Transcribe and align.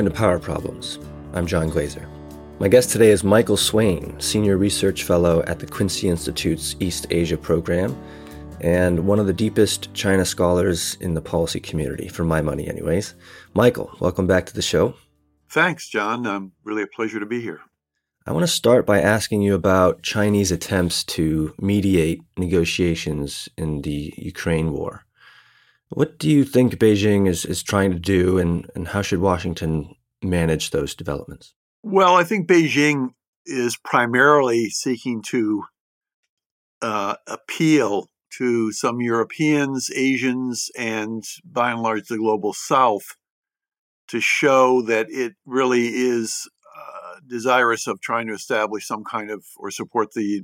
Welcome 0.00 0.14
to 0.14 0.18
Power 0.18 0.38
Problems. 0.38 0.98
I'm 1.34 1.46
John 1.46 1.68
Glaser. 1.68 2.08
My 2.58 2.68
guest 2.68 2.88
today 2.88 3.10
is 3.10 3.22
Michael 3.22 3.58
Swaine, 3.58 4.18
Senior 4.18 4.56
Research 4.56 5.04
Fellow 5.04 5.42
at 5.42 5.58
the 5.58 5.66
Quincy 5.66 6.08
Institute's 6.08 6.74
East 6.80 7.06
Asia 7.10 7.36
program, 7.36 7.94
and 8.62 9.06
one 9.06 9.18
of 9.18 9.26
the 9.26 9.34
deepest 9.34 9.92
China 9.92 10.24
scholars 10.24 10.96
in 11.02 11.12
the 11.12 11.20
policy 11.20 11.60
community, 11.60 12.08
for 12.08 12.24
my 12.24 12.40
money, 12.40 12.66
anyways. 12.66 13.14
Michael, 13.52 13.94
welcome 14.00 14.26
back 14.26 14.46
to 14.46 14.54
the 14.54 14.62
show. 14.62 14.94
Thanks, 15.50 15.86
John. 15.86 16.26
Um, 16.26 16.52
really 16.64 16.84
a 16.84 16.86
pleasure 16.86 17.20
to 17.20 17.26
be 17.26 17.42
here. 17.42 17.60
I 18.26 18.32
want 18.32 18.44
to 18.44 18.50
start 18.50 18.86
by 18.86 19.02
asking 19.02 19.42
you 19.42 19.54
about 19.54 20.02
Chinese 20.02 20.50
attempts 20.50 21.04
to 21.04 21.52
mediate 21.58 22.22
negotiations 22.38 23.50
in 23.58 23.82
the 23.82 24.14
Ukraine 24.16 24.72
war. 24.72 25.04
What 25.92 26.18
do 26.18 26.30
you 26.30 26.44
think 26.44 26.76
Beijing 26.76 27.26
is, 27.28 27.44
is 27.44 27.64
trying 27.64 27.90
to 27.90 27.98
do, 27.98 28.38
and, 28.38 28.70
and 28.76 28.86
how 28.86 29.02
should 29.02 29.18
Washington 29.18 29.96
manage 30.22 30.70
those 30.70 30.94
developments? 30.94 31.54
Well, 31.82 32.14
I 32.16 32.24
think 32.24 32.48
Beijing 32.48 33.10
is 33.46 33.76
primarily 33.82 34.68
seeking 34.68 35.22
to 35.28 35.64
uh, 36.82 37.16
appeal 37.26 38.10
to 38.38 38.72
some 38.72 39.00
Europeans, 39.00 39.90
Asians, 39.94 40.70
and 40.78 41.24
by 41.44 41.72
and 41.72 41.82
large 41.82 42.06
the 42.08 42.18
global 42.18 42.52
South 42.52 43.16
to 44.08 44.20
show 44.20 44.82
that 44.82 45.06
it 45.10 45.34
really 45.46 45.88
is 45.88 46.48
uh, 46.76 47.20
desirous 47.26 47.86
of 47.86 48.00
trying 48.00 48.26
to 48.26 48.34
establish 48.34 48.86
some 48.86 49.04
kind 49.04 49.30
of 49.30 49.44
or 49.56 49.70
support 49.70 50.12
the 50.12 50.42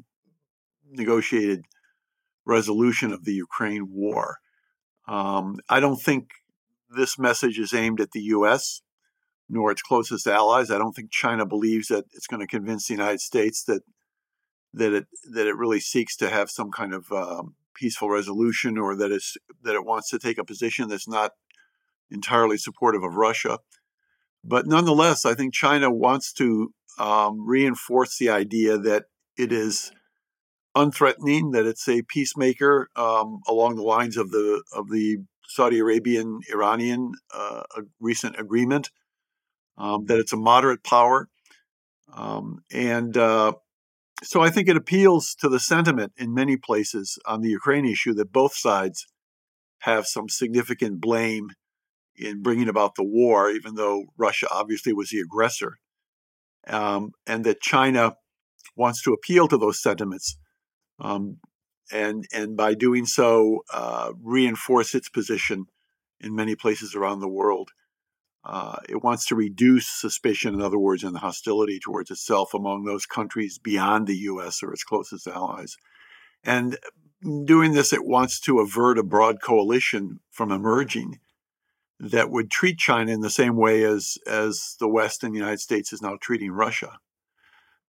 negotiated 0.91 1.65
resolution 2.45 3.13
of 3.13 3.25
the 3.25 3.35
Ukraine 3.35 3.89
war. 3.91 4.39
Um, 5.09 5.59
I 5.69 5.81
don't 5.81 6.01
think 6.01 6.31
this 6.89 7.19
message 7.19 7.59
is 7.59 7.75
aimed 7.75 8.01
at 8.01 8.13
the 8.13 8.23
U.S. 8.23 8.83
nor 9.49 9.71
its 9.71 9.83
closest 9.83 10.27
allies. 10.27 10.71
I 10.71 10.79
don't 10.79 10.93
think 10.93 11.11
China 11.11 11.47
believes 11.47 11.89
that 11.89 12.05
it's 12.13 12.27
going 12.27 12.41
to 12.41 12.47
convince 12.47 12.87
the 12.87 12.95
United 12.95 13.21
States 13.21 13.65
that 13.65 13.83
that 14.73 14.93
it 14.93 15.07
that 15.33 15.47
it 15.47 15.57
really 15.57 15.81
seeks 15.81 16.17
to 16.17 16.29
have 16.29 16.51
some 16.51 16.71
kind 16.71 16.93
of 16.93 17.11
um, 17.13 17.55
peaceful 17.75 18.11
resolution, 18.11 18.79
or 18.79 18.97
that 18.97 19.13
it's 19.13 19.37
that 19.63 19.75
it 19.75 19.85
wants 19.85 20.11
to 20.11 20.19
take 20.19 20.39
a 20.39 20.45
position 20.45 20.89
that's 20.89 21.09
not 21.09 21.33
entirely 22.11 22.57
supportive 22.57 23.03
of 23.03 23.15
Russia. 23.15 23.59
But 24.45 24.67
nonetheless, 24.67 25.25
I 25.25 25.35
think 25.35 25.55
China 25.55 25.91
wants 25.91 26.33
to 26.35 26.73
um, 26.99 27.47
reinforce 27.47 28.19
the 28.19 28.31
idea 28.31 28.79
that 28.79 29.05
it 29.37 29.53
is 29.53 29.93
unthreatening, 30.77 31.53
that 31.53 31.67
it's 31.67 31.89
a 31.89 32.03
peacemaker 32.03 32.89
um, 32.97 33.41
along 33.49 33.77
the 33.77 33.83
lines 33.83 34.17
of 34.17 34.31
the 34.31 34.63
of 34.73 34.91
the 34.91 35.19
Saudi 35.49 35.79
Arabian 35.79 36.41
Iranian 36.53 37.13
uh, 37.35 37.63
recent 38.01 38.39
agreement, 38.39 38.91
um, 39.79 40.07
that 40.07 40.19
it's 40.19 40.33
a 40.33 40.37
moderate 40.37 40.83
power, 40.85 41.29
um, 42.13 42.63
and 42.73 43.17
uh, 43.17 43.53
so 44.23 44.41
I 44.41 44.51
think 44.51 44.69
it 44.69 44.77
appeals 44.77 45.35
to 45.41 45.49
the 45.49 45.61
sentiment 45.61 46.13
in 46.17 46.35
many 46.35 46.57
places 46.57 47.19
on 47.27 47.41
the 47.41 47.51
Ukraine 47.51 47.87
issue 47.87 48.15
that 48.15 48.33
both 48.33 48.57
sides 48.57 49.07
have 49.81 50.07
some 50.07 50.29
significant 50.29 51.01
blame 51.01 51.51
in 52.17 52.43
bringing 52.43 52.69
about 52.69 52.95
the 52.95 53.05
war, 53.05 53.51
even 53.51 53.75
though 53.75 54.07
Russia 54.17 54.47
obviously 54.51 54.93
was 54.93 55.11
the 55.11 55.21
aggressor, 55.21 55.77
um, 56.67 57.11
and 57.27 57.45
that 57.45 57.61
China 57.61 58.17
wants 58.75 59.03
to 59.03 59.13
appeal 59.13 59.49
to 59.49 59.59
those 59.59 59.83
sentiments 59.83 60.37
um, 60.99 61.39
and 61.93 62.27
and 62.33 62.57
by 62.57 62.75
doing 62.75 63.07
so, 63.07 63.61
uh, 63.73 64.13
reinforce 64.23 64.95
its 64.95 65.09
position 65.09 65.67
in 66.21 66.35
many 66.35 66.57
places 66.57 66.95
around 66.95 67.21
the 67.21 67.29
world. 67.29 67.71
Uh, 68.49 68.77
it 68.89 69.03
wants 69.03 69.27
to 69.27 69.35
reduce 69.35 69.89
suspicion, 69.89 70.55
in 70.55 70.63
other 70.63 70.79
words, 70.79 71.03
and 71.03 71.13
the 71.13 71.19
hostility 71.19 71.81
towards 71.81 72.13
itself 72.13 72.55
among 72.55 72.85
those 72.85 73.05
countries 73.05 73.59
beyond 73.59 74.07
the 74.07 74.17
U.S. 74.19 74.63
or 74.63 74.73
its 74.73 74.85
closest 74.85 75.27
allies. 75.27 75.77
And 76.45 76.79
doing 77.45 77.73
this, 77.73 77.93
it 77.93 78.05
wants 78.05 78.39
to 78.43 78.61
avert 78.61 78.99
a 78.99 79.03
broad 79.03 79.43
coalition 79.43 80.21
from 80.31 80.53
emerging 80.53 81.19
that 81.99 82.31
would 82.31 82.49
treat 82.49 82.79
China 82.79 83.11
in 83.11 83.21
the 83.21 83.31
same 83.31 83.57
way 83.57 83.83
as 83.83 84.17
as 84.29 84.77
the 84.79 84.89
West 84.89 85.25
and 85.25 85.35
the 85.35 85.39
United 85.39 85.61
States 85.61 85.93
is 85.93 86.01
now 86.01 86.17
treating 86.21 86.53
Russia. 86.53 86.99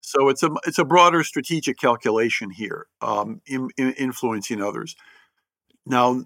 So 0.00 0.30
it's 0.30 0.42
a 0.42 0.50
it's 0.66 0.78
a 0.78 0.86
broader 0.86 1.22
strategic 1.22 1.78
calculation 1.78 2.50
here, 2.50 2.86
um, 3.02 3.42
in, 3.44 3.68
in 3.76 3.92
influencing 3.92 4.62
others. 4.62 4.96
Now, 5.84 6.24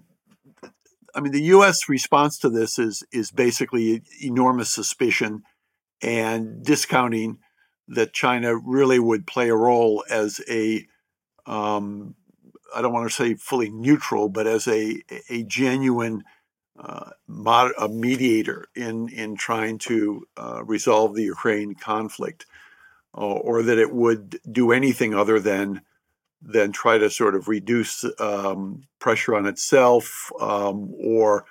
I 1.15 1.19
mean, 1.19 1.31
the 1.31 1.43
U.S. 1.43 1.89
response 1.89 2.37
to 2.39 2.49
this 2.49 2.79
is 2.79 3.03
is 3.11 3.31
basically 3.31 4.03
enormous 4.21 4.69
suspicion 4.69 5.43
and 6.01 6.63
discounting 6.63 7.39
that 7.87 8.13
China 8.13 8.55
really 8.55 8.99
would 8.99 9.27
play 9.27 9.49
a 9.49 9.55
role 9.55 10.03
as 10.09 10.41
a 10.49 10.85
um, 11.45 12.15
I 12.73 12.81
don't 12.81 12.93
want 12.93 13.09
to 13.09 13.15
say 13.15 13.35
fully 13.35 13.69
neutral, 13.69 14.29
but 14.29 14.47
as 14.47 14.67
a 14.67 15.01
a 15.29 15.43
genuine 15.43 16.23
uh, 16.79 17.11
mod, 17.27 17.71
a 17.77 17.89
mediator 17.89 18.67
in 18.75 19.09
in 19.09 19.35
trying 19.35 19.77
to 19.79 20.25
uh, 20.37 20.63
resolve 20.65 21.15
the 21.15 21.23
Ukraine 21.23 21.75
conflict 21.75 22.45
or 23.13 23.61
that 23.63 23.77
it 23.77 23.91
would 23.91 24.39
do 24.49 24.71
anything 24.71 25.13
other 25.13 25.37
than 25.37 25.81
than 26.41 26.71
try 26.71 26.97
to 26.97 27.09
sort 27.09 27.35
of 27.35 27.47
reduce 27.47 28.03
um, 28.19 28.83
pressure 28.99 29.35
on 29.35 29.45
itself, 29.45 30.31
um, 30.39 30.93
or 30.99 31.45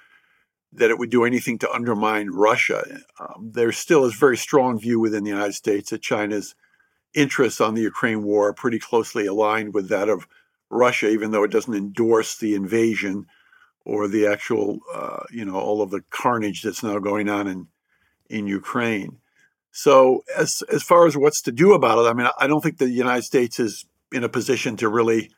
that 0.73 0.91
it 0.91 0.99
would 0.99 1.11
do 1.11 1.25
anything 1.25 1.59
to 1.59 1.71
undermine 1.71 2.29
Russia. 2.31 2.85
Um, 3.19 3.51
there 3.53 3.73
still 3.73 4.05
is 4.05 4.15
very 4.15 4.37
strong 4.37 4.79
view 4.79 5.01
within 5.01 5.25
the 5.25 5.31
United 5.31 5.55
States 5.55 5.91
that 5.91 6.03
China's 6.03 6.55
interests 7.15 7.61
on 7.61 7.75
the 7.75 7.83
Ukraine 7.83 8.23
war 8.23 8.49
are 8.49 8.53
pretty 8.53 8.79
closely 8.79 9.27
aligned 9.27 9.75
with 9.75 9.89
that 9.89 10.09
of 10.09 10.27
Russia, 10.71 11.09
even 11.09 11.31
though 11.31 11.43
it 11.43 11.51
doesn't 11.51 11.75
endorse 11.75 12.39
the 12.39 12.55
invasion 12.55 13.27
or 13.85 14.07
the 14.07 14.27
actual, 14.27 14.79
uh, 14.95 15.25
you 15.31 15.45
know, 15.45 15.57
all 15.57 15.83
of 15.83 15.91
the 15.91 16.03
carnage 16.11 16.63
that's 16.63 16.83
now 16.83 16.99
going 16.99 17.29
on 17.29 17.49
in 17.49 17.67
in 18.29 18.47
Ukraine. 18.47 19.19
So 19.73 20.23
as 20.37 20.63
as 20.73 20.83
far 20.83 21.07
as 21.07 21.17
what's 21.17 21.43
to 21.43 21.53
do 21.53 21.73
about 21.73 21.99
it, 21.99 22.09
I 22.09 22.13
mean, 22.13 22.29
I 22.39 22.47
don't 22.47 22.61
think 22.61 22.79
the 22.79 22.89
United 22.89 23.23
States 23.23 23.59
is 23.59 23.87
in 24.13 24.25
a 24.25 24.29
position 24.29 24.77
to 24.77 24.89
really 24.89 25.31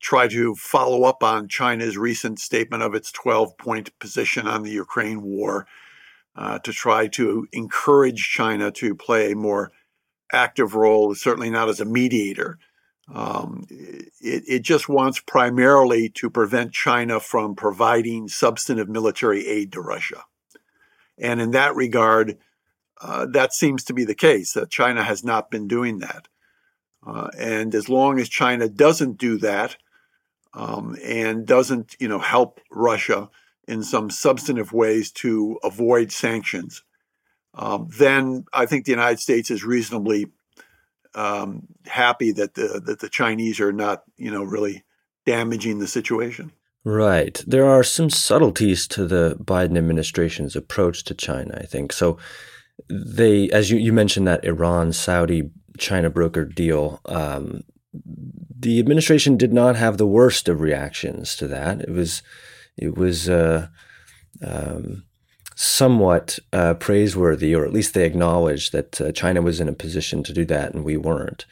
try 0.00 0.28
to 0.28 0.54
follow 0.54 1.04
up 1.04 1.22
on 1.22 1.48
China's 1.48 1.96
recent 1.96 2.38
statement 2.38 2.82
of 2.82 2.94
its 2.94 3.10
12 3.12 3.56
point 3.58 3.98
position 3.98 4.46
on 4.46 4.62
the 4.62 4.70
Ukraine 4.70 5.22
war, 5.22 5.66
uh, 6.36 6.58
to 6.60 6.72
try 6.72 7.08
to 7.08 7.46
encourage 7.52 8.28
China 8.28 8.70
to 8.70 8.94
play 8.94 9.32
a 9.32 9.36
more 9.36 9.72
active 10.30 10.74
role, 10.74 11.14
certainly 11.14 11.50
not 11.50 11.68
as 11.68 11.80
a 11.80 11.84
mediator. 11.84 12.58
Um, 13.12 13.66
it, 13.70 14.44
it 14.46 14.62
just 14.62 14.88
wants 14.88 15.18
primarily 15.18 16.10
to 16.10 16.30
prevent 16.30 16.72
China 16.72 17.18
from 17.20 17.56
providing 17.56 18.28
substantive 18.28 18.88
military 18.88 19.46
aid 19.46 19.72
to 19.72 19.80
Russia. 19.80 20.24
And 21.18 21.40
in 21.40 21.52
that 21.52 21.74
regard, 21.74 22.38
uh, 23.00 23.26
that 23.32 23.52
seems 23.52 23.82
to 23.84 23.94
be 23.94 24.04
the 24.04 24.14
case. 24.14 24.52
That 24.52 24.70
China 24.70 25.02
has 25.02 25.24
not 25.24 25.50
been 25.50 25.66
doing 25.66 25.98
that, 25.98 26.28
uh, 27.08 27.30
and 27.38 27.74
as 27.74 27.88
long 27.88 28.18
as 28.20 28.28
China 28.28 28.68
doesn't 28.68 29.16
do 29.16 29.38
that 29.38 29.76
um, 30.52 30.96
and 31.02 31.46
doesn't, 31.46 31.96
you 31.98 32.08
know, 32.08 32.18
help 32.18 32.60
Russia 32.70 33.30
in 33.66 33.82
some 33.82 34.10
substantive 34.10 34.72
ways 34.72 35.10
to 35.10 35.58
avoid 35.64 36.12
sanctions, 36.12 36.82
um, 37.54 37.88
then 37.98 38.44
I 38.52 38.66
think 38.66 38.84
the 38.84 38.92
United 38.92 39.20
States 39.20 39.50
is 39.50 39.64
reasonably 39.64 40.26
um, 41.14 41.66
happy 41.86 42.32
that 42.32 42.54
the 42.54 42.80
that 42.84 43.00
the 43.00 43.08
Chinese 43.08 43.58
are 43.58 43.72
not, 43.72 44.02
you 44.16 44.30
know, 44.30 44.44
really 44.44 44.84
damaging 45.24 45.78
the 45.78 45.88
situation. 45.88 46.52
Right. 46.84 47.42
There 47.46 47.66
are 47.66 47.82
some 47.82 48.10
subtleties 48.10 48.86
to 48.88 49.06
the 49.06 49.36
Biden 49.42 49.76
administration's 49.78 50.54
approach 50.56 51.04
to 51.04 51.14
China, 51.14 51.58
I 51.58 51.64
think. 51.64 51.92
So 51.92 52.18
they, 52.88 53.50
as 53.50 53.70
you, 53.70 53.78
you 53.78 53.92
mentioned, 53.92 54.26
that 54.26 54.44
Iran 54.44 54.92
Saudi 54.92 55.50
China 55.78 56.10
broker 56.10 56.44
deal, 56.44 57.00
um, 57.06 57.62
the 58.60 58.78
administration 58.78 59.36
did 59.36 59.52
not 59.52 59.76
have 59.76 59.96
the 59.96 60.06
worst 60.06 60.48
of 60.48 60.60
reactions 60.60 61.36
to 61.36 61.48
that. 61.48 61.80
It 61.80 61.90
was, 61.90 62.22
it 62.76 62.96
was 62.96 63.28
uh, 63.28 63.68
um, 64.44 65.04
somewhat 65.54 66.38
uh, 66.52 66.74
praiseworthy, 66.74 67.54
or 67.54 67.64
at 67.64 67.72
least 67.72 67.94
they 67.94 68.04
acknowledged 68.04 68.72
that 68.72 69.00
uh, 69.00 69.12
China 69.12 69.42
was 69.42 69.60
in 69.60 69.68
a 69.68 69.72
position 69.72 70.22
to 70.22 70.32
do 70.32 70.44
that 70.44 70.74
and 70.74 70.84
we 70.84 70.96
weren't. 70.96 71.46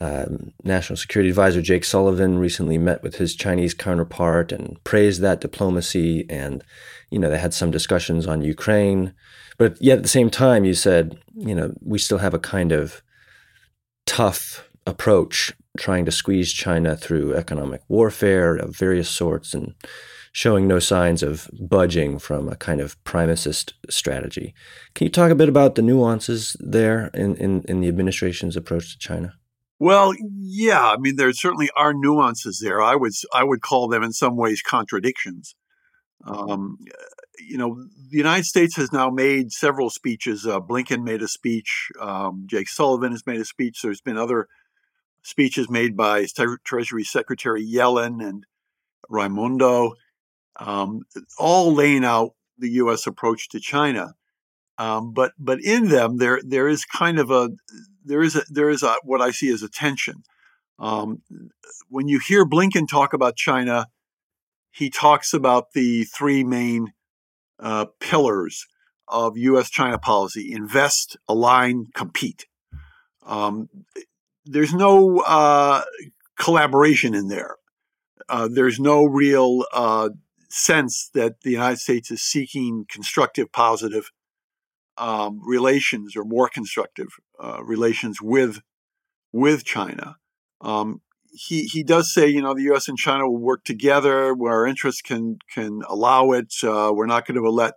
Um, 0.00 0.52
National 0.62 0.96
Security 0.96 1.30
Advisor 1.30 1.60
Jake 1.60 1.84
Sullivan 1.84 2.38
recently 2.38 2.78
met 2.78 3.02
with 3.02 3.16
his 3.16 3.34
Chinese 3.34 3.74
counterpart 3.74 4.52
and 4.52 4.82
praised 4.84 5.20
that 5.22 5.40
diplomacy. 5.40 6.24
And, 6.30 6.62
you 7.10 7.18
know, 7.18 7.28
they 7.30 7.38
had 7.38 7.54
some 7.54 7.72
discussions 7.72 8.26
on 8.26 8.42
Ukraine. 8.42 9.12
But 9.56 9.80
yet 9.82 9.98
at 9.98 10.02
the 10.04 10.08
same 10.08 10.30
time, 10.30 10.64
you 10.64 10.74
said, 10.74 11.18
you 11.34 11.54
know, 11.54 11.74
we 11.82 11.98
still 11.98 12.18
have 12.18 12.34
a 12.34 12.38
kind 12.38 12.70
of 12.70 13.02
tough 14.08 14.68
approach 14.86 15.52
trying 15.78 16.06
to 16.06 16.10
squeeze 16.10 16.52
China 16.52 16.96
through 16.96 17.34
economic 17.34 17.82
warfare 17.88 18.56
of 18.56 18.74
various 18.74 19.08
sorts 19.08 19.52
and 19.52 19.74
showing 20.32 20.66
no 20.66 20.78
signs 20.78 21.22
of 21.22 21.48
budging 21.60 22.18
from 22.18 22.48
a 22.48 22.56
kind 22.56 22.80
of 22.80 23.02
primacist 23.04 23.74
strategy. 23.90 24.54
Can 24.94 25.04
you 25.04 25.10
talk 25.10 25.30
a 25.30 25.34
bit 25.34 25.48
about 25.48 25.74
the 25.74 25.82
nuances 25.82 26.56
there 26.58 27.08
in, 27.12 27.36
in, 27.36 27.62
in 27.68 27.80
the 27.80 27.88
administration's 27.88 28.56
approach 28.56 28.92
to 28.92 28.98
China? 28.98 29.34
Well, 29.78 30.12
yeah, 30.38 30.90
I 30.90 30.96
mean 30.96 31.16
there 31.16 31.32
certainly 31.32 31.70
are 31.76 31.92
nuances 31.94 32.58
there. 32.60 32.82
I 32.82 32.96
would 32.96 33.12
I 33.32 33.44
would 33.44 33.60
call 33.60 33.86
them 33.86 34.02
in 34.02 34.12
some 34.12 34.36
ways 34.36 34.60
contradictions. 34.60 35.54
Um, 36.24 36.78
you 37.40 37.58
know, 37.58 37.76
the 38.10 38.16
United 38.16 38.44
States 38.44 38.76
has 38.76 38.92
now 38.92 39.10
made 39.10 39.52
several 39.52 39.90
speeches. 39.90 40.46
Uh, 40.46 40.60
Blinken 40.60 41.02
made 41.02 41.22
a 41.22 41.28
speech. 41.28 41.88
Um, 42.00 42.44
Jake 42.46 42.68
Sullivan 42.68 43.12
has 43.12 43.26
made 43.26 43.40
a 43.40 43.44
speech. 43.44 43.80
There's 43.82 44.00
been 44.00 44.16
other 44.16 44.48
speeches 45.22 45.68
made 45.68 45.96
by 45.96 46.26
Treasury 46.64 47.04
Secretary 47.04 47.64
Yellen 47.66 48.26
and 48.26 48.44
Raimondo, 49.08 49.94
um, 50.56 51.02
all 51.38 51.74
laying 51.74 52.04
out 52.04 52.34
the 52.58 52.70
U.S. 52.70 53.06
approach 53.06 53.48
to 53.50 53.60
China. 53.60 54.14
Um, 54.78 55.12
but 55.12 55.32
but 55.38 55.60
in 55.60 55.88
them 55.88 56.18
there 56.18 56.40
there 56.46 56.68
is 56.68 56.84
kind 56.84 57.18
of 57.18 57.32
a 57.32 57.50
there 58.04 58.22
is 58.22 58.36
a 58.36 58.42
there 58.48 58.70
is 58.70 58.84
a 58.84 58.94
what 59.02 59.20
I 59.20 59.32
see 59.32 59.50
as 59.50 59.62
a 59.62 59.68
tension. 59.68 60.22
Um, 60.78 61.22
when 61.88 62.06
you 62.06 62.20
hear 62.20 62.46
Blinken 62.46 62.88
talk 62.88 63.12
about 63.12 63.34
China, 63.34 63.86
he 64.70 64.88
talks 64.88 65.34
about 65.34 65.72
the 65.74 66.04
three 66.04 66.44
main 66.44 66.92
uh, 67.60 67.86
pillars 68.00 68.66
of 69.06 69.36
U.S. 69.36 69.70
China 69.70 69.98
policy: 69.98 70.52
invest, 70.52 71.16
align, 71.28 71.86
compete. 71.94 72.46
Um, 73.26 73.68
there's 74.44 74.72
no 74.72 75.20
uh, 75.20 75.82
collaboration 76.38 77.14
in 77.14 77.28
there. 77.28 77.56
Uh, 78.28 78.48
there's 78.50 78.78
no 78.78 79.04
real 79.04 79.64
uh, 79.72 80.10
sense 80.48 81.10
that 81.14 81.42
the 81.42 81.50
United 81.50 81.78
States 81.78 82.10
is 82.10 82.22
seeking 82.22 82.86
constructive, 82.88 83.52
positive 83.52 84.10
um, 84.96 85.40
relations 85.46 86.16
or 86.16 86.24
more 86.24 86.48
constructive 86.48 87.08
uh, 87.42 87.62
relations 87.62 88.20
with 88.20 88.60
with 89.32 89.64
China. 89.64 90.16
Um, 90.60 91.00
he 91.30 91.64
he 91.64 91.82
does 91.82 92.12
say, 92.12 92.28
you 92.28 92.42
know, 92.42 92.54
the 92.54 92.62
U.S. 92.64 92.88
and 92.88 92.98
China 92.98 93.28
will 93.28 93.38
work 93.38 93.64
together 93.64 94.34
where 94.34 94.52
our 94.52 94.66
interests 94.66 95.02
can 95.02 95.38
can 95.52 95.80
allow 95.88 96.32
it. 96.32 96.52
Uh, 96.62 96.90
we're 96.94 97.06
not 97.06 97.26
going 97.26 97.42
to 97.42 97.50
let 97.50 97.74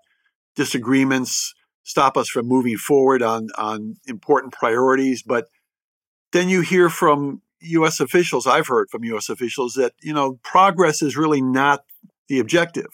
disagreements 0.56 1.54
stop 1.84 2.18
us 2.18 2.30
from 2.30 2.48
moving 2.48 2.78
forward 2.78 3.22
on 3.22 3.48
on 3.58 3.96
important 4.08 4.54
priorities. 4.54 5.24
But 5.24 5.48
then 6.32 6.50
you 6.50 6.62
hear 6.62 6.90
from 6.90 7.42
U.S. 7.62 8.00
officials, 8.00 8.48
I've 8.48 8.68
heard 8.68 8.90
from 8.90 9.04
U.S. 9.06 9.30
officials 9.30 9.74
that, 9.74 9.94
you 10.02 10.14
know, 10.14 10.40
progress 10.44 11.02
is 11.02 11.16
really 11.16 11.42
not 11.42 11.82
the 12.28 12.40
objective. 12.40 12.88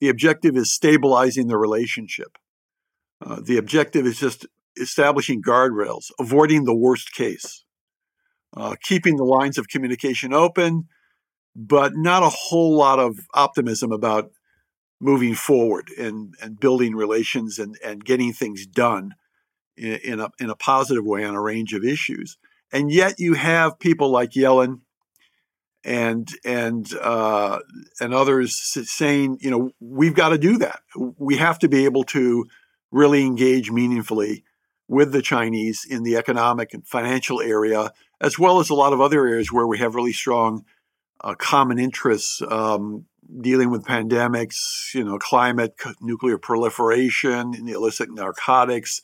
The 0.00 0.08
objective 0.08 0.56
is 0.56 0.72
stabilizing 0.72 1.46
the 1.46 1.56
relationship. 1.56 2.36
Uh, 3.24 3.40
the 3.42 3.56
objective 3.56 4.06
is 4.06 4.18
just 4.18 4.46
establishing 4.76 5.40
guardrails, 5.40 6.10
avoiding 6.18 6.64
the 6.64 6.74
worst 6.76 7.12
case, 7.12 7.64
uh, 8.56 8.76
keeping 8.82 9.16
the 9.16 9.24
lines 9.24 9.58
of 9.58 9.68
communication 9.68 10.32
open, 10.32 10.88
but 11.54 11.92
not 11.94 12.22
a 12.22 12.28
whole 12.28 12.76
lot 12.76 12.98
of 12.98 13.18
optimism 13.34 13.92
about 13.92 14.30
moving 15.00 15.34
forward 15.34 15.88
and, 15.98 16.34
and 16.42 16.58
building 16.60 16.94
relations 16.94 17.58
and, 17.58 17.76
and 17.84 18.04
getting 18.04 18.32
things 18.32 18.66
done 18.66 19.14
in, 19.76 19.94
in, 20.04 20.20
a, 20.20 20.30
in 20.40 20.50
a 20.50 20.56
positive 20.56 21.04
way 21.04 21.24
on 21.24 21.34
a 21.34 21.40
range 21.40 21.72
of 21.72 21.84
issues. 21.84 22.38
And 22.72 22.90
yet 22.90 23.18
you 23.18 23.34
have 23.34 23.78
people 23.78 24.10
like 24.10 24.30
Yellen 24.30 24.80
and 25.84 26.28
and 26.44 26.90
uh, 26.94 27.58
and 28.00 28.14
others 28.14 28.58
saying, 28.58 29.38
you 29.40 29.50
know, 29.50 29.70
we've 29.80 30.14
got 30.14 30.30
to 30.30 30.38
do 30.38 30.58
that. 30.58 30.80
We 31.18 31.36
have 31.36 31.58
to 31.58 31.68
be 31.68 31.84
able 31.84 32.04
to 32.04 32.46
really 32.90 33.24
engage 33.24 33.70
meaningfully 33.70 34.44
with 34.88 35.12
the 35.12 35.22
Chinese 35.22 35.86
in 35.88 36.02
the 36.02 36.16
economic 36.16 36.72
and 36.72 36.86
financial 36.86 37.40
area, 37.40 37.92
as 38.20 38.38
well 38.38 38.60
as 38.60 38.70
a 38.70 38.74
lot 38.74 38.92
of 38.92 39.00
other 39.00 39.26
areas 39.26 39.52
where 39.52 39.66
we 39.66 39.78
have 39.78 39.94
really 39.94 40.12
strong 40.12 40.64
uh, 41.20 41.34
common 41.34 41.78
interests, 41.78 42.42
um, 42.48 43.06
dealing 43.40 43.70
with 43.70 43.84
pandemics, 43.84 44.92
you 44.94 45.04
know, 45.04 45.18
climate, 45.18 45.74
nuclear 46.00 46.38
proliferation, 46.38 47.54
illicit 47.68 48.10
narcotics, 48.10 49.00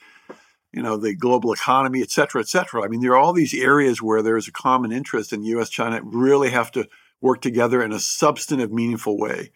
you 0.72 0.82
know, 0.82 0.96
the 0.96 1.14
global 1.14 1.52
economy, 1.52 2.02
et 2.02 2.10
cetera, 2.10 2.40
et 2.40 2.48
cetera. 2.48 2.84
I 2.84 2.88
mean, 2.88 3.00
there 3.00 3.12
are 3.12 3.18
all 3.18 3.32
these 3.32 3.54
areas 3.54 4.00
where 4.00 4.22
there's 4.22 4.48
a 4.48 4.52
common 4.52 4.92
interest, 4.92 5.32
and 5.32 5.44
U.S. 5.46 5.70
China 5.70 6.00
really 6.02 6.50
have 6.50 6.70
to 6.72 6.86
work 7.20 7.40
together 7.40 7.82
in 7.82 7.92
a 7.92 7.98
substantive, 7.98 8.72
meaningful 8.72 9.18
way. 9.18 9.50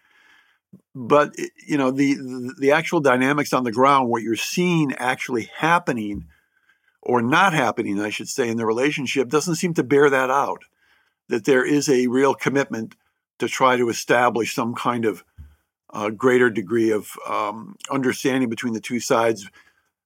But 0.95 1.35
you 1.67 1.79
know, 1.79 1.91
the 1.91 2.17
the 2.59 2.73
actual 2.73 3.01
dynamics 3.01 3.53
on 3.53 3.65
the 3.65 3.73
ground, 3.73 4.09
what 4.09 4.23
you're 4.23 4.37
seeing 4.37 4.93
actually 4.95 5.51
happening, 5.57 6.27
or 7.05 7.23
not 7.23 7.53
happening, 7.53 8.01
I 8.01 8.11
should 8.11 8.29
say, 8.29 8.49
in 8.49 8.57
the 8.57 8.67
relationship, 8.67 9.29
doesn't 9.29 9.57
seem 9.57 9.75
to 9.75 9.85
bear 9.85 10.11
that 10.11 10.31
out. 10.31 10.65
That 11.29 11.45
there 11.45 11.65
is 11.65 11.89
a 11.89 12.07
real 12.07 12.35
commitment 12.35 12.97
to 13.39 13.49
try 13.49 13.77
to 13.77 13.89
establish 13.89 14.55
some 14.55 14.75
kind 14.75 15.05
of 15.05 15.25
uh, 15.93 16.11
greater 16.11 16.51
degree 16.51 16.91
of 16.91 17.11
um, 17.29 17.77
understanding 17.91 18.51
between 18.51 18.75
the 18.75 18.81
two 18.81 19.01
sides 19.01 19.49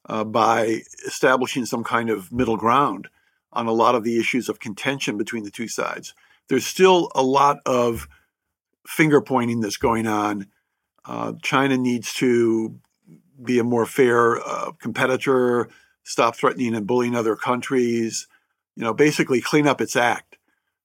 uh, 0.08 0.24
by 0.24 0.82
establishing 1.06 1.64
some 1.64 1.84
kind 1.84 2.10
of 2.10 2.32
middle 2.32 2.56
ground 2.56 3.08
on 3.52 3.66
a 3.66 3.72
lot 3.72 3.94
of 3.94 4.04
the 4.04 4.18
issues 4.18 4.48
of 4.48 4.60
contention 4.60 5.16
between 5.16 5.44
the 5.44 5.50
two 5.50 5.68
sides. 5.68 6.14
There's 6.48 6.66
still 6.66 7.10
a 7.14 7.22
lot 7.22 7.58
of 7.66 8.08
finger 8.86 9.20
pointing 9.20 9.60
that's 9.60 9.76
going 9.76 10.06
on. 10.06 10.46
Uh, 11.04 11.32
China 11.42 11.76
needs 11.76 12.12
to 12.14 12.78
be 13.42 13.58
a 13.58 13.64
more 13.64 13.86
fair 13.86 14.36
uh, 14.36 14.72
competitor, 14.72 15.68
stop 16.08 16.34
threatening 16.34 16.74
and 16.74 16.86
bullying 16.86 17.14
other 17.14 17.36
countries, 17.36 18.26
you 18.74 18.82
know, 18.82 18.94
basically 18.94 19.40
clean 19.40 19.66
up 19.66 19.80
its 19.80 19.94
act. 19.94 20.38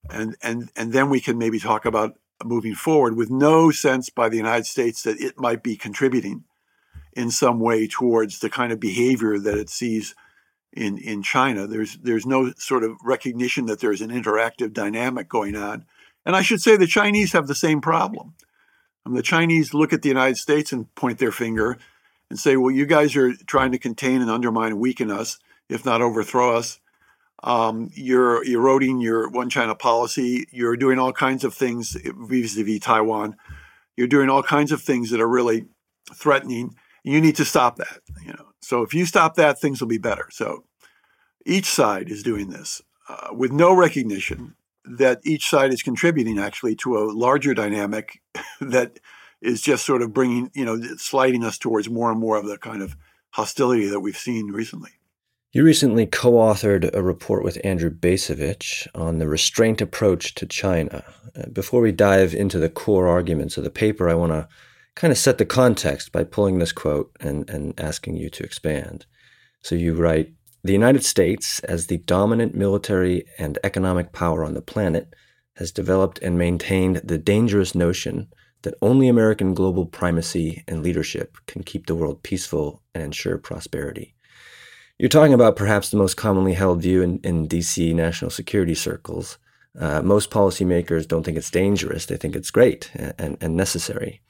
And, 0.09 0.35
and, 0.43 0.69
and 0.75 0.91
then 0.91 1.09
we 1.09 1.21
can 1.21 1.37
maybe 1.37 1.59
talk 1.59 1.85
about 1.85 2.19
moving 2.43 2.75
forward 2.75 3.15
with 3.15 3.31
no 3.31 3.71
sense 3.71 4.09
by 4.09 4.27
the 4.27 4.35
United 4.35 4.65
States 4.65 5.03
that 5.03 5.19
it 5.21 5.39
might 5.39 5.63
be 5.63 5.77
contributing 5.77 6.43
in 7.13 7.31
some 7.31 7.61
way 7.61 7.87
towards 7.87 8.39
the 8.39 8.49
kind 8.49 8.73
of 8.73 8.81
behavior 8.81 9.39
that 9.39 9.57
it 9.57 9.69
sees 9.69 10.13
in 10.73 10.97
in 10.97 11.21
China. 11.23 11.67
There's 11.67 11.97
there's 11.97 12.25
no 12.25 12.51
sort 12.57 12.83
of 12.83 12.97
recognition 13.03 13.67
that 13.67 13.79
there's 13.79 14.01
an 14.01 14.09
interactive 14.09 14.73
dynamic 14.73 15.29
going 15.29 15.55
on. 15.55 15.85
And 16.25 16.35
I 16.35 16.41
should 16.41 16.61
say 16.61 16.75
the 16.75 16.87
Chinese 16.87 17.31
have 17.31 17.47
the 17.47 17.55
same 17.55 17.79
problem. 17.79 18.33
Um, 19.05 19.13
the 19.13 19.21
Chinese 19.21 19.73
look 19.73 19.93
at 19.93 20.01
the 20.01 20.09
United 20.09 20.37
States 20.37 20.73
and 20.73 20.93
point 20.95 21.19
their 21.19 21.31
finger 21.31 21.77
and 22.33 22.39
say, 22.39 22.57
"Well, 22.57 22.71
you 22.71 22.87
guys 22.87 23.15
are 23.15 23.35
trying 23.45 23.73
to 23.73 23.77
contain 23.77 24.19
and 24.19 24.31
undermine 24.31 24.71
and 24.71 24.79
weaken 24.79 25.11
us, 25.11 25.37
if 25.69 25.85
not 25.85 26.01
overthrow 26.01 26.57
us. 26.57 26.79
Um, 27.43 27.91
you're 27.93 28.43
eroding 28.43 29.01
your 29.01 29.29
one 29.29 29.51
China 29.51 29.75
policy. 29.75 30.47
You're 30.51 30.75
doing 30.75 30.97
all 30.97 31.13
kinds 31.13 31.43
of 31.43 31.53
things 31.53 31.95
vis-a-vis 32.03 32.79
Taiwan. 32.79 33.35
You're 33.95 34.07
doing 34.07 34.31
all 34.31 34.41
kinds 34.41 34.71
of 34.71 34.81
things 34.81 35.11
that 35.11 35.21
are 35.21 35.29
really 35.29 35.67
threatening." 36.11 36.75
You 37.03 37.21
need 37.21 37.35
to 37.35 37.45
stop 37.45 37.75
that. 37.75 37.99
You 38.25 38.33
know, 38.33 38.47
so 38.61 38.81
if 38.81 38.95
you 38.95 39.05
stop 39.05 39.35
that, 39.35 39.59
things 39.59 39.79
will 39.79 39.89
be 39.89 39.99
better. 39.99 40.27
So 40.31 40.63
each 41.45 41.67
side 41.67 42.09
is 42.09 42.23
doing 42.23 42.49
this 42.49 42.81
uh, 43.07 43.27
with 43.31 43.51
no 43.51 43.75
recognition 43.75 44.55
that 44.85 45.19
each 45.23 45.47
side 45.47 45.71
is 45.71 45.83
contributing 45.83 46.39
actually 46.39 46.75
to 46.77 46.97
a 46.97 47.05
larger 47.11 47.53
dynamic 47.53 48.21
that 48.59 48.99
is 49.43 49.61
just 49.61 49.85
sort 49.85 50.01
of 50.01 50.13
bringing, 50.13 50.49
you 50.53 50.65
know, 50.65 50.79
sliding 50.97 51.43
us 51.43 51.57
towards 51.57 51.89
more 51.89 52.09
and 52.09 52.19
more 52.19 52.37
of 52.37 52.45
the 52.45 52.57
kind 52.57 52.81
of 52.81 52.95
hostility 53.31 53.87
that 53.87 53.99
we've 53.99 54.17
seen 54.17 54.51
recently. 54.51 54.91
You 55.51 55.63
recently 55.63 56.07
co 56.07 56.31
authored 56.31 56.91
a 56.95 57.03
report 57.03 57.43
with 57.43 57.63
Andrew 57.63 57.91
Bacevich 57.91 58.87
on 58.95 59.19
the 59.19 59.27
restraint 59.27 59.81
approach 59.81 60.33
to 60.35 60.47
China. 60.47 61.03
Uh, 61.35 61.47
before 61.51 61.81
we 61.81 61.91
dive 61.91 62.33
into 62.33 62.57
the 62.57 62.69
core 62.69 63.07
arguments 63.07 63.57
of 63.57 63.63
the 63.63 63.69
paper, 63.69 64.09
I 64.09 64.15
want 64.15 64.31
to 64.31 64.47
kind 64.95 65.11
of 65.11 65.17
set 65.17 65.37
the 65.37 65.45
context 65.45 66.11
by 66.11 66.23
pulling 66.23 66.57
this 66.57 66.71
quote 66.71 67.11
and, 67.19 67.47
and 67.49 67.79
asking 67.79 68.15
you 68.15 68.29
to 68.31 68.43
expand. 68.43 69.05
So 69.61 69.75
you 69.75 69.93
write 69.93 70.33
The 70.63 70.73
United 70.73 71.03
States, 71.03 71.59
as 71.59 71.85
the 71.85 71.97
dominant 71.97 72.55
military 72.55 73.25
and 73.37 73.59
economic 73.63 74.11
power 74.11 74.43
on 74.43 74.55
the 74.55 74.61
planet, 74.61 75.13
has 75.57 75.71
developed 75.71 76.17
and 76.19 76.37
maintained 76.37 76.97
the 77.03 77.19
dangerous 77.19 77.75
notion 77.75 78.27
that 78.63 78.73
only 78.81 79.07
American 79.07 79.53
global 79.53 79.85
primacy 79.85 80.63
and 80.67 80.81
leadership 80.81 81.37
can 81.47 81.63
keep 81.63 81.85
the 81.85 81.95
world 81.95 82.23
peaceful 82.23 82.81
and 82.93 83.03
ensure 83.03 83.37
prosperity. 83.37 84.15
You're 84.97 85.09
talking 85.09 85.33
about 85.33 85.55
perhaps 85.55 85.89
the 85.89 85.97
most 85.97 86.15
commonly 86.15 86.53
held 86.53 86.81
view 86.81 87.01
in, 87.01 87.19
in 87.23 87.47
DC 87.47 87.93
national 87.93 88.31
security 88.31 88.75
circles. 88.75 89.37
Uh, 89.77 90.01
most 90.01 90.29
policymakers 90.29 91.07
don't 91.07 91.23
think 91.23 91.37
it's 91.37 91.49
dangerous, 91.49 92.05
they 92.05 92.17
think 92.17 92.35
it's 92.35 92.51
great 92.51 92.91
and, 92.95 93.37
and 93.41 93.55
necessary. 93.55 94.21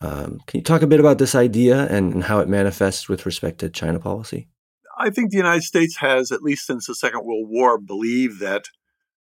Um, 0.00 0.40
can 0.46 0.58
you 0.58 0.64
talk 0.64 0.82
a 0.82 0.86
bit 0.86 1.00
about 1.00 1.18
this 1.18 1.34
idea 1.34 1.86
and, 1.86 2.12
and 2.14 2.24
how 2.24 2.38
it 2.40 2.48
manifests 2.48 3.08
with 3.08 3.26
respect 3.26 3.58
to 3.60 3.68
China 3.68 3.98
policy? 3.98 4.48
I 4.98 5.10
think 5.10 5.30
the 5.30 5.36
United 5.36 5.62
States 5.62 5.96
has, 5.96 6.32
at 6.32 6.42
least 6.42 6.66
since 6.66 6.86
the 6.86 6.94
Second 6.94 7.24
World 7.24 7.48
War, 7.48 7.78
believed 7.78 8.40
that 8.40 8.64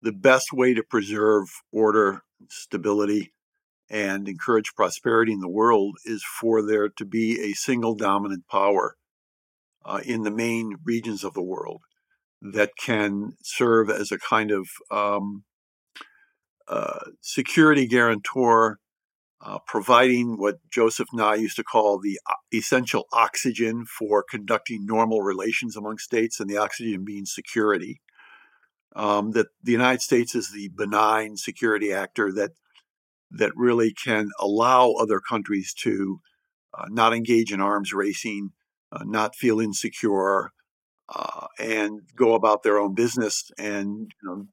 the 0.01 0.11
best 0.11 0.53
way 0.53 0.73
to 0.73 0.83
preserve 0.83 1.47
order, 1.71 2.21
stability, 2.49 3.33
and 3.89 4.27
encourage 4.27 4.75
prosperity 4.75 5.31
in 5.31 5.39
the 5.39 5.49
world 5.49 5.97
is 6.05 6.23
for 6.23 6.61
there 6.61 6.89
to 6.89 7.05
be 7.05 7.39
a 7.41 7.53
single 7.53 7.95
dominant 7.95 8.47
power 8.49 8.95
uh, 9.85 10.01
in 10.05 10.23
the 10.23 10.31
main 10.31 10.75
regions 10.83 11.23
of 11.23 11.33
the 11.33 11.41
world 11.41 11.81
that 12.41 12.71
can 12.77 13.33
serve 13.41 13.89
as 13.89 14.11
a 14.11 14.19
kind 14.19 14.51
of 14.51 14.67
um, 14.91 15.43
uh, 16.67 16.99
security 17.21 17.87
guarantor, 17.87 18.77
uh, 19.41 19.59
providing 19.65 20.37
what 20.37 20.57
Joseph 20.71 21.07
Nye 21.13 21.35
used 21.35 21.55
to 21.55 21.63
call 21.63 21.99
the 21.99 22.19
uh, 22.29 22.33
essential 22.53 23.05
oxygen 23.13 23.85
for 23.85 24.23
conducting 24.29 24.85
normal 24.85 25.21
relations 25.21 25.75
among 25.75 25.97
states, 25.97 26.39
and 26.39 26.49
the 26.49 26.57
oxygen 26.57 27.03
being 27.05 27.25
security. 27.25 28.01
Um, 28.95 29.31
that 29.31 29.47
the 29.61 29.73
United 29.73 30.01
States 30.01 30.33
is 30.33 30.51
the 30.51 30.71
benign 30.75 31.37
security 31.37 31.93
actor 31.93 32.31
that 32.33 32.51
that 33.31 33.51
really 33.55 33.93
can 33.93 34.29
allow 34.39 34.91
other 34.93 35.19
countries 35.19 35.73
to 35.73 36.19
uh, 36.77 36.85
not 36.89 37.13
engage 37.13 37.51
in 37.51 37.61
arms 37.61 37.93
racing, 37.93 38.51
uh, 38.91 39.03
not 39.05 39.35
feel 39.35 39.59
insecure, 39.59 40.51
uh, 41.09 41.47
and 41.59 42.01
go 42.15 42.33
about 42.33 42.63
their 42.63 42.77
own 42.77 42.93
business 42.93 43.49
and 43.57 44.11
you 44.21 44.29
know, 44.29 44.45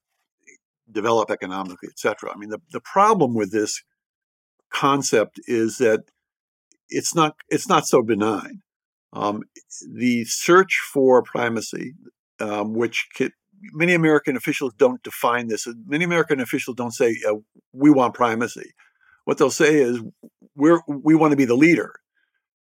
develop 0.90 1.30
economically, 1.30 1.88
etc. 1.88 2.30
I 2.32 2.38
mean, 2.38 2.50
the, 2.50 2.60
the 2.70 2.80
problem 2.80 3.34
with 3.34 3.52
this 3.52 3.82
concept 4.72 5.40
is 5.46 5.78
that 5.78 6.04
it's 6.88 7.14
not 7.14 7.34
it's 7.48 7.68
not 7.68 7.86
so 7.86 8.02
benign. 8.02 8.60
Um, 9.12 9.42
the 9.92 10.24
search 10.24 10.80
for 10.92 11.22
primacy, 11.22 11.94
um, 12.40 12.74
which 12.74 13.06
many 13.72 13.94
American 13.94 14.36
officials 14.36 14.72
don't 14.76 15.02
define 15.02 15.48
this. 15.48 15.66
Many 15.86 16.04
American 16.04 16.40
officials 16.40 16.76
don't 16.76 16.92
say 16.92 17.16
uh, 17.28 17.34
we 17.72 17.90
want 17.90 18.14
primacy. 18.14 18.72
What 19.24 19.38
they'll 19.38 19.50
say 19.50 19.76
is 19.76 20.00
we're 20.54 20.80
we 20.86 21.14
want 21.14 21.32
to 21.32 21.36
be 21.36 21.44
the 21.44 21.54
leader, 21.54 21.94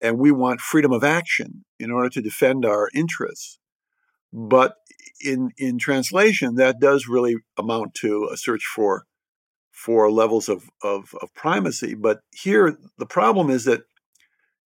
and 0.02 0.18
we 0.18 0.32
want 0.32 0.62
freedom 0.62 0.92
of 0.92 1.04
action 1.04 1.66
in 1.80 1.92
order 1.92 2.10
to 2.10 2.22
defend 2.22 2.66
our 2.66 2.90
interests. 2.94 3.60
But 4.34 4.76
in 5.22 5.52
in 5.58 5.78
translation, 5.78 6.56
that 6.56 6.80
does 6.80 7.08
really 7.08 7.38
amount 7.58 7.94
to 7.96 8.30
a 8.32 8.38
search 8.38 8.64
for 8.66 9.06
for 9.80 10.12
levels 10.12 10.50
of, 10.50 10.70
of, 10.84 11.16
of 11.22 11.34
primacy. 11.34 11.96
But 11.96 12.20
here, 12.36 12.78
the 12.98 13.06
problem 13.06 13.50
is 13.50 13.64
that 13.64 13.84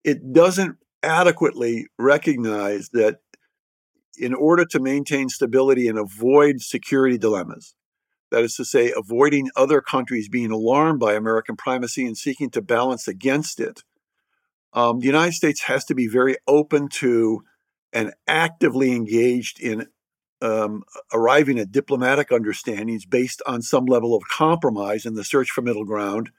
it 0.04 0.34
doesn't 0.34 0.76
adequately 1.02 1.86
recognize 1.98 2.90
that 2.90 3.20
in 4.16 4.34
order 4.34 4.64
to 4.64 4.80
maintain 4.80 5.28
stability 5.28 5.88
and 5.88 5.98
avoid 5.98 6.60
security 6.60 7.18
dilemmas, 7.18 7.74
that 8.30 8.44
is 8.44 8.54
to 8.56 8.64
say, 8.64 8.92
avoiding 8.96 9.50
other 9.56 9.80
countries 9.80 10.28
being 10.28 10.50
alarmed 10.50 11.00
by 11.00 11.14
American 11.14 11.56
primacy 11.56 12.06
and 12.06 12.16
seeking 12.16 12.50
to 12.50 12.62
balance 12.62 13.08
against 13.08 13.60
it, 13.60 13.82
um, 14.72 15.00
the 15.00 15.06
United 15.06 15.32
States 15.32 15.62
has 15.62 15.84
to 15.86 15.94
be 15.94 16.06
very 16.06 16.36
open 16.46 16.88
to 16.88 17.42
and 17.92 18.12
actively 18.26 18.92
engaged 18.92 19.60
in 19.60 19.86
um, 20.42 20.82
arriving 21.12 21.58
at 21.58 21.72
diplomatic 21.72 22.30
understandings 22.30 23.04
based 23.06 23.42
on 23.46 23.62
some 23.62 23.86
level 23.86 24.14
of 24.14 24.22
compromise 24.30 25.04
in 25.04 25.14
the 25.14 25.24
search 25.24 25.50
for 25.50 25.62
middle 25.62 25.84
ground, 25.84 26.30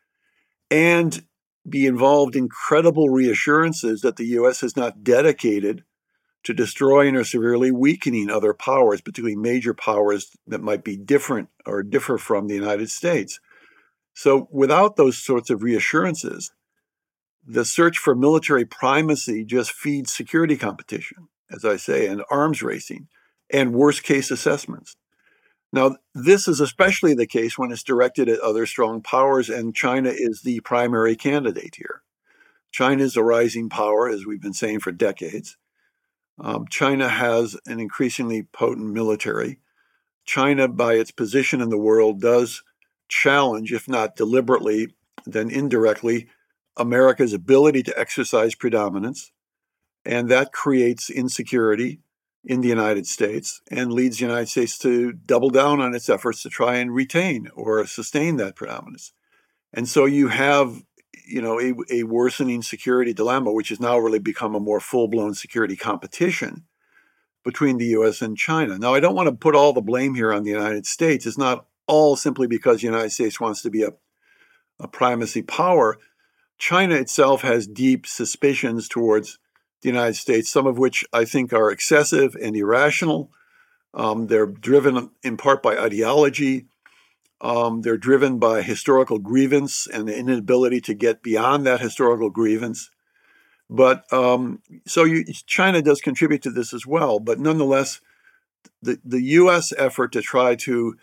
and 0.72 1.26
be 1.68 1.86
involved 1.86 2.36
in 2.36 2.48
credible 2.48 3.10
reassurances 3.10 4.02
that 4.02 4.16
the 4.16 4.28
U.S. 4.28 4.64
is 4.64 4.78
not 4.78 5.04
dedicated 5.04 5.84
to 6.44 6.54
destroying 6.54 7.16
or 7.16 7.24
severely 7.24 7.72
weakening 7.72 8.30
other 8.30 8.54
powers, 8.54 9.02
particularly 9.02 9.36
major 9.36 9.74
powers 9.74 10.32
that 10.48 10.62
might 10.62 10.84
be 10.84 10.96
different 10.96 11.50
or 11.66 11.84
differ 11.84 12.18
from 12.18 12.48
the 12.48 12.56
United 12.56 12.90
States. 12.90 13.40
So, 14.14 14.48
without 14.52 14.96
those 14.96 15.18
sorts 15.18 15.50
of 15.50 15.64
reassurances, 15.64 16.52
the 17.46 17.66
search 17.66 17.98
for 17.98 18.16
military 18.16 18.66
primacy 18.66 19.44
just 19.44 19.72
feeds 19.72 20.14
security 20.14 20.58
competition, 20.58 21.30
as 21.52 21.66
I 21.66 21.78
say, 21.78 22.08
and 22.08 22.24
arms 22.30 22.62
racing 22.62 23.08
and 23.52 23.74
worst 23.74 24.04
case 24.04 24.32
assessments. 24.32 24.96
Now, 25.72 25.98
this 26.16 26.48
is 26.48 26.60
especially 26.60 27.14
the 27.14 27.28
case 27.28 27.58
when 27.58 27.72
it's 27.72 27.84
directed 27.84 28.28
at 28.28 28.40
other 28.40 28.66
strong 28.66 29.02
powers, 29.02 29.50
and 29.50 29.76
China 29.76 30.10
is 30.10 30.42
the 30.42 30.60
primary 30.62 31.16
candidate 31.16 31.76
here. 31.76 32.02
China 32.72 33.04
is 33.04 33.16
a 33.16 33.24
rising 33.24 33.70
power, 33.70 34.10
as 34.10 34.26
we've 34.26 34.42
been 34.42 34.54
saying 34.54 34.80
for 34.80 34.92
decades. 34.92 35.58
Um, 36.40 36.66
China 36.70 37.10
has 37.10 37.58
an 37.66 37.80
increasingly 37.80 38.44
potent 38.44 38.88
military. 38.92 39.60
China, 40.26 40.68
by 40.68 40.94
its 40.94 41.12
position 41.12 41.62
in 41.62 41.70
the 41.70 41.78
world, 41.78 42.22
does 42.22 42.64
challenge, 43.08 43.74
if 43.74 43.88
not 43.88 44.16
deliberately, 44.16 44.96
then 45.26 45.50
indirectly, 45.50 46.30
America's 46.78 47.34
ability 47.34 47.84
to 47.84 48.00
exercise 48.00 48.56
predominance. 48.56 49.32
And 50.06 50.30
that 50.30 50.54
creates 50.54 51.10
insecurity 51.10 52.00
in 52.46 52.62
the 52.62 52.70
United 52.70 53.06
States 53.06 53.62
and 53.70 53.92
leads 53.92 54.18
the 54.18 54.26
United 54.26 54.48
States 54.48 54.78
to 54.80 55.12
double 55.12 55.50
down 55.50 55.82
on 55.82 55.94
its 55.94 56.10
efforts 56.10 56.42
to 56.44 56.50
try 56.50 56.78
and 56.78 56.94
retain 56.94 57.50
or 57.54 57.86
sustain 57.86 58.38
that 58.38 58.56
predominance. 58.56 59.12
And 59.74 59.88
so 59.88 60.06
you 60.06 60.30
have 60.30 60.84
you 61.30 61.42
know, 61.42 61.60
a, 61.60 61.74
a 61.92 62.04
worsening 62.04 62.62
security 62.62 63.14
dilemma, 63.14 63.52
which 63.52 63.70
has 63.70 63.80
now 63.80 63.98
really 63.98 64.20
become 64.20 64.56
a 64.56 64.60
more 64.60 64.80
full 64.80 65.08
blown 65.08 65.34
security 65.34 65.76
competition 65.76 66.66
between 67.44 67.78
the 67.78 67.88
U.S. 67.88 68.22
and 68.22 68.38
China. 68.38 68.78
Now, 68.78 68.94
I 68.94 69.00
don't 69.00 69.16
want 69.16 69.30
to 69.30 69.36
put 69.36 69.56
all 69.56 69.74
the 69.74 69.82
blame 69.82 70.16
here 70.16 70.34
on 70.34 70.44
the 70.44 70.52
United 70.52 70.86
States. 70.86 71.26
It's 71.26 71.38
not 71.38 71.66
all 71.88 72.16
simply 72.16 72.48
because 72.48 72.78
the 72.78 72.88
United 72.88 73.12
States 73.12 73.40
wants 73.40 73.62
to 73.62 73.70
be 73.70 73.84
a, 73.84 73.92
a 74.80 74.88
primacy 74.88 75.42
power. 75.42 75.98
China 76.58 76.96
itself 76.96 77.42
has 77.42 77.68
deep 77.68 78.06
suspicions 78.06 78.88
towards 78.88 79.40
the 79.82 79.90
United 79.90 80.16
States, 80.16 80.50
some 80.50 80.68
of 80.68 80.78
which 80.78 81.06
I 81.14 81.26
think 81.26 81.54
are 81.54 81.72
excessive 81.72 82.36
and 82.36 82.56
irrational. 82.56 83.32
Um, 83.94 84.28
they're 84.28 84.46
driven 84.46 85.12
in 85.24 85.38
part 85.38 85.64
by 85.64 85.78
ideology. 85.78 86.68
Um, 87.42 87.82
they're 87.82 87.98
driven 87.98 88.38
by 88.38 88.62
historical 88.62 89.18
grievance 89.18 89.88
and 89.88 90.08
the 90.08 90.18
inability 90.18 90.82
to 90.82 90.94
get 90.94 91.24
beyond 91.24 91.66
that 91.66 91.80
historical 91.80 92.30
grievance. 92.30 92.92
But 93.70 94.12
um, 94.12 94.62
so 94.86 95.04
you, 95.04 95.24
China 95.46 95.82
does 95.82 96.02
contribute 96.02 96.42
to 96.44 96.52
this 96.52 96.74
as 96.74 96.86
well. 96.86 97.20
But 97.20 97.40
nonetheless, 97.40 98.02
the, 98.82 99.00
the 99.06 99.22
U.S. 99.22 99.72
effort 99.78 100.12
to 100.14 100.22
try 100.22 100.56
to 100.56 100.96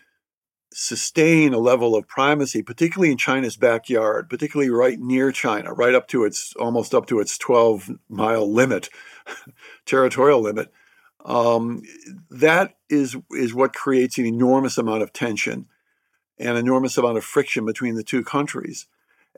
sustain 0.73 1.53
a 1.53 1.59
level 1.59 1.95
of 1.95 2.07
primacy, 2.07 2.61
particularly 2.61 3.11
in 3.11 3.17
China's 3.17 3.55
backyard, 3.55 4.29
particularly 4.29 4.69
right 4.69 4.99
near 4.99 5.31
China, 5.31 5.73
right 5.73 5.95
up 5.95 6.07
to 6.09 6.25
its 6.25 6.53
almost 6.59 6.93
up 6.93 7.07
to 7.07 7.19
its 7.19 7.37
12 7.37 7.91
mile 8.09 8.51
limit, 8.51 8.89
territorial 9.85 10.41
limit, 10.41 10.71
um, 11.25 11.81
that 12.29 12.75
is 12.89 13.17
is 13.31 13.53
what 13.53 13.73
creates 13.73 14.17
an 14.17 14.25
enormous 14.25 14.77
amount 14.77 15.03
of 15.03 15.13
tension 15.13 15.67
an 16.39 16.55
enormous 16.55 16.97
amount 16.97 17.17
of 17.17 17.23
friction 17.23 17.65
between 17.65 17.95
the 17.95 18.03
two 18.03 18.23
countries. 18.23 18.87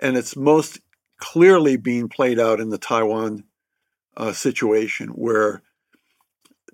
And 0.01 0.17
it's 0.17 0.35
most 0.35 0.79
clearly 1.17 1.77
being 1.77 2.09
played 2.09 2.39
out 2.39 2.59
in 2.59 2.69
the 2.69 2.77
Taiwan 2.77 3.43
uh, 4.17 4.31
situation, 4.33 5.09
where 5.09 5.61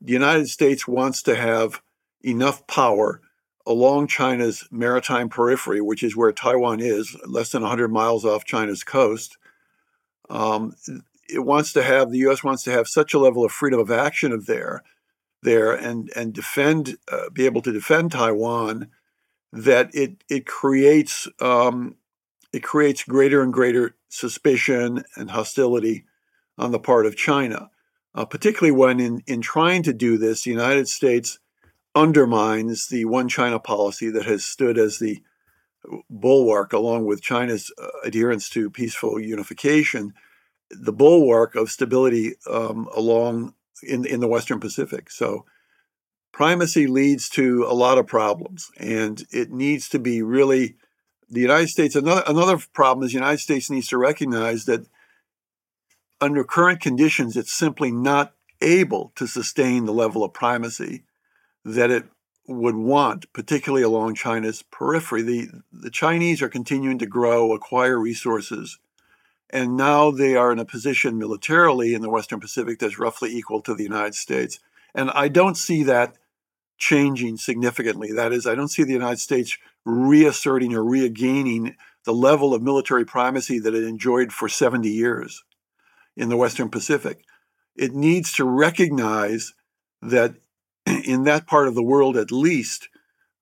the 0.02 0.14
United 0.14 0.48
States 0.48 0.88
wants 0.88 1.22
to 1.24 1.36
have 1.36 1.82
enough 2.24 2.66
power 2.68 3.22
along 3.66 4.08
China's 4.08 4.68
maritime 4.72 5.30
periphery, 5.30 5.82
which 5.82 6.04
is 6.04 6.16
where 6.16 6.32
Taiwan 6.32 6.80
is, 6.80 7.16
less 7.26 7.52
than 7.52 7.64
100 7.64 7.92
miles 7.92 8.26
off 8.26 8.46
China's 8.46 8.84
coast. 8.84 9.38
Um, 10.30 10.76
it 11.28 11.40
wants 11.40 11.74
to 11.74 11.84
have 11.84 12.12
the 12.12 12.20
U.S. 12.20 12.44
wants 12.44 12.64
to 12.64 12.72
have 12.72 12.88
such 12.88 13.14
a 13.14 13.20
level 13.20 13.44
of 13.44 13.52
freedom 13.52 13.80
of 13.80 13.92
action 13.92 14.32
of 14.32 14.46
there, 14.46 14.84
there, 15.42 15.72
and 15.72 16.12
and 16.16 16.34
defend, 16.34 16.98
uh, 17.12 17.30
be 17.32 17.46
able 17.46 17.62
to 17.64 17.72
defend 17.72 18.12
Taiwan 18.12 18.90
that 19.56 19.96
it 19.96 20.24
it 20.30 20.46
creates 20.46 21.28
um, 21.40 21.96
it 22.52 22.62
creates 22.62 23.04
greater 23.04 23.42
and 23.42 23.54
greater 23.54 23.96
suspicion 24.10 25.04
and 25.16 25.32
hostility 25.32 26.06
on 26.58 26.72
the 26.72 26.80
part 26.80 27.06
of 27.06 27.16
China, 27.16 27.70
uh, 28.14 28.26
particularly 28.26 28.78
when 28.78 29.00
in 29.00 29.24
in 29.26 29.42
trying 29.42 29.82
to 29.84 29.94
do 29.94 30.18
this, 30.18 30.44
the 30.44 30.52
United 30.52 30.90
States 30.90 31.40
undermines 31.96 32.88
the 32.88 33.06
one 33.06 33.30
China 33.30 33.58
policy 33.58 34.10
that 34.10 34.26
has 34.26 34.44
stood 34.44 34.78
as 34.78 35.00
the 35.00 35.24
bulwark, 36.10 36.74
along 36.74 37.06
with 37.06 37.22
China's 37.22 37.72
uh, 37.82 37.88
adherence 38.04 38.50
to 38.50 38.70
peaceful 38.70 39.20
unification, 39.22 40.14
the 40.70 40.92
bulwark 40.92 41.56
of 41.56 41.72
stability 41.72 42.34
um, 42.52 42.90
along 42.94 43.54
in 43.82 44.06
in 44.06 44.20
the 44.20 44.28
Western 44.28 44.60
Pacific. 44.60 45.10
So 45.10 45.46
primacy 46.36 46.86
leads 46.86 47.30
to 47.30 47.64
a 47.64 47.74
lot 47.74 47.98
of 47.98 48.06
problems, 48.06 48.70
and 48.76 49.26
it 49.32 49.52
needs 49.52 49.88
to 49.88 49.98
be 49.98 50.22
really 50.22 50.76
the 51.30 51.40
United 51.40 51.70
States. 51.70 51.96
Another 51.96 52.24
another 52.28 52.58
problem 52.74 53.06
is 53.06 53.14
the 53.14 53.20
United 53.20 53.40
States 53.40 53.70
needs 53.70 53.88
to 53.88 53.98
recognize 53.98 54.66
that 54.66 54.86
under 56.20 56.44
current 56.44 56.82
conditions, 56.82 57.38
it's 57.38 57.54
simply 57.54 57.90
not 57.90 58.34
able 58.60 59.14
to 59.16 59.28
sustain 59.28 59.86
the 59.86 59.94
level 59.94 60.26
of 60.26 60.34
primacy 60.34 61.04
that 61.64 61.90
it 61.90 62.04
would 62.50 62.76
want, 62.76 63.32
particularly 63.32 63.84
along 63.84 64.16
China's 64.16 64.62
periphery. 64.62 65.22
The, 65.22 65.48
the 65.72 65.90
Chinese 65.90 66.42
are 66.42 66.50
continuing 66.50 66.98
to 66.98 67.06
grow, 67.06 67.54
acquire 67.54 67.98
resources, 67.98 68.78
and 69.50 69.78
now 69.78 70.12
they 70.12 70.36
are 70.36 70.52
in 70.52 70.60
a 70.60 70.66
position 70.66 71.18
militarily 71.18 71.94
in 71.94 72.02
the 72.02 72.10
Western 72.10 72.42
Pacific 72.42 72.80
that's 72.80 73.00
roughly 73.00 73.34
equal 73.34 73.62
to 73.62 73.74
the 73.74 73.84
United 73.84 74.16
States. 74.16 74.60
And 74.94 75.10
I 75.12 75.30
don't 75.30 75.56
see 75.56 75.84
that 75.84 76.18
changing 76.78 77.38
significantly. 77.38 78.12
That 78.12 78.34
is, 78.34 78.46
I 78.46 78.56
don't 78.56 78.70
see 78.70 78.84
the 78.84 78.94
United 78.94 79.20
States 79.20 79.58
reasserting 79.86 80.74
or 80.74 80.84
regaining 80.84 81.76
the 82.06 82.14
level 82.14 82.54
of 82.54 82.62
military 82.62 83.06
primacy 83.06 83.60
that 83.60 83.74
it 83.74 83.84
enjoyed 83.84 84.32
for 84.32 84.48
70 84.48 84.90
years 84.90 85.44
in 86.16 86.30
the 86.30 86.38
Western 86.38 86.70
Pacific. 86.70 87.24
It 87.76 87.94
needs 87.94 88.34
to 88.34 88.46
recognize 88.46 89.54
that 90.02 90.36
in 90.86 91.24
that 91.24 91.48
part 91.48 91.68
of 91.68 91.76
the 91.76 91.84
world, 91.84 92.18
at 92.18 92.32
least, 92.32 92.90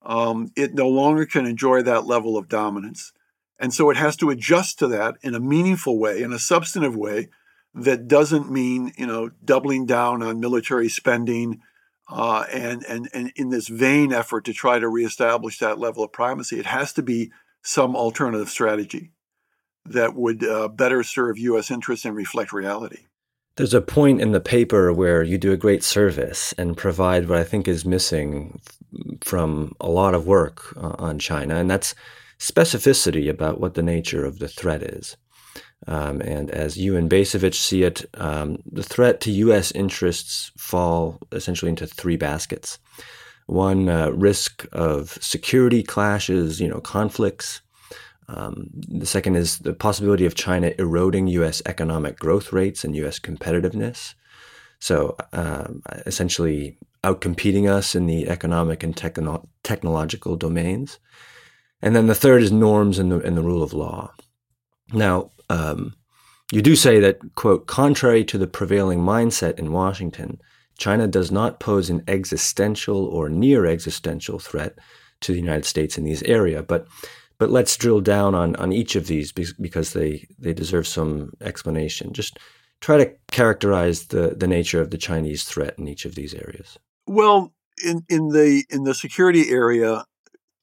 um, 0.05 0.51
it 0.55 0.73
no 0.73 0.87
longer 0.87 1.25
can 1.25 1.45
enjoy 1.45 1.81
that 1.81 2.05
level 2.05 2.37
of 2.37 2.49
dominance. 2.49 3.13
And 3.59 3.73
so 3.73 3.89
it 3.89 3.97
has 3.97 4.15
to 4.17 4.29
adjust 4.29 4.79
to 4.79 4.87
that 4.87 5.15
in 5.21 5.35
a 5.35 5.39
meaningful 5.39 5.97
way, 5.97 6.21
in 6.21 6.33
a 6.33 6.39
substantive 6.39 6.95
way 6.95 7.29
that 7.73 8.07
doesn't 8.07 8.51
mean, 8.51 8.91
you 8.97 9.07
know, 9.07 9.29
doubling 9.43 9.85
down 9.85 10.21
on 10.21 10.39
military 10.39 10.89
spending 10.89 11.61
uh, 12.09 12.45
and, 12.51 12.83
and, 12.85 13.09
and 13.13 13.31
in 13.35 13.49
this 13.49 13.67
vain 13.67 14.11
effort 14.11 14.45
to 14.45 14.53
try 14.53 14.79
to 14.79 14.87
reestablish 14.87 15.59
that 15.59 15.79
level 15.79 16.03
of 16.03 16.11
primacy. 16.11 16.59
It 16.59 16.65
has 16.65 16.93
to 16.93 17.03
be 17.03 17.31
some 17.61 17.95
alternative 17.95 18.49
strategy 18.49 19.11
that 19.85 20.15
would 20.15 20.43
uh, 20.43 20.67
better 20.67 21.03
serve 21.03 21.37
U.S. 21.37 21.71
interests 21.71 22.05
and 22.05 22.15
reflect 22.15 22.53
reality. 22.53 23.05
There's 23.55 23.73
a 23.73 23.81
point 23.81 24.19
in 24.19 24.31
the 24.31 24.41
paper 24.41 24.91
where 24.91 25.21
you 25.21 25.37
do 25.37 25.51
a 25.51 25.57
great 25.57 25.83
service 25.83 26.53
and 26.57 26.75
provide 26.75 27.29
what 27.29 27.37
I 27.37 27.43
think 27.43 27.67
is 27.67 27.85
missing 27.85 28.59
from 29.21 29.73
a 29.79 29.89
lot 29.89 30.15
of 30.15 30.25
work 30.25 30.75
uh, 30.75 30.95
on 30.97 31.19
China, 31.19 31.55
and 31.55 31.69
that's 31.69 31.93
specificity 32.39 33.29
about 33.29 33.59
what 33.59 33.75
the 33.75 33.83
nature 33.83 34.25
of 34.25 34.39
the 34.39 34.47
threat 34.47 34.81
is. 34.81 35.17
Um, 35.87 36.21
and 36.21 36.49
as 36.51 36.77
you 36.77 36.95
and 36.95 37.09
Bacevich 37.09 37.55
see 37.55 37.83
it, 37.83 38.05
um, 38.15 38.57
the 38.65 38.83
threat 38.83 39.19
to 39.21 39.31
U.S. 39.31 39.71
interests 39.71 40.51
fall 40.57 41.19
essentially 41.31 41.69
into 41.69 41.87
three 41.87 42.15
baskets. 42.15 42.79
One, 43.47 43.89
uh, 43.89 44.09
risk 44.11 44.65
of 44.71 45.17
security 45.21 45.83
clashes, 45.83 46.61
you 46.61 46.67
know, 46.69 46.79
conflicts. 46.79 47.61
Um, 48.29 48.69
the 48.73 49.05
second 49.05 49.35
is 49.35 49.59
the 49.59 49.73
possibility 49.73 50.25
of 50.25 50.35
China 50.35 50.71
eroding 50.79 51.27
U.S. 51.27 51.61
economic 51.65 52.17
growth 52.17 52.53
rates 52.53 52.85
and 52.85 52.95
U.S. 52.95 53.19
competitiveness. 53.19 54.13
So 54.79 55.17
um, 55.33 55.81
essentially 56.05 56.77
outcompeting 57.03 57.69
us 57.69 57.95
in 57.95 58.05
the 58.05 58.29
economic 58.29 58.83
and 58.83 58.95
techno- 58.95 59.47
technological 59.63 60.37
domains. 60.37 60.99
And 61.81 61.95
then 61.95 62.07
the 62.07 62.15
third 62.15 62.41
is 62.41 62.51
norms 62.51 62.97
and 62.97 63.11
the, 63.11 63.19
and 63.19 63.35
the 63.35 63.43
rule 63.43 63.61
of 63.61 63.73
law. 63.73 64.13
Now, 64.93 65.31
um, 65.53 65.93
you 66.51 66.61
do 66.61 66.75
say 66.75 66.99
that, 66.99 67.19
quote, 67.35 67.67
contrary 67.67 68.23
to 68.25 68.37
the 68.37 68.47
prevailing 68.47 68.99
mindset 68.99 69.59
in 69.59 69.71
Washington, 69.71 70.41
China 70.77 71.07
does 71.07 71.31
not 71.31 71.59
pose 71.59 71.89
an 71.89 72.03
existential 72.07 73.05
or 73.05 73.29
near 73.29 73.65
existential 73.65 74.39
threat 74.39 74.77
to 75.21 75.31
the 75.31 75.39
United 75.39 75.65
States 75.65 75.97
in 75.97 76.03
these 76.03 76.23
areas. 76.23 76.65
But 76.67 76.87
but 77.39 77.49
let's 77.49 77.75
drill 77.75 77.99
down 77.99 78.35
on, 78.35 78.55
on 78.57 78.71
each 78.71 78.95
of 78.95 79.07
these 79.07 79.31
because 79.31 79.93
they, 79.93 80.27
they 80.39 80.53
deserve 80.53 80.87
some 80.87 81.33
explanation. 81.41 82.13
Just 82.13 82.37
try 82.79 82.97
to 82.97 83.11
characterize 83.31 84.07
the, 84.07 84.35
the 84.37 84.47
nature 84.47 84.79
of 84.79 84.91
the 84.91 84.99
Chinese 84.99 85.43
threat 85.43 85.73
in 85.77 85.87
each 85.87 86.05
of 86.05 86.15
these 86.15 86.33
areas. 86.33 86.77
Well, 87.07 87.51
in, 87.83 88.03
in 88.07 88.29
the 88.29 88.63
in 88.69 88.83
the 88.83 88.93
security 88.93 89.49
area, 89.49 90.05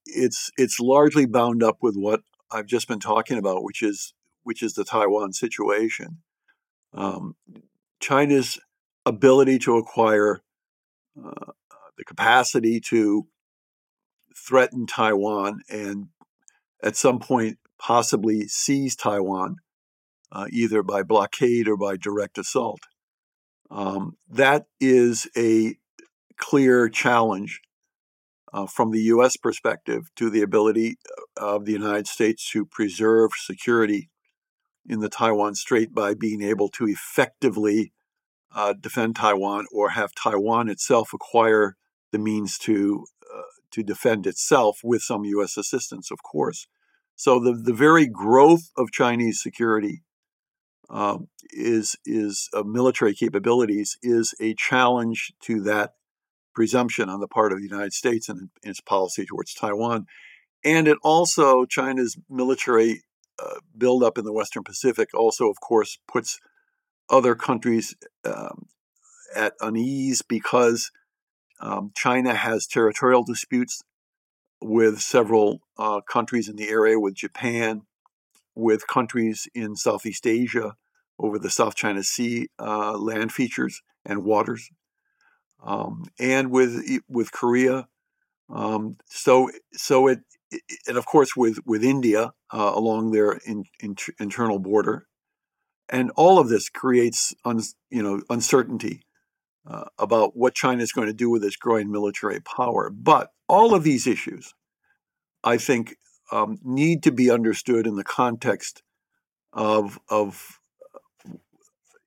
it's 0.07 0.51
it's 0.57 0.79
largely 0.81 1.27
bound 1.27 1.63
up 1.63 1.79
with 1.83 1.97
what 1.97 2.21
I've 2.51 2.67
just 2.67 2.89
been 2.89 3.01
talking 3.01 3.37
about, 3.37 3.63
which 3.65 3.83
is 3.83 4.15
which 4.51 4.65
is 4.65 4.75
the 4.75 4.83
Taiwan 4.83 5.33
situation. 5.33 6.19
Um, 6.93 7.37
China's 8.01 8.59
ability 9.07 9.61
to 9.61 9.77
acquire 9.77 10.41
uh, 11.17 11.53
the 11.97 12.05
capacity 12.05 12.81
to 12.81 13.29
threaten 14.37 14.87
Taiwan 14.87 15.61
and 15.71 16.09
at 16.83 16.97
some 16.97 17.21
point 17.21 17.59
possibly 17.79 18.49
seize 18.49 18.97
Taiwan, 18.97 19.59
uh, 20.33 20.47
either 20.51 20.83
by 20.83 21.05
blockade 21.05 21.69
or 21.69 21.77
by 21.77 21.97
direct 21.97 22.37
assault. 22.37 22.81
Um, 23.71 24.17
that 24.29 24.67
is 24.81 25.29
a 25.37 25.77
clear 26.39 26.89
challenge 26.89 27.61
uh, 28.53 28.67
from 28.67 28.91
the 28.91 29.03
U.S. 29.03 29.37
perspective 29.37 30.11
to 30.17 30.29
the 30.29 30.43
ability 30.43 30.97
uh, 31.41 31.55
of 31.55 31.67
the 31.67 31.73
United 31.73 32.09
States 32.09 32.51
to 32.51 32.67
preserve 32.67 33.31
security 33.37 34.10
in 34.91 34.99
the 34.99 35.09
Taiwan 35.09 35.55
Strait 35.55 35.95
by 35.95 36.15
being 36.15 36.43
able 36.43 36.69
to 36.71 36.89
effectively 36.89 37.93
uh, 38.53 38.73
defend 38.73 39.15
Taiwan 39.15 39.67
or 39.73 39.91
have 39.91 40.11
Taiwan 40.13 40.69
itself 40.69 41.15
acquire 41.15 41.77
the 42.11 42.19
means 42.19 42.59
to 42.59 43.07
uh, 43.33 43.43
to 43.71 43.85
defend 43.85 44.27
itself 44.27 44.81
with 44.83 45.01
some 45.01 45.25
U.S. 45.25 45.57
assistance, 45.57 46.11
of 46.11 46.25
course. 46.25 46.67
So 47.15 47.39
the 47.39 47.53
the 47.53 47.73
very 47.73 48.09
growth 48.09 48.73
of 48.77 48.91
Chinese 48.91 49.41
security 49.41 50.03
um, 50.89 51.29
is 51.51 51.95
is 52.05 52.49
military 52.65 53.15
capabilities 53.15 53.97
is 54.03 54.35
a 54.41 54.55
challenge 54.55 55.33
to 55.43 55.63
that 55.63 55.93
presumption 56.53 57.09
on 57.09 57.21
the 57.21 57.29
part 57.29 57.53
of 57.53 57.59
the 57.59 57.69
United 57.69 57.93
States 57.93 58.29
and 58.29 58.51
its 58.65 58.81
policy 58.81 59.25
towards 59.25 59.55
Taiwan. 59.55 60.07
And 60.65 60.89
it 60.89 60.99
also, 61.03 61.65
China's 61.65 62.19
military 62.29 63.03
buildup 63.77 64.19
in 64.19 64.25
the 64.25 64.33
Western 64.33 64.65
Pacific 64.65 65.11
also, 65.15 65.49
of 65.49 65.61
course, 65.61 65.99
puts 66.07 66.41
other 67.09 67.35
countries 67.35 67.95
um, 68.25 68.67
at 69.35 69.55
unease 69.61 70.23
because 70.23 70.91
um, 71.61 71.93
China 71.95 72.35
has 72.35 72.67
territorial 72.67 73.23
disputes 73.23 73.83
with 74.61 75.01
several 75.01 75.61
uh, 75.79 76.01
countries 76.01 76.49
in 76.49 76.57
the 76.57 76.69
area, 76.69 76.99
with 76.99 77.15
Japan, 77.15 77.83
with 78.55 78.87
countries 78.87 79.49
in 79.55 79.77
Southeast 79.77 80.27
Asia 80.27 80.77
over 81.19 81.39
the 81.39 81.51
South 81.51 81.75
China 81.75 82.03
Sea 82.03 82.49
uh, 82.59 82.97
land 82.97 83.33
features 83.33 83.83
and 84.05 84.25
waters 84.25 84.71
um, 85.63 86.05
and 86.19 86.51
with 86.51 86.83
with 87.09 87.33
Korea. 87.33 87.89
Um, 88.49 88.97
so 89.07 89.51
so 89.73 90.09
it, 90.09 90.21
and 90.87 90.97
of 90.97 91.07
course 91.07 91.37
with 91.37 91.59
with 91.67 91.85
India 91.85 92.33
uh, 92.53 92.73
along 92.75 93.11
their 93.11 93.33
in, 93.47 93.65
in, 93.81 93.97
internal 94.19 94.59
border, 94.59 95.07
and 95.89 96.11
all 96.17 96.39
of 96.39 96.49
this 96.49 96.69
creates 96.69 97.35
un, 97.45 97.61
you 97.91 98.03
know 98.03 98.23
uncertainty 98.31 99.03
uh, 99.67 99.85
about 99.99 100.37
what 100.37 100.55
China 100.55 100.83
is 100.83 100.93
going 100.93 101.07
to 101.07 101.13
do 101.13 101.31
with 101.31 101.45
its 101.45 101.57
growing 101.57 101.91
military 101.91 102.41
power. 102.41 102.91
But 102.91 103.31
all 103.49 103.75
of 103.75 103.85
these 103.85 104.07
issues, 104.07 104.55
I 105.45 105.57
think, 105.57 105.97
um, 106.33 106.59
need 106.63 107.03
to 107.05 107.13
be 107.13 107.31
understood 107.31 107.87
in 107.87 107.97
the 107.97 108.05
context 108.05 108.83
of 109.53 109.99
of 110.09 110.59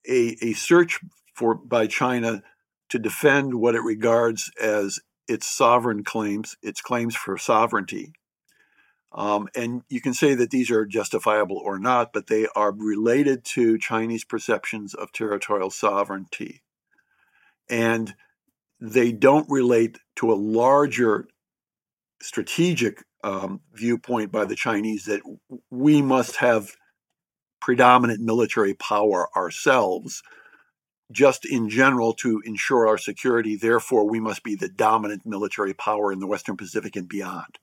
a, 0.08 0.38
a 0.41 0.53
search 0.53 0.99
for 1.34 1.56
by 1.56 1.88
China 1.88 2.43
to 2.89 2.99
defend 2.99 3.56
what 3.56 3.75
it 3.75 3.82
regards 3.82 4.51
as 4.62 4.99
its 5.27 5.47
sovereign 5.47 6.03
claims, 6.03 6.56
its 6.62 6.82
claims 6.82 7.15
for 7.15 7.38
sovereignty. 7.38 8.13
Um, 9.13 9.47
and 9.56 9.84
you 9.89 10.02
can 10.02 10.13
say 10.13 10.34
that 10.34 10.49
these 10.49 10.71
are 10.71 10.86
justifiable 10.86 11.58
or 11.58 11.78
not, 11.78 12.13
but 12.13 12.28
they 12.28 12.47
are 12.56 12.71
related 12.71 13.45
to 13.45 13.78
Chinese 13.78 14.23
perceptions 14.23 14.95
of 14.95 15.12
territorial 15.12 15.69
sovereignty. 15.69 16.63
And 17.69 18.15
they 18.80 19.12
don't 19.12 19.49
relate 19.49 19.99
to 20.15 20.32
a 20.32 20.36
larger 20.36 21.28
strategic 22.21 23.04
um, 23.23 23.62
viewpoint 23.73 24.32
by 24.32 24.45
the 24.45 24.56
Chinese 24.56 25.06
that 25.06 25.21
we 25.69 26.02
must 26.02 26.38
have 26.38 26.71
predominant 27.62 28.19
military 28.19 28.73
power 28.73 29.30
ourselves 29.38 30.21
just 31.12 31.45
in 31.45 31.69
general 31.69 32.13
to 32.13 32.41
ensure 32.45 32.88
our 32.88 32.97
security. 32.97 33.56
Therefore, 33.56 34.10
we 34.10 34.19
must 34.19 34.43
be 34.43 34.56
the 34.56 34.67
dominant 34.67 35.21
military 35.26 35.73
power 35.73 36.12
in 36.12 36.19
the 36.19 36.28
Western 36.28 36.58
Pacific 36.58 36.95
and 36.95 37.08
beyond. 37.08 37.60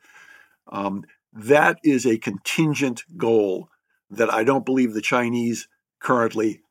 Um, 0.71 1.05
that 1.33 1.79
is 1.83 2.07
a 2.07 2.19
contingent 2.19 3.05
goal 3.17 3.69
that 4.11 4.33
I 4.33 4.45
don't 4.45 4.67
believe 4.67 4.93
the 4.93 5.01
Chinese 5.01 5.69
currently 6.01 6.63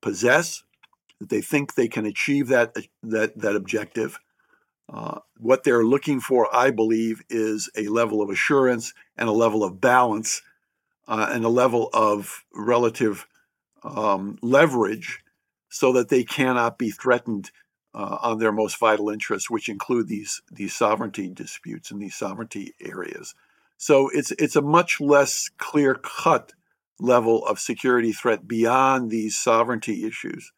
possess. 0.00 0.62
That 1.20 1.28
they 1.28 1.40
think 1.40 1.74
they 1.74 1.88
can 1.88 2.06
achieve 2.06 2.48
that 2.48 2.74
that 3.02 3.38
that 3.38 3.56
objective. 3.56 4.18
Uh, 4.92 5.20
what 5.38 5.64
they're 5.64 5.84
looking 5.84 6.20
for, 6.20 6.54
I 6.54 6.70
believe, 6.70 7.22
is 7.30 7.70
a 7.76 7.88
level 7.88 8.20
of 8.20 8.28
assurance 8.28 8.92
and 9.16 9.28
a 9.28 9.32
level 9.32 9.64
of 9.64 9.80
balance 9.80 10.42
uh, 11.08 11.30
and 11.32 11.44
a 11.44 11.48
level 11.48 11.88
of 11.94 12.44
relative 12.52 13.26
um, 13.82 14.38
leverage 14.42 15.20
so 15.68 15.92
that 15.92 16.08
they 16.08 16.22
cannot 16.22 16.78
be 16.78 16.90
threatened 16.90 17.50
uh, 17.94 18.18
on 18.22 18.38
their 18.38 18.52
most 18.52 18.78
vital 18.78 19.08
interests, 19.08 19.48
which 19.50 19.68
include 19.68 20.08
these 20.08 20.42
these 20.50 20.74
sovereignty 20.74 21.28
disputes 21.30 21.90
and 21.90 22.00
these 22.00 22.14
sovereignty 22.14 22.74
areas. 22.80 23.34
So 23.76 24.08
it's 24.12 24.30
it's 24.32 24.56
a 24.56 24.62
much 24.62 25.00
less 25.00 25.50
clear 25.58 25.94
cut 25.94 26.52
level 26.98 27.44
of 27.46 27.58
security 27.58 28.12
threat 28.12 28.46
beyond 28.46 29.10
these 29.10 29.36
sovereignty 29.36 30.04
issues 30.04 30.52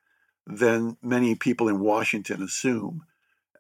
than 0.47 0.97
many 1.03 1.35
people 1.35 1.69
in 1.69 1.81
Washington 1.81 2.43
assume. 2.43 3.03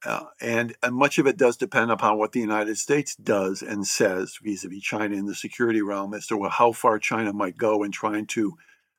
Uh, 0.04 0.24
and, 0.40 0.76
and 0.82 0.94
much 0.94 1.18
of 1.18 1.26
it 1.26 1.36
does 1.36 1.56
depend 1.56 1.90
upon 1.90 2.18
what 2.18 2.32
the 2.32 2.40
United 2.40 2.76
States 2.76 3.16
does 3.16 3.62
and 3.62 3.86
says 3.86 4.38
vis 4.42 4.62
a 4.62 4.68
vis 4.68 4.82
China 4.82 5.16
in 5.16 5.26
the 5.26 5.34
security 5.34 5.82
realm 5.82 6.14
as 6.14 6.26
to 6.26 6.44
how 6.44 6.70
far 6.70 6.98
China 6.98 7.32
might 7.32 7.56
go 7.56 7.82
in 7.82 7.90
trying 7.90 8.26
to 8.26 8.52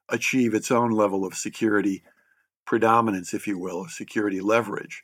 achieve 0.10 0.54
its 0.54 0.72
own 0.72 0.92
level 0.92 1.24
of 1.24 1.34
security 1.36 2.04
predominance, 2.66 3.34
if 3.34 3.48
you 3.48 3.58
will, 3.58 3.82
of 3.82 3.92
security 3.92 4.42
leverage. 4.42 5.04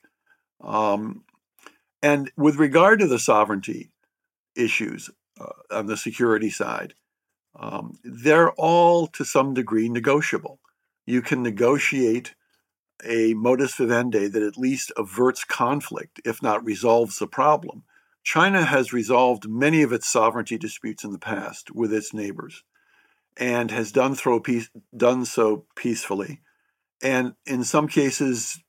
Um, 0.62 1.24
and 2.02 2.32
with 2.36 2.58
regard 2.58 3.00
to 3.00 3.08
the 3.08 3.20
sovereignty 3.20 3.92
issues 4.56 5.10
on 5.72 5.88
the 5.88 5.98
security 5.98 6.50
side, 6.50 6.94
um, 7.56 7.98
they're 8.04 8.52
all 8.54 9.08
to 9.08 9.24
some 9.24 9.54
degree 9.54 9.90
negotiable. 9.90 10.60
You 11.06 11.22
can 11.22 11.44
negotiate 11.44 12.36
a 13.06 13.34
modus 13.34 13.76
vivendi 13.76 14.28
that 14.28 14.44
at 14.44 14.58
least 14.58 14.92
averts 14.98 15.44
conflict, 15.44 16.22
if 16.26 16.42
not 16.42 16.66
resolves 16.66 17.20
the 17.20 17.28
problem. 17.28 17.84
China 18.24 18.64
has 18.64 18.94
resolved 18.94 19.50
many 19.50 19.82
of 19.82 19.92
its 19.92 20.08
sovereignty 20.08 20.58
disputes 20.58 21.04
in 21.04 21.12
the 21.12 21.20
past 21.20 21.76
with 21.76 21.94
its 21.94 22.14
neighbors 22.14 22.64
and 23.36 23.72
has 23.72 23.92
done, 23.92 24.16
peace, 24.42 24.70
done 24.96 25.26
so 25.26 25.66
peacefully. 25.76 26.42
And 27.02 27.34
in 27.46 27.64
some 27.64 27.88
cases, 27.88 28.64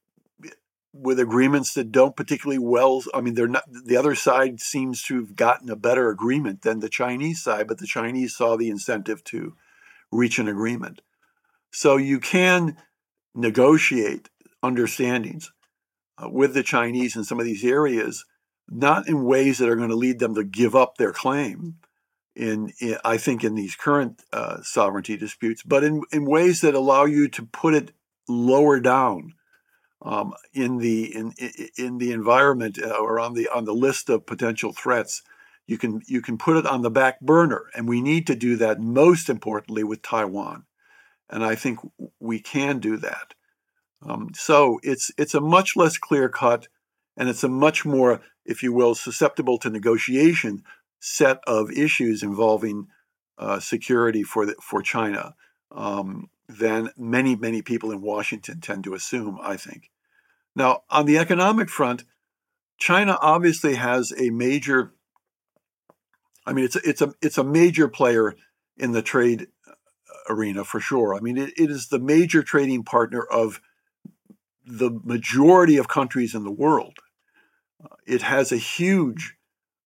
with 0.96 1.18
agreements 1.18 1.74
that 1.74 1.90
don't 1.90 2.16
particularly 2.16 2.58
well 2.58 3.02
i 3.12 3.20
mean 3.20 3.34
they're 3.34 3.48
not 3.48 3.64
the 3.84 3.96
other 3.96 4.14
side 4.14 4.60
seems 4.60 5.02
to 5.02 5.16
have 5.16 5.34
gotten 5.34 5.68
a 5.68 5.76
better 5.76 6.08
agreement 6.08 6.62
than 6.62 6.78
the 6.78 6.88
chinese 6.88 7.42
side 7.42 7.66
but 7.66 7.78
the 7.78 7.86
chinese 7.86 8.36
saw 8.36 8.56
the 8.56 8.70
incentive 8.70 9.24
to 9.24 9.54
reach 10.14 10.38
an 10.38 10.48
agreement. 10.48 11.02
So 11.72 11.96
you 11.96 12.20
can 12.20 12.76
negotiate 13.34 14.30
understandings 14.62 15.50
uh, 16.22 16.28
with 16.28 16.54
the 16.54 16.62
chinese 16.62 17.16
in 17.16 17.24
some 17.24 17.40
of 17.40 17.44
these 17.44 17.64
areas 17.64 18.24
not 18.68 19.08
in 19.08 19.24
ways 19.24 19.58
that 19.58 19.68
are 19.68 19.76
going 19.76 19.90
to 19.90 19.96
lead 19.96 20.20
them 20.20 20.34
to 20.36 20.44
give 20.44 20.74
up 20.74 20.96
their 20.96 21.12
claim 21.12 21.74
in, 22.36 22.72
in 22.80 22.96
i 23.04 23.16
think 23.16 23.42
in 23.42 23.56
these 23.56 23.74
current 23.74 24.22
uh, 24.32 24.58
sovereignty 24.62 25.16
disputes 25.16 25.62
but 25.64 25.82
in, 25.82 26.00
in 26.12 26.24
ways 26.24 26.60
that 26.60 26.74
allow 26.74 27.04
you 27.04 27.28
to 27.28 27.42
put 27.42 27.74
it 27.74 27.90
lower 28.28 28.78
down 28.78 29.32
um, 30.02 30.34
in 30.52 30.78
the 30.78 31.14
in 31.14 31.32
in 31.76 31.98
the 31.98 32.12
environment 32.12 32.78
uh, 32.82 32.90
or 32.90 33.18
on 33.18 33.34
the 33.34 33.48
on 33.48 33.64
the 33.64 33.74
list 33.74 34.10
of 34.10 34.26
potential 34.26 34.72
threats, 34.72 35.22
you 35.66 35.78
can 35.78 36.02
you 36.06 36.20
can 36.20 36.38
put 36.38 36.56
it 36.56 36.66
on 36.66 36.82
the 36.82 36.90
back 36.90 37.20
burner, 37.20 37.64
and 37.74 37.88
we 37.88 38.00
need 38.00 38.26
to 38.26 38.34
do 38.34 38.56
that 38.56 38.80
most 38.80 39.28
importantly 39.28 39.84
with 39.84 40.02
Taiwan, 40.02 40.64
and 41.30 41.44
I 41.44 41.54
think 41.54 41.78
we 42.20 42.40
can 42.40 42.78
do 42.78 42.96
that. 42.98 43.34
Um, 44.06 44.30
so 44.34 44.78
it's 44.82 45.10
it's 45.16 45.34
a 45.34 45.40
much 45.40 45.76
less 45.76 45.96
clear 45.96 46.28
cut, 46.28 46.68
and 47.16 47.28
it's 47.28 47.44
a 47.44 47.48
much 47.48 47.84
more, 47.84 48.20
if 48.44 48.62
you 48.62 48.72
will, 48.72 48.94
susceptible 48.94 49.58
to 49.58 49.70
negotiation 49.70 50.62
set 51.00 51.38
of 51.46 51.70
issues 51.70 52.22
involving 52.22 52.88
uh, 53.38 53.60
security 53.60 54.22
for 54.22 54.46
the, 54.46 54.54
for 54.62 54.82
China. 54.82 55.34
Um, 55.70 56.28
than 56.48 56.90
many 56.96 57.36
many 57.36 57.62
people 57.62 57.90
in 57.90 58.00
Washington 58.00 58.60
tend 58.60 58.84
to 58.84 58.94
assume. 58.94 59.38
I 59.42 59.56
think. 59.56 59.90
Now, 60.56 60.82
on 60.88 61.06
the 61.06 61.18
economic 61.18 61.68
front, 61.68 62.04
China 62.78 63.18
obviously 63.20 63.74
has 63.74 64.12
a 64.18 64.30
major 64.30 64.92
I 66.46 66.52
mean 66.52 66.64
it's 66.64 66.76
a, 66.76 66.88
it's 66.88 67.02
a 67.02 67.14
it's 67.22 67.38
a 67.38 67.44
major 67.44 67.88
player 67.88 68.34
in 68.76 68.92
the 68.92 69.02
trade 69.02 69.48
uh, 69.68 69.72
arena 70.28 70.64
for 70.64 70.80
sure. 70.80 71.14
I 71.14 71.20
mean 71.20 71.38
it, 71.38 71.50
it 71.56 71.70
is 71.70 71.88
the 71.88 71.98
major 71.98 72.42
trading 72.42 72.84
partner 72.84 73.22
of 73.22 73.60
the 74.66 74.90
majority 75.04 75.76
of 75.76 75.88
countries 75.88 76.34
in 76.34 76.44
the 76.44 76.50
world. 76.50 76.98
Uh, 77.82 77.94
it 78.06 78.22
has 78.22 78.50
a 78.50 78.56
huge 78.56 79.36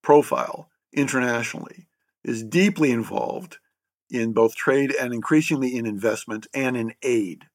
profile 0.03 0.71
internationally, 0.93 1.89
is 2.25 2.43
deeply 2.43 2.91
involved 2.91 3.59
in 4.11 4.33
both 4.33 4.55
trade 4.55 4.95
and 4.99 5.13
increasingly 5.13 5.77
in 5.77 5.87
investment 5.87 6.47
and 6.55 6.77
in 6.77 6.95
aid 7.03 7.47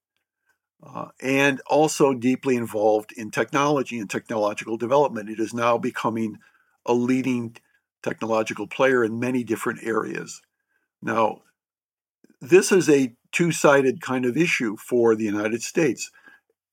uh, 0.85 1.07
and 1.21 1.61
also 1.67 2.13
deeply 2.13 2.55
involved 2.55 3.11
in 3.15 3.31
technology 3.31 3.99
and 3.99 4.09
technological 4.09 4.77
development. 4.77 5.29
It 5.29 5.39
is 5.39 5.53
now 5.53 5.77
becoming 5.77 6.39
a 6.85 6.93
leading 6.93 7.55
technological 8.01 8.67
player 8.67 9.03
in 9.03 9.19
many 9.19 9.43
different 9.43 9.79
areas. 9.83 10.41
Now, 11.01 11.41
this 12.41 12.71
is 12.71 12.89
a 12.89 13.15
two 13.31 13.51
sided 13.51 14.01
kind 14.01 14.25
of 14.25 14.35
issue 14.35 14.75
for 14.75 15.15
the 15.15 15.23
United 15.23 15.63
States. 15.63 16.11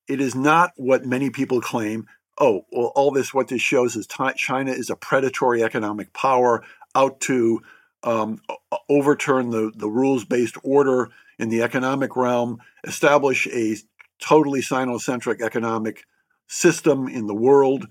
It 0.09 0.21
is 0.21 0.35
not 0.35 0.73
what 0.77 1.07
many 1.07 1.31
people 1.31 1.61
claim. 1.61 2.07
Oh, 2.39 2.63
well, 2.73 2.93
all 2.97 3.13
this, 3.13 3.33
what 3.33 3.49
this 3.49 3.63
shows 3.63 3.95
is 3.95 4.09
China 4.37 4.73
is 4.73 4.91
a 4.91 4.97
predatory 4.97 5.63
economic 5.63 6.13
power 6.13 6.65
out 6.97 7.21
to 7.21 7.61
um, 8.03 8.41
overturn 8.89 9.51
the, 9.51 9.73
the 9.75 9.89
rules 9.89 10.25
based 10.25 10.57
order 10.63 11.11
in 11.39 11.49
the 11.49 11.63
economic 11.63 12.17
realm, 12.17 12.59
establish 12.85 13.47
a 13.49 13.77
totally 14.21 14.61
Sinocentric 14.61 15.41
economic 15.41 16.05
system 16.47 17.09
in 17.09 17.27
the 17.27 17.35
world, 17.35 17.87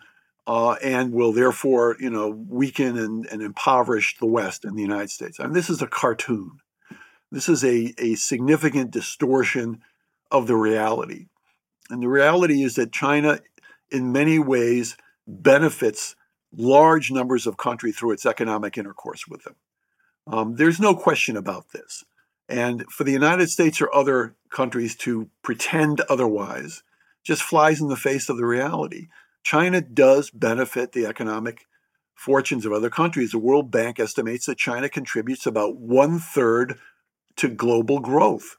uh, 0.48 0.74
and 0.84 1.14
will 1.14 1.32
therefore, 1.32 1.96
you 2.00 2.10
know, 2.10 2.30
weaken 2.30 2.98
and, 2.98 3.26
and 3.28 3.42
impoverish 3.42 4.18
the 4.20 4.26
West 4.26 4.66
and 4.66 4.78
the 4.78 4.82
United 4.82 5.10
States. 5.10 5.40
I 5.40 5.44
mean, 5.44 5.54
this 5.54 5.70
is 5.70 5.82
a 5.82 5.88
cartoon. 5.88 6.60
This 7.32 7.48
is 7.48 7.64
a, 7.64 7.94
a 7.98 8.16
significant 8.16 8.92
distortion 8.92 9.82
of 10.32 10.48
the 10.48 10.56
reality. 10.56 11.28
And 11.90 12.02
the 12.02 12.08
reality 12.08 12.64
is 12.64 12.76
that 12.76 12.92
China, 12.92 13.40
in 13.92 14.12
many 14.12 14.40
ways, 14.40 14.98
benefits 15.28 16.16
large 16.56 17.12
numbers 17.12 17.46
of 17.46 17.58
countries 17.58 17.98
through 17.98 18.12
its 18.12 18.26
economic 18.26 18.78
intercourse 18.78 19.28
with 19.28 19.44
them. 19.44 19.56
Um, 20.32 20.56
there's 20.56 20.80
no 20.80 20.96
question 20.96 21.36
about 21.36 21.72
this. 21.72 22.04
And 22.48 22.86
for 22.92 23.04
the 23.04 23.12
United 23.12 23.50
States 23.50 23.82
or 23.82 23.94
other 23.94 24.36
countries 24.50 24.96
to 24.98 25.30
pretend 25.44 26.02
otherwise 26.10 26.84
just 27.24 27.44
flies 27.44 27.82
in 27.82 27.88
the 27.90 27.96
face 27.96 28.30
of 28.30 28.38
the 28.38 28.46
reality. 28.46 29.08
China 29.44 29.82
does 29.82 30.30
benefit 30.30 30.92
the 30.92 31.06
economic 31.06 31.66
fortunes 32.16 32.66
of 32.66 32.74
other 32.74 32.90
countries. 32.90 33.32
The 33.32 33.40
World 33.40 33.72
Bank 33.72 34.00
estimates 34.00 34.46
that 34.46 34.58
China 34.58 34.90
contributes 34.90 35.46
about 35.46 35.78
one 35.78 36.20
third 36.20 36.78
to 37.38 37.50
global 37.50 38.00
growth. 38.00 38.58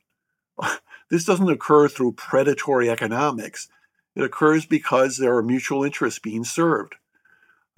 This 1.11 1.25
doesn't 1.25 1.51
occur 1.51 1.89
through 1.89 2.13
predatory 2.13 2.89
economics. 2.89 3.69
It 4.15 4.23
occurs 4.23 4.65
because 4.65 5.17
there 5.17 5.35
are 5.35 5.43
mutual 5.43 5.83
interests 5.83 6.21
being 6.21 6.45
served. 6.45 6.95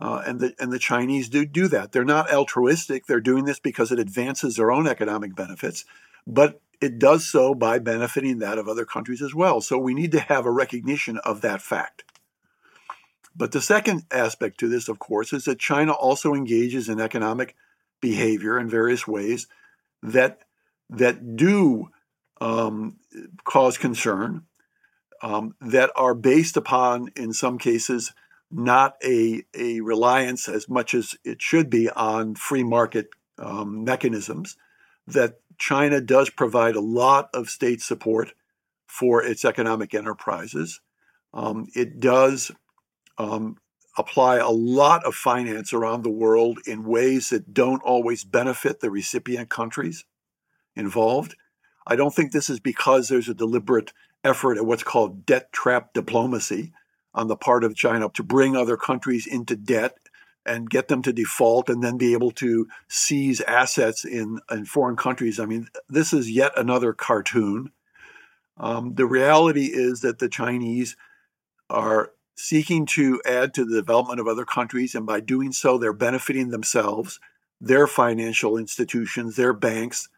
Uh, 0.03 0.21
and 0.27 0.41
the 0.41 0.53
and 0.59 0.73
the 0.73 0.81
Chinese 0.81 1.29
do 1.29 1.47
do 1.47 1.69
that. 1.69 1.93
They're 1.93 2.05
not 2.05 2.33
altruistic. 2.33 3.07
They're 3.07 3.21
doing 3.21 3.45
this 3.45 3.61
because 3.61 3.93
it 3.93 4.01
advances 4.01 4.57
their 4.57 4.73
own 4.73 4.89
economic 4.89 5.37
benefits 5.37 5.85
but 6.27 6.61
it 6.81 6.99
does 6.99 7.27
so 7.27 7.55
by 7.55 7.79
benefiting 7.79 8.39
that 8.39 8.59
of 8.59 8.69
other 8.69 8.85
countries 8.85 9.23
as 9.23 9.35
well. 9.35 9.61
So 9.61 9.79
we 9.79 9.95
need 9.95 10.13
to 10.13 10.21
have 10.21 10.47
a 10.47 10.51
recognition 10.51 11.19
of 11.19 11.41
that 11.43 11.63
fact. 11.63 12.05
But 13.35 13.53
the 13.53 13.63
second 13.63 14.03
aspect 14.11 14.61
to 14.61 14.69
this, 14.69 14.89
of 14.89 14.99
course, 14.99 15.33
is 15.33 15.45
that 15.45 15.59
China 15.59 15.93
also 15.93 16.35
engages 16.35 16.89
in 16.89 17.01
economic 17.01 17.57
behavior 18.01 18.59
in 18.59 18.69
various 18.69 19.07
ways 19.07 19.47
that 20.03 20.41
that 20.91 21.37
do 21.37 21.89
um, 22.41 22.97
cause 23.45 23.79
concern, 23.79 24.43
um, 25.23 25.55
that 25.61 25.91
are 25.97 26.15
based 26.15 26.59
upon, 26.59 27.11
in 27.17 27.33
some 27.33 27.57
cases, 27.57 28.13
not 28.53 28.97
a, 29.05 29.43
a 29.57 29.81
reliance 29.81 30.49
as 30.49 30.69
much 30.69 30.95
as 30.95 31.15
it 31.25 31.41
should 31.41 31.71
be 31.71 31.89
on 31.91 32.35
free 32.35 32.65
market 32.65 33.09
um, 33.39 33.85
mechanisms, 33.85 34.57
that 35.07 35.41
China 35.59 36.01
does 36.01 36.31
provide 36.31 36.77
a 36.77 36.81
lot 36.81 37.29
of 37.35 37.49
state 37.49 37.81
support 37.81 38.33
for 38.87 39.23
its 39.23 39.45
economic 39.45 39.95
enterprises. 39.95 40.81
Um, 41.33 41.67
it 41.75 41.99
does 41.99 42.53
um, 43.19 43.57
apply 43.97 44.37
a 44.37 44.51
lot 44.51 45.05
of 45.05 45.15
finance 45.15 45.73
around 45.73 46.03
the 46.03 46.11
world 46.11 46.59
in 46.67 46.85
ways 46.85 47.31
that 47.31 47.55
don't 47.55 47.83
always 47.83 48.25
benefit 48.25 48.81
the 48.81 48.91
recipient 48.91 49.49
countries 49.49 50.05
involved. 50.77 51.37
I 51.87 51.97
don't 51.97 52.15
think 52.15 52.33
this 52.33 52.51
is 52.51 52.61
because 52.61 53.09
there's 53.09 53.29
a 53.29 53.35
deliberate 53.35 53.93
effort 54.25 54.57
at 54.57 54.67
what's 54.67 54.83
called 54.83 55.27
debt 55.27 55.53
trap 55.53 55.93
diplomacy 55.93 56.73
on 57.15 57.29
the 57.29 57.37
part 57.37 57.65
of 57.65 57.77
China 57.77 58.09
to 58.15 58.23
bring 58.23 58.57
other 58.57 58.77
countries 58.77 59.27
into 59.27 59.57
debt 59.57 59.97
and 60.45 60.71
get 60.71 60.89
them 60.89 61.03
to 61.03 61.13
default 61.13 61.69
and 61.69 61.83
then 61.83 61.97
be 61.97 62.13
able 62.15 62.31
to 62.33 62.67
seize 62.89 63.41
assets 63.43 64.05
in, 64.05 64.41
in 64.51 64.65
foreign 64.65 64.97
countries. 64.97 65.39
I 65.39 65.47
mean, 65.47 65.69
this 65.89 66.13
is 66.13 66.31
yet 66.31 66.53
another 66.57 66.93
cartoon. 66.93 67.71
Um, 68.57 68.95
the 68.95 69.07
reality 69.07 69.67
is 69.67 70.01
that 70.01 70.19
the 70.19 70.29
Chinese 70.29 70.97
are 71.71 72.13
seeking 72.35 72.87
to 72.87 73.21
add 73.25 73.55
to 73.55 73.65
the 73.65 73.77
development 73.77 74.21
of 74.21 74.27
other 74.27 74.45
countries, 74.45 74.95
and 74.95 75.07
by 75.07 75.21
doing 75.21 75.53
so, 75.53 75.79
they're 75.79 75.93
benefiting 75.93 76.49
themselves, 76.49 77.21
their 77.61 77.87
financial 77.87 78.57
institutions, 78.57 79.37
their 79.37 79.53
banks, 79.53 80.09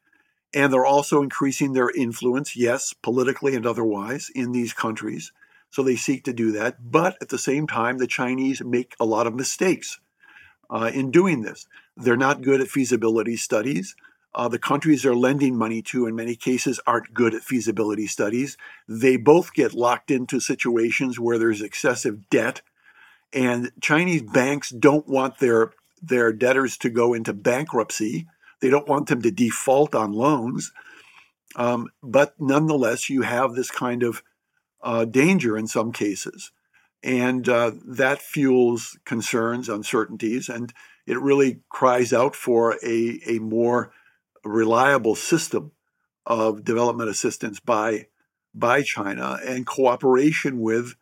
and 0.54 0.72
they're 0.72 0.86
also 0.86 1.22
increasing 1.22 1.72
their 1.72 1.90
influence, 1.90 2.56
yes, 2.56 2.94
politically 3.02 3.54
and 3.54 3.66
otherwise, 3.66 4.30
in 4.34 4.52
these 4.52 4.72
countries. 4.72 5.32
So 5.74 5.82
they 5.82 5.96
seek 5.96 6.22
to 6.24 6.32
do 6.32 6.52
that. 6.52 6.92
But 6.92 7.16
at 7.20 7.30
the 7.30 7.38
same 7.38 7.66
time, 7.66 7.98
the 7.98 8.06
Chinese 8.06 8.62
make 8.62 8.94
a 9.00 9.04
lot 9.04 9.26
of 9.26 9.34
mistakes 9.34 9.98
uh, 10.70 10.92
in 10.94 11.10
doing 11.10 11.42
this. 11.42 11.66
They're 11.96 12.16
not 12.16 12.42
good 12.42 12.60
at 12.60 12.68
feasibility 12.68 13.36
studies. 13.36 13.96
Uh, 14.36 14.46
the 14.46 14.60
countries 14.60 15.02
they're 15.02 15.16
lending 15.16 15.58
money 15.58 15.82
to, 15.82 16.06
in 16.06 16.14
many 16.14 16.36
cases, 16.36 16.78
aren't 16.86 17.12
good 17.12 17.34
at 17.34 17.42
feasibility 17.42 18.06
studies. 18.06 18.56
They 18.86 19.16
both 19.16 19.52
get 19.52 19.74
locked 19.74 20.12
into 20.12 20.38
situations 20.38 21.18
where 21.18 21.40
there's 21.40 21.60
excessive 21.60 22.30
debt, 22.30 22.62
and 23.32 23.72
Chinese 23.80 24.22
banks 24.22 24.70
don't 24.70 25.08
want 25.08 25.40
their 25.40 25.72
their 26.00 26.32
debtors 26.32 26.76
to 26.78 26.88
go 26.88 27.14
into 27.14 27.32
bankruptcy. 27.32 28.28
They 28.60 28.70
don't 28.70 28.86
want 28.86 29.08
them 29.08 29.22
to 29.22 29.32
default 29.32 29.96
on 29.96 30.12
loans. 30.12 30.70
Um, 31.56 31.88
but 32.00 32.34
nonetheless, 32.38 33.10
you 33.10 33.22
have 33.22 33.54
this 33.54 33.72
kind 33.72 34.04
of 34.04 34.22
uh, 34.84 35.04
danger 35.04 35.56
in 35.58 35.66
some 35.66 35.90
cases. 35.90 36.52
And 37.02 37.48
uh, 37.48 37.72
that 37.84 38.22
fuels 38.22 38.96
concerns, 39.04 39.68
uncertainties, 39.68 40.48
and 40.48 40.72
it 41.06 41.20
really 41.20 41.60
cries 41.68 42.12
out 42.12 42.34
for 42.34 42.78
a, 42.82 43.20
a 43.26 43.38
more 43.40 43.92
reliable 44.44 45.14
system 45.14 45.72
of 46.24 46.64
development 46.64 47.10
assistance 47.10 47.60
by, 47.60 48.06
by 48.54 48.82
China 48.82 49.38
and 49.44 49.66
cooperation 49.66 50.60
with, 50.60 50.94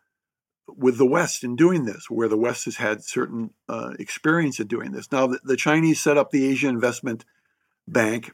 with 0.67 0.97
the 0.97 1.05
West 1.05 1.43
in 1.43 1.55
doing 1.55 1.85
this, 1.85 2.09
where 2.09 2.27
the 2.27 2.37
West 2.37 2.65
has 2.65 2.77
had 2.77 3.03
certain 3.03 3.51
uh, 3.69 3.91
experience 3.99 4.59
in 4.59 4.67
doing 4.67 4.91
this. 4.91 5.09
Now, 5.09 5.27
the, 5.27 5.39
the 5.43 5.57
Chinese 5.57 6.01
set 6.01 6.17
up 6.17 6.31
the 6.31 6.45
Asian 6.45 6.69
Investment 6.69 7.23
Bank, 7.87 8.33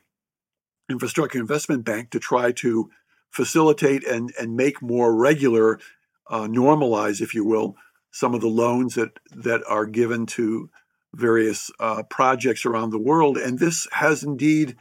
Infrastructure 0.90 1.40
Investment 1.40 1.86
Bank, 1.86 2.10
to 2.12 2.20
try 2.20 2.52
to 2.54 2.90
facilitate 3.30 4.06
and, 4.06 4.34
and 4.40 4.56
make 4.56 4.82
more 4.82 5.16
regular, 5.16 5.80
uh, 6.30 6.48
normalize, 6.48 7.22
if 7.22 7.34
you 7.34 7.46
will, 7.46 7.76
some 8.12 8.34
of 8.34 8.42
the 8.42 8.48
loans 8.48 8.96
that, 8.96 9.20
that 9.32 9.62
are 9.68 9.86
given 9.86 10.26
to 10.26 10.70
various 11.14 11.72
uh, 11.80 12.04
projects 12.04 12.66
around 12.66 12.92
the 12.92 13.00
world. 13.00 13.38
And 13.38 13.60
this 13.60 13.88
has 13.92 14.24
indeed 14.24 14.76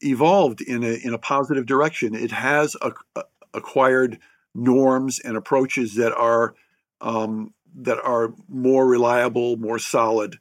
evolved 0.00 0.60
in 0.60 0.82
a, 0.82 0.98
in 1.04 1.14
a 1.14 1.18
positive 1.18 1.66
direction. 1.66 2.14
It 2.14 2.32
has 2.32 2.76
a, 2.80 2.92
a, 3.16 3.24
acquired 3.54 4.18
norms 4.54 5.18
and 5.18 5.36
approaches 5.36 5.94
that 5.94 6.14
are 6.14 6.54
um, 7.00 7.52
that 7.74 7.98
are 8.02 8.34
more 8.48 8.86
reliable, 8.86 9.56
more 9.56 9.78
solid, 9.78 10.38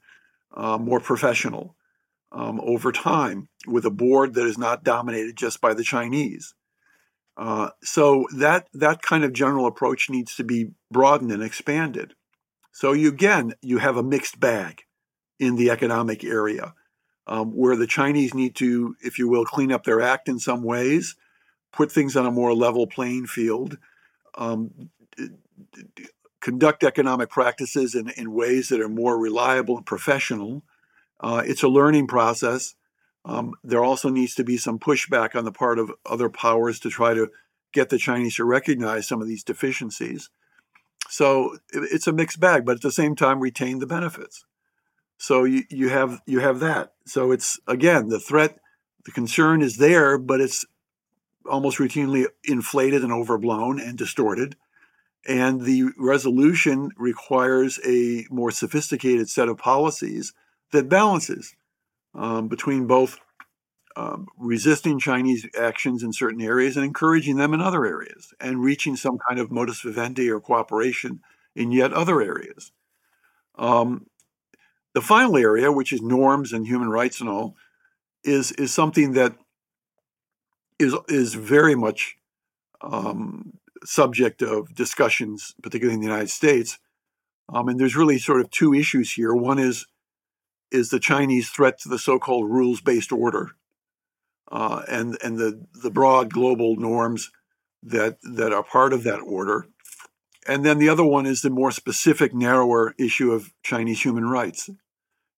uh, 0.53 0.77
more 0.77 0.99
professional 0.99 1.75
um, 2.31 2.59
over 2.61 2.91
time, 2.91 3.47
with 3.65 3.85
a 3.85 3.89
board 3.89 4.33
that 4.33 4.45
is 4.45 4.57
not 4.57 4.83
dominated 4.83 5.37
just 5.37 5.61
by 5.61 5.73
the 5.73 5.83
Chinese. 5.83 6.53
Uh, 7.41 7.71
so 7.81 8.27
that 8.37 8.67
that 8.71 9.01
kind 9.01 9.23
of 9.23 9.33
general 9.33 9.65
approach 9.65 10.11
needs 10.11 10.35
to 10.35 10.43
be 10.43 10.69
broadened 10.91 11.31
and 11.31 11.41
expanded. 11.41 12.13
So 12.71 12.93
you 12.93 13.09
again 13.09 13.55
you 13.63 13.79
have 13.79 13.97
a 13.97 14.03
mixed 14.03 14.39
bag 14.39 14.83
in 15.39 15.55
the 15.55 15.71
economic 15.71 16.23
area, 16.23 16.75
um, 17.25 17.49
where 17.53 17.75
the 17.75 17.87
Chinese 17.87 18.35
need 18.35 18.53
to, 18.57 18.95
if 19.01 19.17
you 19.17 19.27
will, 19.27 19.43
clean 19.43 19.71
up 19.71 19.85
their 19.85 20.01
act 20.01 20.29
in 20.29 20.37
some 20.37 20.61
ways, 20.61 21.15
put 21.73 21.91
things 21.91 22.15
on 22.15 22.27
a 22.27 22.31
more 22.31 22.53
level 22.53 22.85
playing 22.85 23.25
field, 23.25 23.79
um, 24.37 24.91
conduct 26.41 26.83
economic 26.83 27.31
practices 27.31 27.95
in, 27.95 28.09
in 28.09 28.33
ways 28.33 28.69
that 28.69 28.79
are 28.79 28.87
more 28.87 29.17
reliable 29.17 29.77
and 29.77 29.85
professional. 29.87 30.61
Uh, 31.19 31.41
it's 31.43 31.63
a 31.63 31.67
learning 31.67 32.05
process. 32.05 32.75
Um, 33.23 33.53
there 33.63 33.83
also 33.83 34.09
needs 34.09 34.35
to 34.35 34.43
be 34.43 34.57
some 34.57 34.79
pushback 34.79 35.35
on 35.35 35.45
the 35.45 35.51
part 35.51 35.79
of 35.79 35.91
other 36.05 36.29
powers 36.29 36.79
to 36.79 36.89
try 36.89 37.13
to 37.13 37.29
get 37.71 37.89
the 37.89 37.97
Chinese 37.97 38.35
to 38.35 38.45
recognize 38.45 39.07
some 39.07 39.21
of 39.21 39.27
these 39.27 39.43
deficiencies. 39.43 40.29
So 41.09 41.57
it's 41.71 42.07
a 42.07 42.13
mixed 42.13 42.39
bag, 42.39 42.65
but 42.65 42.75
at 42.75 42.81
the 42.81 42.91
same 42.91 43.15
time 43.15 43.39
retain 43.39 43.79
the 43.79 43.87
benefits. 43.87 44.45
So 45.17 45.43
you, 45.43 45.63
you 45.69 45.89
have 45.89 46.21
you 46.25 46.39
have 46.39 46.59
that. 46.61 46.93
So 47.05 47.31
it's 47.31 47.59
again 47.67 48.09
the 48.09 48.19
threat, 48.19 48.57
the 49.05 49.11
concern 49.11 49.61
is 49.61 49.77
there, 49.77 50.17
but 50.17 50.41
it's 50.41 50.65
almost 51.45 51.77
routinely 51.77 52.25
inflated 52.43 53.03
and 53.03 53.11
overblown 53.11 53.79
and 53.79 53.97
distorted. 53.97 54.55
And 55.27 55.61
the 55.61 55.91
resolution 55.97 56.89
requires 56.97 57.79
a 57.85 58.25
more 58.31 58.49
sophisticated 58.49 59.29
set 59.29 59.49
of 59.49 59.57
policies 59.57 60.33
that 60.71 60.89
balances 60.89 61.55
um, 62.13 62.47
between 62.47 62.87
both 62.87 63.19
um, 63.95 64.27
resisting 64.37 64.99
Chinese 64.99 65.45
actions 65.59 66.03
in 66.03 66.13
certain 66.13 66.41
areas 66.41 66.77
and 66.77 66.85
encouraging 66.85 67.37
them 67.37 67.53
in 67.53 67.61
other 67.61 67.85
areas, 67.85 68.33
and 68.39 68.63
reaching 68.63 68.95
some 68.95 69.17
kind 69.27 69.39
of 69.39 69.51
modus 69.51 69.81
vivendi 69.81 70.29
or 70.29 70.39
cooperation 70.39 71.19
in 71.55 71.71
yet 71.71 71.93
other 71.93 72.21
areas. 72.21 72.71
Um, 73.57 74.07
the 74.93 75.01
final 75.01 75.37
area, 75.37 75.71
which 75.71 75.93
is 75.93 76.01
norms 76.01 76.53
and 76.53 76.65
human 76.65 76.89
rights 76.89 77.19
and 77.19 77.29
all, 77.29 77.55
is 78.23 78.51
is 78.53 78.73
something 78.73 79.13
that 79.13 79.35
is 80.79 80.95
is 81.07 81.33
very 81.33 81.75
much 81.75 82.17
um, 82.81 83.53
subject 83.83 84.41
of 84.41 84.73
discussions, 84.75 85.53
particularly 85.61 85.95
in 85.95 86.01
the 86.01 86.07
United 86.07 86.29
States. 86.29 86.77
Um, 87.49 87.67
and 87.67 87.79
there's 87.79 87.95
really 87.95 88.17
sort 88.17 88.41
of 88.41 88.49
two 88.49 88.73
issues 88.73 89.11
here. 89.11 89.33
One 89.33 89.59
is 89.59 89.85
is 90.71 90.89
the 90.89 90.99
Chinese 90.99 91.49
threat 91.49 91.79
to 91.79 91.89
the 91.89 91.99
so-called 91.99 92.49
rules-based 92.49 93.11
order, 93.11 93.51
uh, 94.51 94.83
and 94.87 95.17
and 95.23 95.37
the 95.37 95.65
the 95.83 95.91
broad 95.91 96.31
global 96.31 96.75
norms 96.75 97.31
that 97.83 98.17
that 98.21 98.53
are 98.53 98.63
part 98.63 98.93
of 98.93 99.03
that 99.03 99.19
order. 99.19 99.65
And 100.47 100.65
then 100.65 100.79
the 100.79 100.89
other 100.89 101.05
one 101.05 101.27
is 101.27 101.41
the 101.41 101.49
more 101.49 101.71
specific, 101.71 102.33
narrower 102.33 102.95
issue 102.97 103.31
of 103.31 103.53
Chinese 103.61 104.01
human 104.01 104.25
rights 104.25 104.69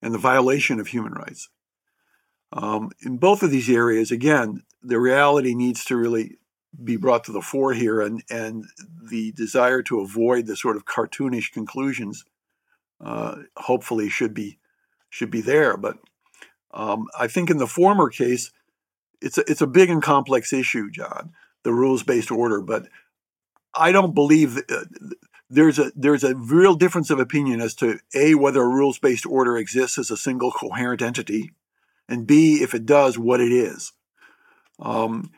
and 0.02 0.13
the 0.13 0.19
violation 0.19 0.80
of 0.80 0.88
human 0.88 1.13
rights. 1.13 1.50
Um, 2.54 2.91
in 3.02 3.17
both 3.17 3.43
of 3.43 3.52
these 3.52 3.69
areas, 3.69 4.12
again, 4.12 4.63
the 4.82 5.00
reality 5.00 5.56
needs 5.56 5.84
to 5.86 5.98
really 5.98 6.38
be 6.84 6.98
brought 6.98 7.24
to 7.26 7.32
the 7.32 7.41
fore 7.41 7.74
here, 7.74 8.02
and 8.02 8.24
and 8.30 8.65
the 9.10 9.32
desire 9.34 9.82
to 9.84 10.00
avoid 10.00 10.46
the 10.46 10.56
sort 10.56 10.76
of 10.76 10.86
cartoonish 10.86 11.52
conclusions, 11.52 12.26
uh, 13.02 13.36
hopefully, 13.58 14.10
should 14.10 14.34
be 14.34 14.58
should 15.13 15.30
be 15.30 15.41
there. 15.41 15.78
But 15.78 15.99
um, 16.73 17.08
I 17.17 17.28
think 17.28 17.52
in 17.52 17.58
the 17.58 17.67
former 17.67 18.10
case, 18.10 18.52
it's 19.21 19.38
a, 19.38 19.43
it's 19.49 19.62
a 19.62 19.67
big 19.67 19.91
and 19.91 20.02
complex 20.02 20.52
issue, 20.52 20.89
John, 20.89 21.32
the 21.63 21.71
rules 21.71 22.02
based 22.02 22.32
order. 22.32 22.62
But 22.62 22.88
I 23.76 23.91
don't 23.91 24.15
believe 24.15 24.58
uh, 24.58 24.86
there's 25.52 25.78
a 25.78 25.91
there's 25.95 26.23
a 26.23 26.36
real 26.36 26.73
difference 26.73 27.12
of 27.12 27.19
opinion 27.19 27.62
as 27.62 27.76
to 27.76 27.99
a 28.15 28.34
whether 28.34 28.63
a 28.63 28.67
rules 28.67 28.97
based 28.97 29.28
order 29.28 29.56
exists 29.56 29.99
as 29.99 30.10
a 30.10 30.17
single 30.17 30.52
coherent 30.52 31.04
entity, 31.04 31.52
and 32.10 32.26
b 32.26 32.63
if 32.63 32.73
it 32.73 32.88
does, 32.88 33.17
what 33.19 33.39
it 33.39 33.52
is. 33.52 33.93
Um, 34.80 35.30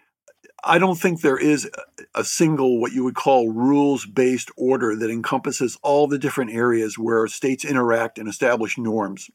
I 0.63 0.79
don't 0.79 0.95
think 0.95 1.19
there 1.19 1.37
is 1.37 1.69
a 2.15 2.23
single 2.23 2.79
what 2.79 2.93
you 2.93 3.03
would 3.03 3.13
call 3.13 3.51
rules 3.51 4.05
based 4.05 4.49
order 4.55 4.95
that 4.95 5.11
encompasses 5.11 5.77
all 5.83 6.07
the 6.07 6.17
different 6.17 6.51
areas 6.51 6.97
where 6.97 7.27
states 7.27 7.65
interact 7.65 8.17
and 8.17 8.29
establish 8.29 8.77
norms. 8.77 9.29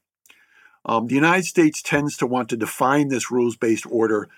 Um, 0.84 1.06
the 1.06 1.14
United 1.14 1.44
States 1.44 1.82
tends 1.82 2.16
to 2.18 2.26
want 2.26 2.48
to 2.48 2.56
define 2.56 3.08
this 3.08 3.30
rules 3.30 3.56
based 3.56 3.86
order 3.90 4.28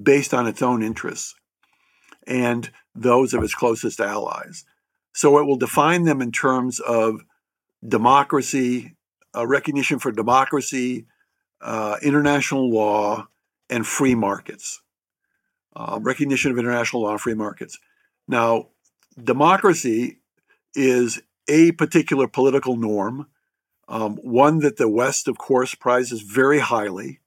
based 0.00 0.34
on 0.34 0.46
its 0.46 0.60
own 0.62 0.82
interests 0.82 1.34
and 2.26 2.70
those 2.94 3.34
of 3.34 3.42
its 3.42 3.54
closest 3.54 4.00
allies. 4.00 4.64
So 5.12 5.38
it 5.38 5.44
will 5.44 5.56
define 5.56 6.04
them 6.04 6.20
in 6.20 6.32
terms 6.32 6.80
of 6.80 7.20
democracy, 7.86 8.96
uh, 9.36 9.46
recognition 9.46 9.98
for 9.98 10.10
democracy, 10.10 11.06
uh, 11.60 11.96
international 12.02 12.70
law, 12.70 13.28
and 13.70 13.86
free 13.86 14.14
markets. 14.14 14.80
Uh, 15.76 15.98
recognition 16.00 16.50
of 16.50 16.58
international 16.58 17.02
law 17.02 17.12
and 17.12 17.20
free 17.20 17.34
markets. 17.34 17.78
Now, 18.28 18.68
democracy 19.22 20.18
is 20.74 21.20
a 21.48 21.72
particular 21.72 22.26
political 22.26 22.76
norm 22.76 23.26
um, 23.88 24.16
one 24.16 24.58
that 24.60 24.76
the 24.76 24.88
West, 24.88 25.28
of 25.28 25.38
course, 25.38 25.74
prizes 25.74 26.22
very 26.22 26.60
highly. 26.60 27.20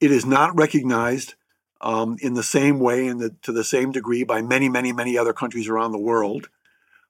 It 0.00 0.10
is 0.10 0.26
not 0.26 0.56
recognized 0.56 1.34
um, 1.80 2.16
in 2.20 2.34
the 2.34 2.42
same 2.42 2.78
way 2.78 3.06
and 3.06 3.42
to 3.42 3.52
the 3.52 3.64
same 3.64 3.92
degree 3.92 4.24
by 4.24 4.42
many, 4.42 4.68
many, 4.68 4.92
many 4.92 5.18
other 5.18 5.32
countries 5.32 5.68
around 5.68 5.92
the 5.92 5.98
world. 5.98 6.48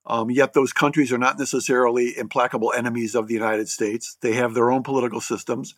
Um, 0.04 0.30
yet 0.30 0.52
those 0.52 0.72
countries 0.72 1.12
are 1.12 1.18
not 1.18 1.38
necessarily 1.38 2.16
implacable 2.18 2.72
enemies 2.72 3.14
of 3.14 3.28
the 3.28 3.34
United 3.34 3.68
States. 3.68 4.16
They 4.20 4.32
have 4.32 4.54
their 4.54 4.70
own 4.70 4.82
political 4.82 5.20
systems. 5.20 5.74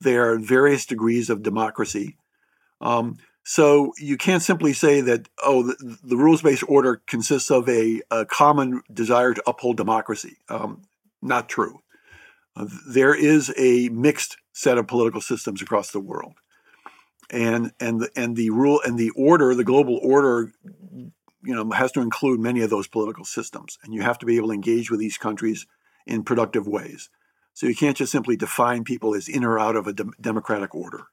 They 0.00 0.16
are 0.16 0.38
various 0.38 0.86
degrees 0.86 1.28
of 1.30 1.42
democracy. 1.42 2.16
Um, 2.80 3.18
So 3.48 3.92
you 3.98 4.16
can't 4.16 4.42
simply 4.42 4.72
say 4.72 5.00
that, 5.02 5.28
oh, 5.40 5.62
the, 5.62 5.98
the 6.02 6.16
rules 6.16 6.42
based 6.42 6.64
order 6.66 7.00
consists 7.06 7.48
of 7.48 7.68
a, 7.68 8.02
a, 8.10 8.26
common 8.26 8.82
desire 8.92 9.34
to 9.34 9.42
uphold 9.46 9.76
democracy. 9.76 10.38
Um, 10.48 10.82
not 11.22 11.48
true. 11.48 11.80
There 12.56 13.14
is 13.14 13.52
a 13.56 13.88
mixed 13.90 14.38
set 14.52 14.78
of 14.78 14.86
political 14.86 15.20
systems 15.20 15.60
across 15.60 15.90
the 15.90 16.00
world. 16.00 16.34
And, 17.30 17.72
and, 17.80 18.00
the, 18.00 18.10
and 18.16 18.36
the 18.36 18.50
rule 18.50 18.80
and 18.84 18.98
the 18.98 19.10
order, 19.10 19.54
the 19.54 19.64
global 19.64 19.98
order, 20.02 20.52
you 21.42 21.54
know, 21.54 21.70
has 21.72 21.92
to 21.92 22.00
include 22.00 22.40
many 22.40 22.62
of 22.62 22.70
those 22.70 22.86
political 22.86 23.24
systems. 23.24 23.78
And 23.82 23.92
you 23.92 24.02
have 24.02 24.18
to 24.20 24.26
be 24.26 24.36
able 24.36 24.48
to 24.48 24.54
engage 24.54 24.90
with 24.90 25.00
these 25.00 25.18
countries 25.18 25.66
in 26.06 26.22
productive 26.22 26.66
ways. 26.68 27.10
So 27.52 27.66
you 27.66 27.74
can't 27.74 27.96
just 27.96 28.12
simply 28.12 28.36
define 28.36 28.84
people 28.84 29.14
as 29.14 29.28
in 29.28 29.42
or 29.42 29.58
out 29.58 29.76
of 29.76 29.86
a 29.86 29.92
de- 29.92 30.10
democratic 30.20 30.74
order. 30.74 31.06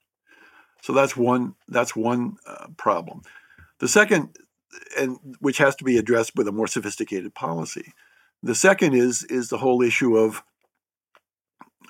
So 0.81 0.91
that's 0.91 1.15
one 1.15 1.55
that's 1.69 1.95
one 1.95 2.35
uh, 2.45 2.67
problem. 2.75 3.21
The 3.79 3.87
second, 3.87 4.35
and 4.97 5.17
which 5.39 5.57
has 5.59 5.75
to 5.77 5.85
be 5.85 5.97
addressed 5.97 6.35
with 6.35 6.47
a 6.47 6.51
more 6.51 6.67
sophisticated 6.67 7.33
policy. 7.33 7.93
The 8.43 8.55
second 8.55 8.93
is 8.93 9.23
is 9.23 9.47
the 9.47 9.59
whole 9.59 9.81
issue 9.81 10.17
of 10.17 10.43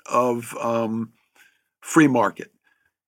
of 0.06 0.56
um, 0.60 1.12
free 1.80 2.08
market. 2.08 2.50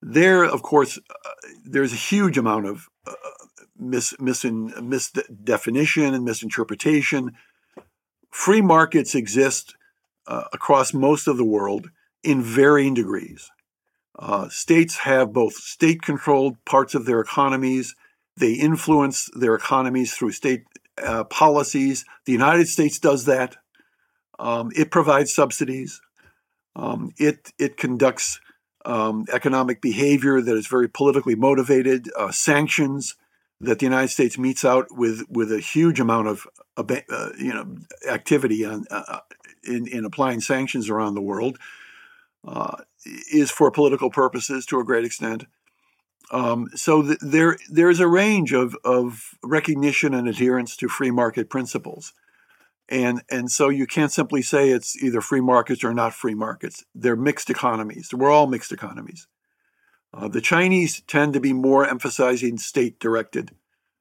There, 0.01 0.43
of 0.43 0.61
course, 0.61 0.97
uh, 0.97 1.29
there's 1.65 1.93
a 1.93 1.97
huge 1.97 2.37
amount 2.37 2.67
of 2.67 2.87
uh, 3.05 3.13
mis, 3.77 4.13
mis, 4.19 4.43
misdefinition 4.43 6.13
and 6.13 6.23
misinterpretation. 6.23 7.33
Free 8.29 8.61
markets 8.61 9.15
exist 9.15 9.75
uh, 10.27 10.43
across 10.53 10.93
most 10.93 11.27
of 11.27 11.37
the 11.37 11.45
world 11.45 11.89
in 12.23 12.41
varying 12.41 12.93
degrees. 12.93 13.49
Uh, 14.19 14.49
states 14.49 14.97
have 14.97 15.33
both 15.33 15.53
state 15.53 16.01
controlled 16.01 16.63
parts 16.65 16.95
of 16.95 17.05
their 17.05 17.19
economies, 17.19 17.95
they 18.37 18.53
influence 18.53 19.29
their 19.33 19.55
economies 19.55 20.13
through 20.13 20.31
state 20.31 20.63
uh, 21.03 21.23
policies. 21.25 22.05
The 22.25 22.31
United 22.31 22.67
States 22.67 22.99
does 22.99 23.25
that. 23.25 23.57
Um, 24.39 24.71
it 24.75 24.91
provides 24.91 25.33
subsidies. 25.33 25.99
Um, 26.77 27.11
it, 27.17 27.51
it 27.59 27.75
conducts 27.75 28.39
um, 28.85 29.25
economic 29.33 29.81
behavior 29.81 30.39
that 30.39 30.55
is 30.55 30.67
very 30.67 30.87
politically 30.87 31.35
motivated, 31.35 32.09
uh, 32.17 32.31
sanctions 32.31 33.15
that 33.59 33.79
the 33.79 33.85
United 33.85 34.09
States 34.09 34.37
metes 34.37 34.63
out 34.63 34.85
with, 34.91 35.23
with 35.29 35.51
a 35.51 35.59
huge 35.59 35.99
amount 35.99 36.27
of 36.27 36.47
uh, 36.77 37.29
you 37.37 37.53
know 37.53 37.75
activity 38.07 38.63
on, 38.63 38.85
uh, 38.91 39.19
in, 39.63 39.87
in 39.87 40.05
applying 40.05 40.39
sanctions 40.39 40.89
around 40.89 41.15
the 41.15 41.21
world. 41.21 41.57
Uh, 42.47 42.77
is 43.31 43.51
for 43.51 43.71
political 43.71 44.09
purposes 44.09 44.65
to 44.65 44.79
a 44.79 44.83
great 44.83 45.05
extent. 45.05 45.45
Um, 46.31 46.69
so 46.75 47.01
th- 47.01 47.19
there 47.21 47.57
there 47.69 47.89
is 47.89 47.99
a 47.99 48.07
range 48.07 48.53
of, 48.53 48.75
of 48.83 49.35
recognition 49.43 50.13
and 50.13 50.27
adherence 50.27 50.75
to 50.77 50.89
free 50.89 51.11
market 51.11 51.49
principles, 51.49 52.13
and 52.89 53.21
and 53.29 53.51
so 53.51 53.69
you 53.69 53.85
can't 53.85 54.11
simply 54.11 54.41
say 54.41 54.69
it's 54.69 55.01
either 55.01 55.21
free 55.21 55.41
markets 55.41 55.83
or 55.83 55.93
not 55.93 56.13
free 56.13 56.35
markets. 56.35 56.85
They're 56.95 57.15
mixed 57.15 57.49
economies. 57.49 58.13
We're 58.13 58.31
all 58.31 58.47
mixed 58.47 58.71
economies. 58.71 59.27
Uh, 60.13 60.27
the 60.27 60.41
Chinese 60.41 61.01
tend 61.01 61.33
to 61.33 61.39
be 61.39 61.53
more 61.53 61.87
emphasizing 61.87 62.57
state 62.57 62.99
directed. 62.99 63.51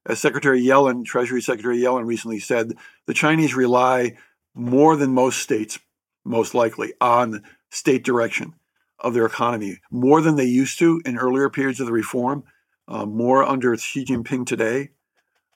As 0.07 0.21
Secretary 0.21 0.63
Yellen, 0.63 1.05
Treasury 1.05 1.43
Secretary 1.43 1.79
Yellen 1.79 2.07
recently 2.07 2.39
said, 2.39 2.75
the 3.07 3.15
Chinese 3.15 3.57
rely 3.57 4.17
more 4.55 4.95
than 4.95 5.13
most 5.13 5.41
states, 5.41 5.81
most 6.25 6.55
likely, 6.55 6.95
on 7.01 7.43
state 7.71 8.05
direction 8.05 8.55
of 9.01 9.15
their 9.15 9.27
economy 9.27 9.81
more 9.91 10.21
than 10.21 10.37
they 10.37 10.45
used 10.45 10.79
to 10.79 11.03
in 11.05 11.19
earlier 11.19 11.51
periods 11.51 11.81
of 11.81 11.87
the 11.87 11.93
reform, 11.93 12.45
uh, 12.89 13.05
more 13.05 13.43
under 13.43 13.77
Xi 13.77 14.05
Jinping 14.05 14.47
today. 14.47 14.91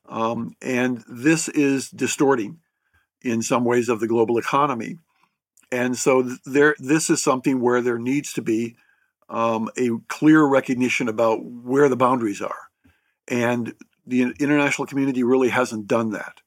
Um, 0.09 0.55
and 0.61 1.05
this 1.09 1.49
is 1.49 1.89
distorting 1.89 2.59
in 3.23 3.43
some 3.43 3.65
ways 3.65 3.89
of 3.89 4.01
the 4.01 4.09
global 4.09 4.39
economy. 4.39 4.99
And 5.73 5.97
so 5.97 6.23
there, 6.45 6.75
this 6.79 7.11
is 7.11 7.23
something 7.23 7.61
where 7.61 7.81
there 7.81 7.99
needs 7.99 8.33
to 8.35 8.43
be 8.43 8.77
um, 9.29 9.71
a 9.79 9.91
clear 10.09 10.45
recognition 10.45 11.09
about 11.09 11.45
where 11.45 11.89
the 11.89 11.97
boundaries 11.97 12.43
are. 12.43 12.69
And 13.29 13.75
the 14.07 14.23
international 14.41 14.87
community 14.87 15.23
really 15.23 15.51
hasn't 15.51 15.87
done 15.87 16.11
that. 16.11 16.41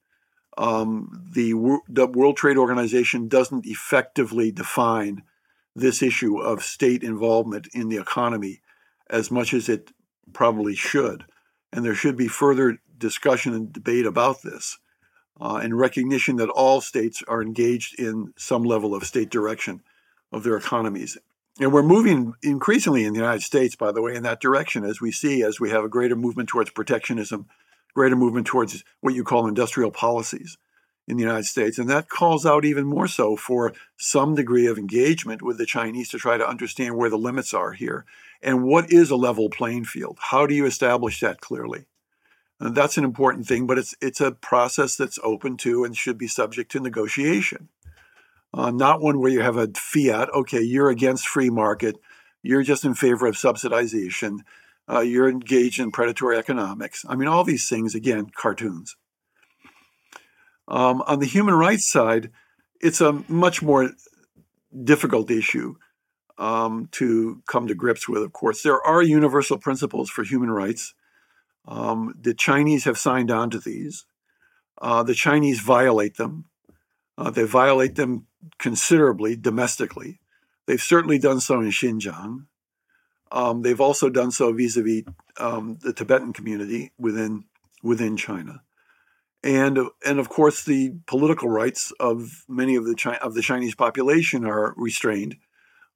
Um, 0.57 1.29
the, 1.31 1.53
the 1.87 2.07
World 2.07 2.37
Trade 2.37 2.57
Organization 2.57 3.27
doesn't 3.27 3.65
effectively 3.65 4.51
define 4.51 5.23
this 5.75 6.03
issue 6.03 6.39
of 6.39 6.63
state 6.63 7.03
involvement 7.03 7.67
in 7.73 7.89
the 7.89 7.97
economy 7.97 8.61
as 9.09 9.31
much 9.31 9.53
as 9.53 9.69
it 9.69 9.91
probably 10.33 10.75
should. 10.75 11.25
And 11.71 11.83
there 11.83 11.95
should 11.95 12.17
be 12.17 12.27
further 12.27 12.79
discussion 12.97 13.53
and 13.53 13.73
debate 13.73 14.05
about 14.05 14.43
this 14.43 14.77
uh, 15.39 15.59
and 15.63 15.77
recognition 15.77 16.37
that 16.37 16.49
all 16.49 16.81
states 16.81 17.23
are 17.27 17.41
engaged 17.41 17.99
in 17.99 18.33
some 18.37 18.63
level 18.63 18.93
of 18.93 19.03
state 19.05 19.29
direction 19.29 19.81
of 20.31 20.43
their 20.43 20.57
economies. 20.57 21.17
And 21.59 21.71
we're 21.71 21.83
moving 21.83 22.33
increasingly 22.41 23.05
in 23.05 23.13
the 23.13 23.19
United 23.19 23.43
States, 23.43 23.75
by 23.75 23.91
the 23.91 24.01
way, 24.01 24.15
in 24.15 24.23
that 24.23 24.41
direction 24.41 24.83
as 24.83 24.99
we 24.99 25.11
see, 25.11 25.43
as 25.43 25.59
we 25.59 25.69
have 25.69 25.83
a 25.83 25.89
greater 25.89 26.15
movement 26.15 26.49
towards 26.49 26.71
protectionism, 26.71 27.47
greater 27.93 28.15
movement 28.15 28.47
towards 28.47 28.83
what 29.01 29.13
you 29.13 29.23
call 29.23 29.47
industrial 29.47 29.91
policies 29.91 30.57
in 31.07 31.17
the 31.17 31.23
United 31.23 31.45
States. 31.45 31.77
And 31.77 31.89
that 31.89 32.09
calls 32.09 32.45
out 32.45 32.65
even 32.65 32.85
more 32.85 33.07
so 33.07 33.35
for 33.35 33.73
some 33.97 34.33
degree 34.33 34.65
of 34.65 34.77
engagement 34.77 35.41
with 35.41 35.57
the 35.57 35.65
Chinese 35.65 36.09
to 36.09 36.17
try 36.17 36.37
to 36.37 36.47
understand 36.47 36.97
where 36.97 37.09
the 37.09 37.17
limits 37.17 37.53
are 37.53 37.73
here 37.73 38.05
and 38.41 38.63
what 38.63 38.91
is 38.91 39.11
a 39.11 39.15
level 39.15 39.49
playing 39.49 39.85
field. 39.85 40.17
How 40.19 40.47
do 40.47 40.55
you 40.55 40.65
establish 40.65 41.19
that 41.19 41.39
clearly? 41.39 41.85
That's 42.71 42.97
an 42.97 43.03
important 43.03 43.45
thing, 43.45 43.67
but 43.67 43.77
it's 43.77 43.93
it's 44.01 44.21
a 44.21 44.31
process 44.31 44.95
that's 44.95 45.19
open 45.21 45.57
to 45.57 45.83
and 45.83 45.97
should 45.97 46.17
be 46.17 46.27
subject 46.27 46.71
to 46.71 46.79
negotiation. 46.79 47.67
Uh, 48.53 48.71
not 48.71 49.01
one 49.01 49.19
where 49.19 49.31
you 49.31 49.41
have 49.41 49.57
a 49.57 49.67
fiat. 49.75 50.29
Okay, 50.33 50.61
you're 50.61 50.89
against 50.89 51.27
free 51.27 51.49
market. 51.49 51.97
You're 52.41 52.63
just 52.63 52.85
in 52.85 52.93
favor 52.93 53.25
of 53.25 53.35
subsidization. 53.35 54.39
Uh, 54.89 55.01
you're 55.01 55.29
engaged 55.29 55.79
in 55.79 55.91
predatory 55.91 56.37
economics. 56.37 57.05
I 57.07 57.15
mean, 57.15 57.27
all 57.27 57.43
these 57.43 57.67
things 57.67 57.95
again, 57.95 58.27
cartoons. 58.33 58.95
Um, 60.67 61.01
on 61.05 61.19
the 61.19 61.25
human 61.25 61.55
rights 61.55 61.89
side, 61.89 62.31
it's 62.79 63.01
a 63.01 63.23
much 63.27 63.61
more 63.61 63.91
difficult 64.83 65.29
issue 65.31 65.75
um, 66.37 66.87
to 66.91 67.41
come 67.47 67.67
to 67.67 67.75
grips 67.75 68.07
with, 68.07 68.23
of 68.23 68.31
course. 68.31 68.61
There 68.61 68.81
are 68.81 69.01
universal 69.01 69.57
principles 69.57 70.09
for 70.09 70.23
human 70.23 70.51
rights. 70.51 70.93
Um, 71.67 72.15
the 72.19 72.33
Chinese 72.33 72.83
have 72.85 72.97
signed 72.97 73.31
on 73.31 73.49
to 73.51 73.59
these. 73.59 74.05
Uh, 74.81 75.03
the 75.03 75.13
Chinese 75.13 75.59
violate 75.59 76.17
them. 76.17 76.45
Uh, 77.17 77.29
they 77.29 77.43
violate 77.43 77.95
them 77.95 78.27
considerably 78.59 79.35
domestically. 79.35 80.19
They've 80.65 80.81
certainly 80.81 81.19
done 81.19 81.39
so 81.39 81.59
in 81.61 81.69
Xinjiang. 81.69 82.45
Um, 83.31 83.61
they've 83.61 83.81
also 83.81 84.09
done 84.09 84.31
so 84.31 84.51
vis-a-vis 84.51 85.03
um, 85.37 85.77
the 85.81 85.93
Tibetan 85.93 86.33
community 86.33 86.91
within 86.97 87.45
within 87.81 88.15
China 88.15 88.61
and 89.43 89.77
and 90.05 90.19
of 90.19 90.29
course 90.29 90.63
the 90.63 90.93
political 91.05 91.49
rights 91.49 91.91
of 91.99 92.45
many 92.47 92.75
of 92.75 92.85
the 92.85 92.95
Chi- 92.95 93.17
of 93.17 93.33
the 93.33 93.41
Chinese 93.41 93.75
population 93.75 94.45
are 94.45 94.73
restrained 94.77 95.35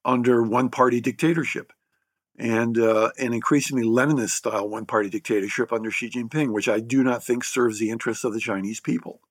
under 0.03 0.43
one 0.43 0.69
party 0.69 0.99
dictatorship 0.99 1.71
and 2.37 2.77
uh, 2.77 3.11
an 3.17 3.33
increasingly 3.33 3.83
Leninist 3.83 4.31
style 4.31 4.69
one 4.69 4.85
party 4.85 5.09
dictatorship 5.09 5.73
under 5.73 5.89
Xi 5.89 6.09
Jinping, 6.09 6.53
which 6.53 6.69
I 6.69 6.79
do 6.79 7.03
not 7.03 7.23
think 7.23 7.43
serves 7.43 7.79
the 7.79 7.89
interests 7.89 8.23
of 8.23 8.33
the 8.33 8.39
Chinese 8.39 8.79
people. 8.79 9.21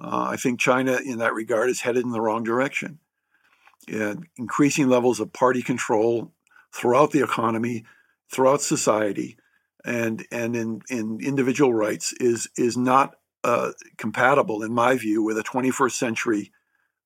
Uh, 0.00 0.28
I 0.30 0.36
think 0.36 0.60
China, 0.60 0.98
in 1.04 1.18
that 1.18 1.34
regard, 1.34 1.70
is 1.70 1.80
headed 1.80 2.04
in 2.04 2.10
the 2.10 2.20
wrong 2.20 2.42
direction. 2.42 2.98
And 3.86 4.26
increasing 4.36 4.88
levels 4.88 5.20
of 5.20 5.32
party 5.32 5.62
control 5.62 6.32
throughout 6.74 7.12
the 7.12 7.22
economy, 7.22 7.84
throughout 8.30 8.60
society, 8.60 9.38
and 9.84 10.26
and 10.30 10.54
in, 10.54 10.82
in 10.90 11.20
individual 11.22 11.72
rights 11.72 12.12
is 12.20 12.48
is 12.56 12.76
not 12.76 13.14
uh, 13.44 13.70
compatible, 13.96 14.62
in 14.62 14.74
my 14.74 14.96
view, 14.96 15.22
with 15.22 15.38
a 15.38 15.42
21st 15.42 15.92
century 15.92 16.52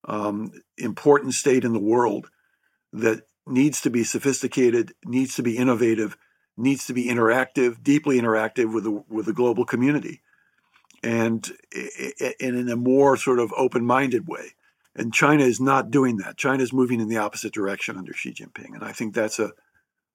um, 0.06 0.50
important 0.76 1.34
state 1.34 1.64
in 1.64 1.72
the 1.72 1.78
world 1.78 2.30
that 2.92 3.22
needs 3.46 3.80
to 3.82 3.90
be 3.90 4.04
sophisticated, 4.04 4.94
needs 5.04 5.34
to 5.36 5.42
be 5.42 5.56
innovative, 5.56 6.16
needs 6.56 6.86
to 6.86 6.92
be 6.92 7.06
interactive, 7.06 7.82
deeply 7.82 8.20
interactive 8.20 8.72
with 8.72 8.84
the 8.84 9.04
with 9.08 9.26
the 9.26 9.32
global 9.32 9.64
community, 9.64 10.20
and, 11.02 11.50
and 12.40 12.56
in 12.56 12.68
a 12.68 12.76
more 12.76 13.16
sort 13.16 13.38
of 13.38 13.52
open-minded 13.56 14.28
way. 14.28 14.52
And 14.94 15.14
China 15.14 15.42
is 15.42 15.58
not 15.58 15.90
doing 15.90 16.18
that. 16.18 16.36
China 16.36 16.62
is 16.62 16.72
moving 16.72 17.00
in 17.00 17.08
the 17.08 17.16
opposite 17.16 17.54
direction 17.54 17.96
under 17.96 18.12
Xi 18.12 18.32
Jinping, 18.32 18.74
and 18.74 18.84
I 18.84 18.92
think 18.92 19.14
that's 19.14 19.38
a 19.38 19.52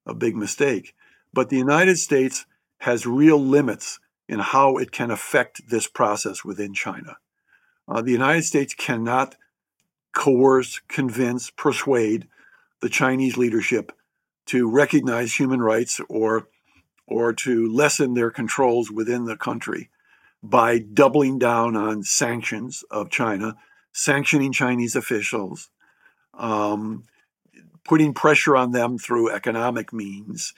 a 0.06 0.14
big 0.14 0.36
mistake. 0.36 0.96
But 1.34 1.50
the 1.50 1.58
United 1.58 1.98
States 1.98 2.46
has 2.80 3.06
real 3.06 3.40
limits 3.40 4.00
in 4.30 4.40
how 4.40 4.78
it 4.78 4.92
can 4.92 5.12
affect 5.12 5.70
this 5.70 5.88
process 5.88 6.44
within 6.44 6.74
China. 6.74 7.18
Uh, 7.88 8.02
the 8.02 8.12
United 8.12 8.44
States 8.44 8.74
cannot 8.74 9.36
coerce, 10.14 10.82
convince, 10.88 11.50
persuade 11.50 12.28
the 12.82 12.90
Chinese 12.90 13.38
leadership 13.38 13.92
to 14.48 14.70
recognize 14.70 15.34
human 15.34 15.62
rights 15.62 16.00
or 16.10 16.48
or 17.08 17.32
to 17.32 17.72
lessen 17.72 18.14
their 18.14 18.30
controls 18.30 18.92
within 18.92 19.26
the 19.26 19.38
country 19.38 19.90
by 20.44 20.78
doubling 20.78 21.40
down 21.40 21.76
on 21.76 22.04
sanctions 22.04 22.84
of 22.92 23.10
China, 23.10 23.56
sanctioning 23.94 24.52
Chinese 24.52 24.96
officials, 24.96 25.70
um, 26.34 27.04
putting 27.86 28.14
pressure 28.14 28.58
on 28.58 28.72
them 28.72 28.98
through 28.98 29.32
economic 29.32 29.94
means 29.94 30.54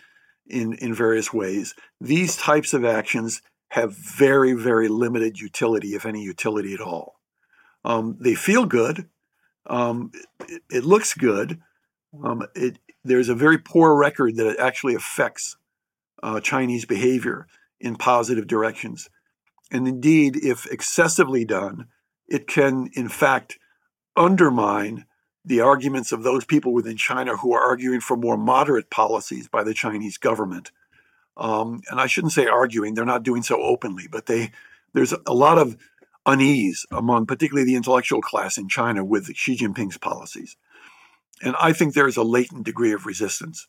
in, 0.47 0.73
in 0.73 0.93
various 0.93 1.31
ways. 1.31 1.75
These 2.01 2.35
types 2.35 2.73
of 2.73 2.83
actions 2.83 3.41
have 3.69 3.95
very, 3.95 4.53
very 4.53 4.87
limited 4.87 5.39
utility, 5.39 5.89
if 5.89 6.05
any 6.05 6.23
utility 6.23 6.73
at 6.73 6.81
all. 6.81 7.19
Um, 7.85 8.17
they 8.19 8.35
feel 8.35 8.65
good. 8.65 9.07
Um, 9.67 10.11
it, 10.47 10.63
it, 10.69 10.83
looks 10.83 11.13
good. 11.13 11.61
Um, 12.23 12.45
it, 12.55 12.79
there's 13.03 13.29
a 13.29 13.35
very 13.35 13.57
poor 13.57 13.95
record 13.95 14.35
that 14.35 14.47
it 14.47 14.59
actually 14.59 14.95
affects 14.95 15.57
uh, 16.21 16.39
Chinese 16.39 16.85
behavior 16.85 17.47
in 17.79 17.95
positive 17.95 18.47
directions. 18.47 19.09
And 19.71 19.87
indeed, 19.87 20.35
if 20.35 20.65
excessively 20.65 21.45
done, 21.45 21.87
it 22.27 22.47
can, 22.47 22.89
in 22.93 23.09
fact, 23.09 23.59
undermine 24.15 25.05
the 25.45 25.61
arguments 25.61 26.11
of 26.11 26.23
those 26.23 26.45
people 26.45 26.73
within 26.73 26.97
China 26.97 27.37
who 27.37 27.53
are 27.53 27.61
arguing 27.61 28.01
for 28.01 28.17
more 28.17 28.37
moderate 28.37 28.89
policies 28.89 29.47
by 29.47 29.63
the 29.63 29.73
Chinese 29.73 30.17
government. 30.17 30.71
Um, 31.37 31.81
and 31.89 32.01
I 32.01 32.07
shouldn't 32.07 32.33
say 32.33 32.47
arguing; 32.47 32.93
they're 32.93 33.05
not 33.05 33.23
doing 33.23 33.43
so 33.43 33.61
openly, 33.61 34.07
but 34.11 34.25
they 34.25 34.51
there's 34.93 35.13
a 35.25 35.33
lot 35.33 35.57
of 35.57 35.77
unease 36.25 36.85
among 36.91 37.25
particularly 37.25 37.65
the 37.65 37.77
intellectual 37.77 38.21
class 38.21 38.57
in 38.57 38.67
China 38.67 39.05
with 39.05 39.33
Xi 39.35 39.55
Jinping's 39.55 39.97
policies. 39.97 40.57
And 41.41 41.55
I 41.59 41.73
think 41.73 41.93
there's 41.93 42.17
a 42.17 42.23
latent 42.23 42.65
degree 42.65 42.91
of 42.91 43.05
resistance 43.05 43.67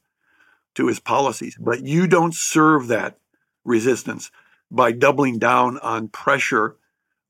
to 0.74 0.86
his 0.86 1.00
policies. 1.00 1.56
But 1.58 1.84
you 1.84 2.06
don't 2.06 2.34
serve 2.34 2.88
that 2.88 3.18
resistance 3.64 4.30
by 4.70 4.92
doubling 4.92 5.38
down 5.38 5.78
on 5.78 6.08
pressure 6.08 6.76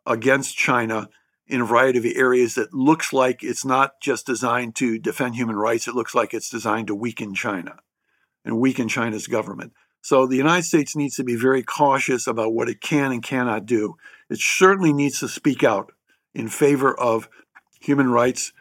against 0.07 0.57
China 0.57 1.09
in 1.47 1.61
a 1.61 1.65
variety 1.65 1.99
of 1.99 2.05
areas 2.17 2.55
that 2.55 2.73
looks 2.73 3.13
like 3.13 3.43
it's 3.43 3.65
not 3.65 4.01
just 4.01 4.25
designed 4.25 4.77
to 4.77 4.99
defend 4.99 5.35
human 5.35 5.57
rights, 5.57 5.89
it 5.89 5.95
looks 5.95 6.15
like 6.15 6.33
it's 6.33 6.49
designed 6.49 6.87
to 6.87 6.95
weaken 6.95 7.35
China 7.35 7.81
and 8.45 8.61
weaken 8.61 8.89
China's 8.89 9.27
government. 9.27 9.73
So 10.01 10.27
the 10.27 10.37
United 10.37 10.63
States 10.63 10.97
needs 10.97 11.17
to 11.17 11.25
be 11.25 11.35
very 11.35 11.63
cautious 11.63 12.27
about 12.27 12.55
what 12.55 12.69
it 12.69 12.81
can 12.81 13.13
and 13.13 13.23
cannot 13.23 13.67
do. 13.67 13.97
It 14.31 14.39
certainly 14.39 14.93
needs 14.93 15.21
to 15.21 15.29
speak 15.29 15.65
out 15.65 15.93
in 16.35 16.49
favor 16.49 16.99
of 16.99 17.29
human 17.81 18.11
rights, 18.11 18.53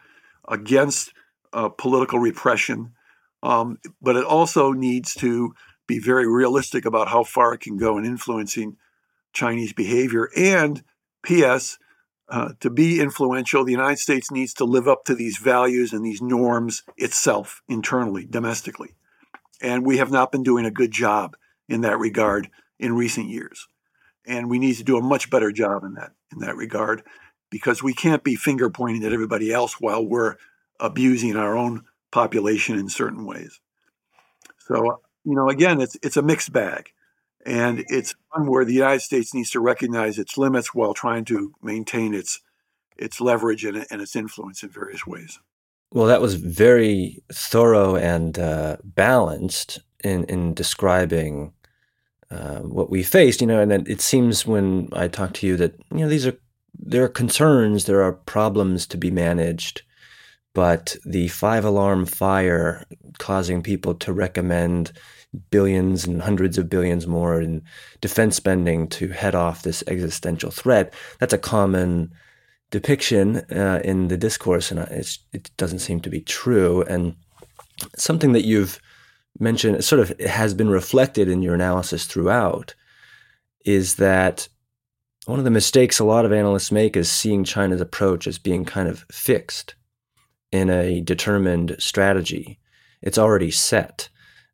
against 0.48 1.12
uh, 1.52 1.68
political 1.68 2.18
repression, 2.18 2.92
um, 3.42 3.78
but 4.00 4.16
it 4.16 4.24
also 4.24 4.72
needs 4.72 5.14
to 5.14 5.54
be 5.86 5.98
very 5.98 6.28
realistic 6.28 6.84
about 6.84 7.08
how 7.08 7.24
far 7.24 7.54
it 7.54 7.60
can 7.60 7.76
go 7.76 7.98
in 7.98 8.04
influencing 8.04 8.76
Chinese 9.32 9.72
behavior. 9.72 10.28
And 10.36 10.82
P.S. 11.22 11.78
Uh, 12.28 12.52
to 12.60 12.70
be 12.70 13.00
influential, 13.00 13.64
the 13.64 13.72
United 13.72 13.98
States 13.98 14.30
needs 14.30 14.54
to 14.54 14.64
live 14.64 14.86
up 14.86 15.04
to 15.04 15.14
these 15.14 15.38
values 15.38 15.92
and 15.92 16.04
these 16.04 16.22
norms 16.22 16.84
itself, 16.96 17.62
internally, 17.68 18.24
domestically. 18.24 18.94
And 19.60 19.84
we 19.84 19.98
have 19.98 20.10
not 20.10 20.30
been 20.30 20.42
doing 20.42 20.64
a 20.64 20.70
good 20.70 20.92
job 20.92 21.36
in 21.68 21.80
that 21.82 21.98
regard 21.98 22.48
in 22.78 22.94
recent 22.94 23.28
years. 23.28 23.66
And 24.26 24.48
we 24.48 24.58
need 24.58 24.76
to 24.76 24.84
do 24.84 24.96
a 24.96 25.02
much 25.02 25.28
better 25.28 25.50
job 25.50 25.82
in 25.84 25.94
that 25.94 26.12
in 26.32 26.38
that 26.38 26.56
regard 26.56 27.02
because 27.50 27.82
we 27.82 27.94
can't 27.94 28.22
be 28.22 28.36
finger 28.36 28.70
pointing 28.70 29.04
at 29.04 29.12
everybody 29.12 29.52
else 29.52 29.80
while 29.80 30.04
we're 30.04 30.36
abusing 30.80 31.36
our 31.36 31.56
own 31.56 31.84
population 32.10 32.78
in 32.78 32.88
certain 32.88 33.24
ways. 33.24 33.60
So, 34.58 35.00
you 35.24 35.34
know, 35.34 35.48
again, 35.48 35.80
it's 35.80 35.96
it's 36.02 36.16
a 36.16 36.22
mixed 36.22 36.52
bag. 36.52 36.90
And 37.46 37.84
it's 37.88 38.14
one 38.32 38.46
where 38.46 38.64
the 38.64 38.74
United 38.74 39.00
States 39.00 39.32
needs 39.32 39.50
to 39.50 39.60
recognize 39.60 40.18
its 40.18 40.36
limits 40.36 40.74
while 40.74 40.92
trying 40.92 41.24
to 41.26 41.54
maintain 41.62 42.14
its 42.14 42.40
its 42.96 43.20
leverage 43.20 43.64
and, 43.64 43.86
and 43.90 44.02
its 44.02 44.14
influence 44.14 44.62
in 44.62 44.68
various 44.68 45.06
ways. 45.06 45.38
Well, 45.92 46.06
that 46.06 46.20
was 46.20 46.34
very 46.34 47.22
thorough 47.32 47.96
and 47.96 48.38
uh, 48.38 48.76
balanced 48.84 49.80
in 50.04 50.24
in 50.24 50.54
describing 50.54 51.52
uh, 52.30 52.58
what 52.58 52.90
we 52.90 53.02
faced. 53.02 53.40
You 53.40 53.46
know, 53.46 53.60
and 53.60 53.88
it 53.88 54.00
seems 54.00 54.46
when 54.46 54.88
I 54.92 55.08
talk 55.08 55.32
to 55.34 55.46
you 55.46 55.56
that 55.56 55.74
you 55.90 55.98
know 55.98 56.08
these 56.08 56.26
are 56.26 56.38
there 56.78 57.04
are 57.04 57.08
concerns, 57.08 57.86
there 57.86 58.02
are 58.02 58.12
problems 58.12 58.86
to 58.86 58.96
be 58.96 59.10
managed, 59.10 59.82
but 60.54 60.96
the 61.04 61.28
five 61.28 61.64
alarm 61.64 62.06
fire 62.06 62.84
causing 63.18 63.62
people 63.62 63.94
to 63.94 64.12
recommend 64.12 64.92
billions 65.50 66.04
and 66.04 66.22
hundreds 66.22 66.58
of 66.58 66.68
billions 66.68 67.06
more 67.06 67.40
in 67.40 67.62
defense 68.00 68.36
spending 68.36 68.88
to 68.88 69.08
head 69.08 69.34
off 69.34 69.62
this 69.62 69.84
existential 69.86 70.50
threat. 70.50 70.92
That's 71.18 71.32
a 71.32 71.38
common 71.38 72.12
depiction 72.70 73.36
uh, 73.52 73.80
in 73.84 74.08
the 74.08 74.16
discourse, 74.16 74.70
and 74.70 74.80
it 74.80 75.50
doesn't 75.56 75.78
seem 75.80 76.00
to 76.00 76.10
be 76.10 76.20
true. 76.20 76.82
And 76.82 77.14
something 77.96 78.32
that 78.32 78.44
you've 78.44 78.80
mentioned, 79.38 79.84
sort 79.84 80.00
of 80.00 80.18
has 80.20 80.54
been 80.54 80.70
reflected 80.70 81.28
in 81.28 81.42
your 81.42 81.54
analysis 81.54 82.06
throughout, 82.06 82.74
is 83.64 83.96
that 83.96 84.48
one 85.26 85.38
of 85.38 85.44
the 85.44 85.50
mistakes 85.50 86.00
a 86.00 86.04
lot 86.04 86.24
of 86.24 86.32
analysts 86.32 86.72
make 86.72 86.96
is 86.96 87.10
seeing 87.10 87.44
China's 87.44 87.80
approach 87.80 88.26
as 88.26 88.38
being 88.38 88.64
kind 88.64 88.88
of 88.88 89.04
fixed 89.12 89.74
in 90.52 90.70
a 90.70 91.00
determined 91.00 91.76
strategy. 91.78 92.58
It's 93.02 93.18
already 93.18 93.50
set 93.50 94.08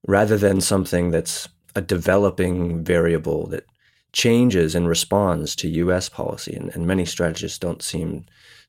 rather 0.07 0.37
than 0.37 0.61
something 0.61 1.11
that's 1.11 1.49
a 1.75 1.81
developing 1.81 2.85
variable 2.85 3.47
that 3.49 3.65
changes 4.13 4.75
and 4.75 4.89
responds 4.89 5.55
to 5.57 5.69
US 5.69 6.09
policy. 6.09 6.55
And, 6.55 6.71
and 6.75 6.87
many 6.87 7.05
strategists 7.05 7.59
don't 7.59 7.83
seem 7.83 8.25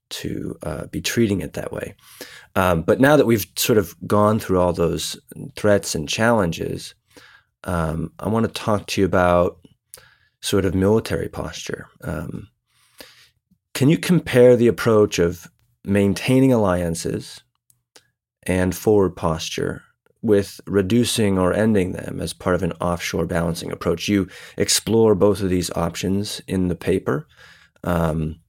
to 0.09 0.57
uh, 0.63 0.87
be 0.87 1.01
treating 1.01 1.41
it 1.41 1.53
that 1.53 1.71
way. 1.71 1.95
Um, 2.55 2.81
but 2.81 2.99
now 2.99 3.17
that 3.17 3.25
we've 3.25 3.45
sort 3.55 3.77
of 3.77 3.95
gone 4.07 4.39
through 4.39 4.59
all 4.59 4.73
those 4.73 5.19
threats 5.55 5.95
and 5.95 6.07
challenges, 6.07 6.95
um, 7.65 8.11
I 8.19 8.29
want 8.29 8.45
to 8.45 8.51
talk 8.51 8.87
to 8.87 9.01
you 9.01 9.05
about 9.05 9.59
sort 10.41 10.65
of 10.65 10.75
military 10.75 11.29
posture. 11.29 11.87
Um, 12.01 12.47
can 13.73 13.89
you 13.89 13.97
compare 13.97 14.55
the 14.55 14.67
approach 14.67 15.19
of 15.19 15.47
maintaining 15.87 16.51
alliances 16.51 17.41
and 18.43 18.75
forward 18.75 19.15
posture 19.15 19.83
with 20.21 20.59
reducing 20.65 21.37
or 21.37 21.53
ending 21.53 21.93
them 21.93 22.19
as 22.19 22.33
part 22.33 22.55
of 22.55 22.63
an 22.63 22.73
offshore 22.73 23.25
balancing 23.25 23.71
approach. 23.71 24.07
You 24.07 24.27
explore 24.57 25.15
both 25.15 25.41
of 25.41 25.49
these 25.49 25.71
options 25.71 26.41
in 26.47 26.67
the 26.67 26.75
paper. 26.75 27.27
Um, 27.83 28.39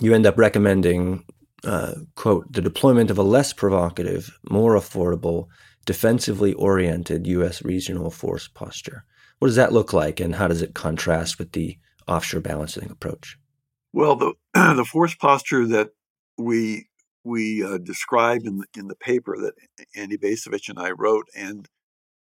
you 0.00 0.14
end 0.14 0.26
up 0.26 0.38
recommending, 0.38 1.24
uh, 1.64 1.94
quote, 2.14 2.50
the 2.52 2.62
deployment 2.62 3.10
of 3.10 3.18
a 3.18 3.22
less 3.22 3.52
provocative, 3.52 4.38
more 4.48 4.74
affordable, 4.74 5.48
defensively 5.84 6.54
oriented 6.54 7.26
U.S. 7.26 7.62
regional 7.62 8.10
force 8.10 8.48
posture. 8.48 9.04
What 9.38 9.48
does 9.48 9.56
that 9.56 9.72
look 9.72 9.92
like, 9.92 10.20
and 10.20 10.34
how 10.34 10.48
does 10.48 10.62
it 10.62 10.74
contrast 10.74 11.38
with 11.38 11.52
the 11.52 11.78
offshore 12.06 12.40
balancing 12.40 12.90
approach? 12.90 13.36
Well, 13.92 14.16
the 14.16 14.34
the 14.54 14.84
force 14.84 15.14
posture 15.14 15.66
that 15.68 15.90
we 16.40 16.86
we 17.24 17.62
uh, 17.62 17.78
described 17.78 18.46
in 18.46 18.58
the, 18.58 18.66
in 18.76 18.88
the 18.88 18.96
paper 18.96 19.36
that 19.38 19.54
Andy 19.94 20.16
Bacevich 20.16 20.68
and 20.68 20.78
I 20.78 20.90
wrote, 20.90 21.26
and 21.36 21.68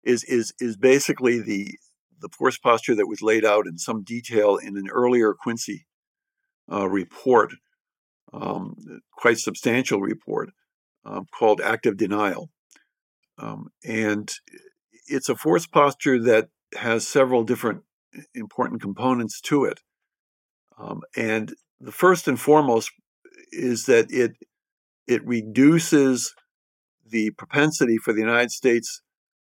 is 0.03 0.25
is 0.25 0.53
is 0.61 0.77
basically 0.77 1.41
the 1.41 1.79
the 2.21 2.29
force 2.29 2.59
posture 2.59 2.95
that 2.95 3.09
was 3.09 3.23
laid 3.23 3.45
out 3.45 3.67
in 3.67 3.79
some 3.79 4.03
detail 4.03 4.57
in 4.57 4.77
an 4.77 4.89
earlier 4.91 5.35
Quincy 5.35 5.87
uh, 6.73 6.89
report, 6.89 7.53
um, 8.33 8.77
quite 9.13 9.39
substantial 9.39 10.01
report 10.01 10.51
um, 11.05 11.27
called 11.37 11.61
Active 11.61 11.97
Denial, 11.97 12.51
um, 13.39 13.69
and 13.85 14.33
it's 15.07 15.29
a 15.29 15.37
force 15.37 15.67
posture 15.67 16.23
that 16.23 16.49
has 16.77 17.07
several 17.07 17.45
different 17.45 17.83
important 18.35 18.81
components 18.81 19.41
to 19.41 19.65
it, 19.65 19.81
um, 20.79 21.03
and 21.17 21.55
the 21.81 21.93
first 21.93 22.29
and 22.29 22.41
foremost 22.41 22.91
is 23.55 23.87
that 23.87 24.11
it 24.11 24.33
it 25.07 25.25
reduces 25.27 26.35
the 27.07 27.31
propensity 27.33 27.97
for 27.99 28.13
the 28.13 28.21
United 28.21 28.51
States 28.51 29.03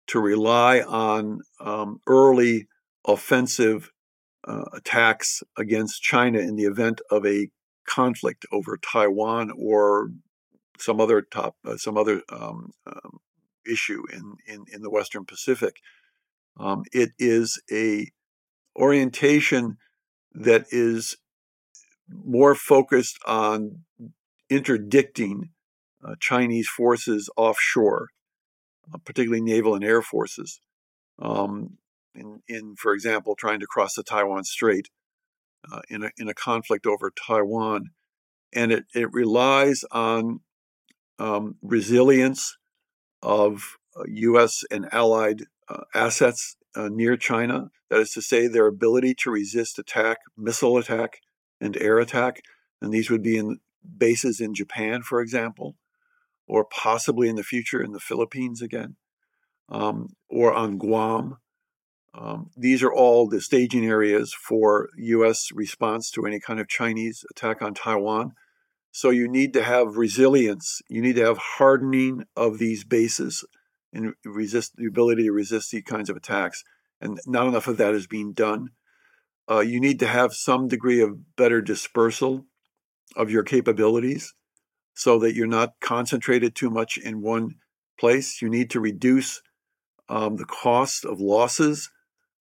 to 0.06 0.20
rely 0.20 0.80
on 0.80 1.40
um, 1.60 2.00
early 2.06 2.66
offensive 3.06 3.90
uh, 4.46 4.64
attacks 4.72 5.42
against 5.56 6.02
China 6.02 6.38
in 6.38 6.56
the 6.56 6.64
event 6.64 7.00
of 7.10 7.26
a 7.26 7.48
conflict 7.86 8.46
over 8.52 8.78
Taiwan 8.78 9.50
or 9.56 10.10
some 10.78 11.00
other 11.00 11.20
top 11.20 11.56
uh, 11.66 11.76
some 11.76 11.96
other 11.96 12.22
um, 12.30 12.72
um, 12.86 13.18
issue 13.70 14.02
in, 14.12 14.36
in 14.46 14.64
in 14.72 14.82
the 14.82 14.90
Western 14.90 15.24
Pacific. 15.24 15.76
Um, 16.58 16.84
it 16.92 17.10
is 17.18 17.60
a 17.70 18.10
orientation 18.76 19.76
that 20.32 20.64
is 20.70 21.16
more 22.10 22.54
focused 22.54 23.18
on 23.26 23.84
interdicting 24.48 25.50
uh, 26.04 26.14
Chinese 26.18 26.68
forces 26.68 27.30
offshore, 27.36 28.08
uh, 28.92 28.98
particularly 29.04 29.42
naval 29.42 29.74
and 29.74 29.84
air 29.84 30.02
forces, 30.02 30.60
um, 31.20 31.78
in, 32.14 32.42
in 32.48 32.74
for 32.76 32.92
example, 32.92 33.34
trying 33.34 33.60
to 33.60 33.66
cross 33.66 33.94
the 33.94 34.02
Taiwan 34.02 34.44
Strait 34.44 34.88
uh, 35.70 35.82
in, 35.88 36.04
a, 36.04 36.10
in 36.18 36.28
a 36.28 36.34
conflict 36.34 36.86
over 36.86 37.10
Taiwan. 37.10 37.90
And 38.52 38.72
it, 38.72 38.84
it 38.94 39.12
relies 39.12 39.84
on 39.92 40.40
um, 41.18 41.56
resilience 41.62 42.56
of 43.22 43.76
uh, 43.96 44.04
U.S. 44.06 44.64
and 44.70 44.88
allied 44.92 45.44
uh, 45.68 45.82
assets 45.94 46.56
uh, 46.74 46.88
near 46.88 47.16
China. 47.16 47.70
That 47.90 48.00
is 48.00 48.12
to 48.12 48.22
say, 48.22 48.46
their 48.46 48.66
ability 48.66 49.14
to 49.20 49.30
resist 49.30 49.78
attack, 49.78 50.18
missile 50.36 50.78
attack, 50.78 51.20
and 51.60 51.76
air 51.76 51.98
attack. 51.98 52.42
And 52.80 52.92
these 52.92 53.10
would 53.10 53.22
be 53.22 53.36
in 53.36 53.60
bases 53.96 54.40
in 54.40 54.54
Japan, 54.54 55.02
for 55.02 55.20
example, 55.20 55.76
or 56.46 56.64
possibly 56.64 57.28
in 57.28 57.36
the 57.36 57.42
future 57.42 57.82
in 57.82 57.92
the 57.92 58.00
Philippines 58.00 58.62
again, 58.62 58.96
um, 59.68 60.14
or 60.28 60.52
on 60.52 60.78
Guam. 60.78 61.38
Um, 62.12 62.50
these 62.56 62.82
are 62.82 62.92
all 62.92 63.28
the 63.28 63.40
staging 63.40 63.86
areas 63.86 64.34
for 64.34 64.88
U.S. 64.96 65.50
response 65.52 66.10
to 66.12 66.26
any 66.26 66.40
kind 66.40 66.58
of 66.58 66.68
Chinese 66.68 67.24
attack 67.30 67.62
on 67.62 67.74
Taiwan. 67.74 68.32
So 68.90 69.10
you 69.10 69.28
need 69.28 69.52
to 69.52 69.62
have 69.62 69.96
resilience. 69.96 70.82
You 70.88 71.00
need 71.00 71.16
to 71.16 71.24
have 71.24 71.38
hardening 71.38 72.24
of 72.36 72.58
these 72.58 72.82
bases 72.82 73.44
and 73.92 74.14
resist 74.24 74.72
the 74.76 74.86
ability 74.86 75.24
to 75.24 75.32
resist 75.32 75.70
these 75.70 75.84
kinds 75.84 76.10
of 76.10 76.16
attacks. 76.16 76.64
And 77.00 77.20
not 77.26 77.46
enough 77.46 77.68
of 77.68 77.76
that 77.76 77.94
is 77.94 78.06
being 78.06 78.32
done. 78.32 78.70
Uh, 79.50 79.60
you 79.60 79.80
need 79.80 79.98
to 79.98 80.06
have 80.06 80.32
some 80.32 80.68
degree 80.68 81.00
of 81.00 81.36
better 81.36 81.60
dispersal 81.60 82.46
of 83.16 83.30
your 83.30 83.42
capabilities 83.42 84.34
so 84.94 85.18
that 85.18 85.34
you're 85.34 85.46
not 85.46 85.74
concentrated 85.80 86.54
too 86.54 86.70
much 86.70 86.96
in 86.96 87.20
one 87.20 87.56
place. 87.98 88.40
You 88.40 88.48
need 88.48 88.70
to 88.70 88.80
reduce 88.80 89.42
um, 90.08 90.36
the 90.36 90.44
cost 90.44 91.04
of 91.04 91.20
losses 91.20 91.90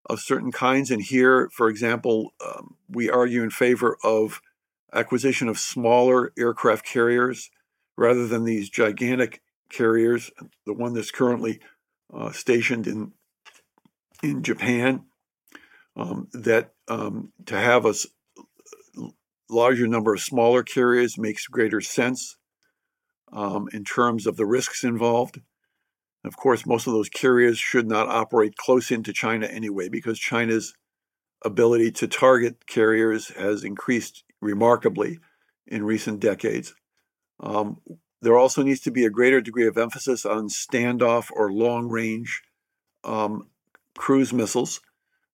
of 0.06 0.20
certain 0.20 0.52
kinds. 0.52 0.90
And 0.90 1.02
here, 1.02 1.48
for 1.52 1.68
example, 1.68 2.32
um, 2.44 2.76
we 2.88 3.09
argue 3.11 3.42
in 3.42 3.50
favor 3.50 3.96
of 4.04 4.40
acquisition 4.92 5.48
of 5.48 5.59
smaller 5.59 6.32
aircraft 6.38 6.84
carriers 6.84 7.50
rather 7.96 8.26
than 8.26 8.44
these 8.44 8.70
gigantic 8.70 9.42
carriers. 9.70 10.30
The 10.66 10.74
one 10.74 10.94
that's 10.94 11.11
currently 11.11 11.61
uh, 12.12 12.32
stationed 12.32 12.86
in 12.86 13.12
in 14.20 14.42
Japan, 14.42 15.04
um, 15.94 16.26
that 16.32 16.72
um, 16.89 17.32
to 17.47 17.59
have 17.59 17.84
a 17.86 17.95
larger 19.51 19.86
number 19.86 20.14
of 20.14 20.20
smaller 20.20 20.62
carriers 20.62 21.18
makes 21.18 21.47
greater 21.47 21.80
sense 21.80 22.36
um, 23.32 23.68
in 23.72 23.84
terms 23.84 24.26
of 24.26 24.36
the 24.36 24.47
risks 24.47 24.84
involved. 24.84 25.41
Of 26.24 26.36
course, 26.36 26.66
most 26.66 26.86
of 26.86 26.93
those 26.93 27.09
carriers 27.09 27.59
should 27.59 27.86
not 27.86 28.09
operate 28.09 28.57
close 28.57 28.91
into 28.91 29.12
China 29.12 29.47
anyway, 29.47 29.89
because 29.89 30.18
China's 30.18 30.74
ability 31.45 31.93
to 31.93 32.09
target 32.09 32.66
carriers 32.66 33.28
has 33.28 33.64
increased 33.64 34.24
remarkably 34.41 35.20
in 35.66 35.84
recent 35.84 36.20
decades. 36.20 36.74
Um, 37.41 37.80
there 38.20 38.36
also 38.36 38.62
needs 38.62 38.80
to 38.80 38.91
be 38.91 39.05
a 39.05 39.11
greater 39.11 39.41
degree 39.41 39.66
of 39.66 39.78
emphasis 39.78 40.26
on 40.26 40.49
standoff 40.49 41.30
or 41.32 41.53
long 41.53 41.89
range 41.89 42.43
um, 43.05 43.49
cruise 43.97 44.32
missiles 44.32 44.80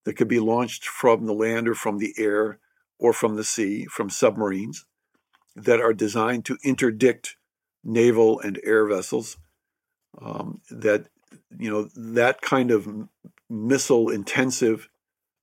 that 0.05 0.17
could 0.17 0.29
be 0.29 0.41
launched 0.41 0.87
from 0.87 1.27
the 1.27 1.33
land 1.33 1.69
or 1.69 1.75
from 1.75 1.99
the 1.99 2.15
air 2.19 2.59
or 2.99 3.13
from 3.13 3.37
the 3.37 3.45
sea, 3.45 3.87
from 3.87 4.11
submarines 4.11 4.85
that 5.57 5.81
are 5.81 5.95
designed 5.95 6.45
to 6.45 6.59
interdict 6.65 7.37
naval 7.83 8.41
and 8.41 8.61
air 8.65 8.87
vessels. 8.87 9.37
Um, 10.21 10.61
that 10.71 11.07
you 11.59 11.71
know 11.71 11.89
that 11.97 12.41
kind 12.41 12.71
of 12.71 12.89
missile 13.51 14.11
intensive 14.11 14.89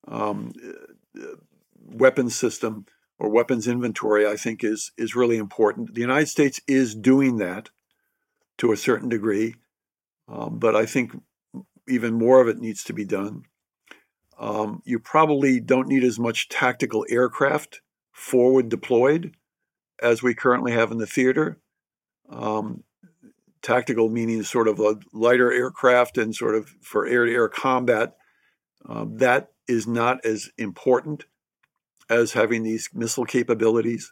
um, 0.08 0.54
uh, 1.20 1.36
weapons 1.84 2.36
system 2.36 2.86
or 3.20 3.30
weapons 3.30 3.68
inventory, 3.68 4.26
I 4.26 4.36
think 4.36 4.64
is 4.64 4.92
is 4.98 5.16
really 5.16 5.38
important. 5.38 5.94
The 5.94 6.02
United 6.02 6.28
States 6.28 6.60
is 6.68 6.96
doing 6.96 7.38
that 7.38 7.70
to 8.58 8.72
a 8.72 8.78
certain 8.78 9.10
degree, 9.10 9.56
um, 10.28 10.58
but 10.58 10.76
I 10.76 10.86
think 10.86 11.22
even 11.88 12.14
more 12.14 12.42
of 12.42 12.48
it 12.48 12.60
needs 12.60 12.84
to 12.86 12.94
be 12.94 13.06
done. 13.06 13.44
Um, 14.42 14.82
you 14.86 14.98
probably 14.98 15.60
don't 15.60 15.88
need 15.88 16.04
as 16.04 16.18
much 16.18 16.50
tactical 16.50 17.06
aircraft 17.08 17.82
forward 18.12 18.70
deployed 18.70 19.36
as 20.02 20.24
we 20.24 20.34
currently 20.34 20.72
have 20.72 20.92
in 20.92 20.98
the 20.98 21.06
theater. 21.06 21.60
Um, 22.28 22.84
tactical 23.62 24.10
meaning 24.10 24.42
sort 24.42 24.68
of 24.68 24.80
a 24.80 24.98
lighter 25.14 25.52
aircraft 25.52 26.18
and 26.18 26.36
sort 26.36 26.56
of 26.56 26.70
for 26.82 27.06
air 27.06 27.28
to 27.28 27.32
air 27.32 27.48
combat. 27.50 28.16
Um, 28.84 29.18
that 29.18 29.50
is 29.68 29.86
not 29.86 30.26
as 30.26 30.50
important 30.58 31.26
as 32.10 32.34
having 32.34 32.64
these 32.64 32.90
missile 32.96 33.26
capabilities 33.26 34.12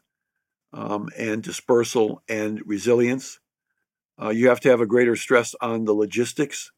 um, 0.73 1.09
and 1.17 1.41
dispersal 1.41 2.21
and 2.29 2.61
resilience. 2.67 3.39
Uh, 4.21 4.29
you 4.29 4.47
have 4.49 4.59
to 4.59 4.69
have 4.69 4.79
a 4.79 4.85
greater 4.85 5.15
stress 5.15 5.55
on 5.59 5.85
the 5.85 5.93
logistics, 5.93 6.71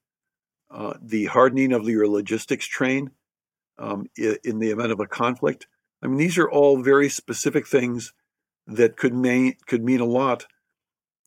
uh, 0.69 0.93
the 1.01 1.25
hardening 1.25 1.73
of 1.73 1.83
your 1.89 2.07
logistics 2.07 2.65
train 2.65 3.11
um, 3.77 4.07
in 4.17 4.59
the 4.59 4.69
event 4.69 4.91
of 4.91 4.99
a 4.99 5.07
conflict. 5.07 5.67
I 6.01 6.07
mean, 6.07 6.17
these 6.17 6.37
are 6.37 6.49
all 6.49 6.81
very 6.81 7.09
specific 7.09 7.67
things 7.67 8.13
that 8.67 8.97
could 8.97 9.13
mean 9.13 9.55
could 9.67 9.83
mean 9.83 9.99
a 9.99 10.05
lot 10.05 10.47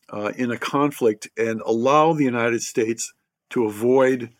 uh, 0.09 0.31
in 0.35 0.51
a 0.51 0.57
conflict 0.57 1.29
and 1.37 1.61
allow 1.61 2.13
the 2.13 2.23
United 2.23 2.61
States 2.61 3.13
to 3.51 3.65
avoid 3.65 4.31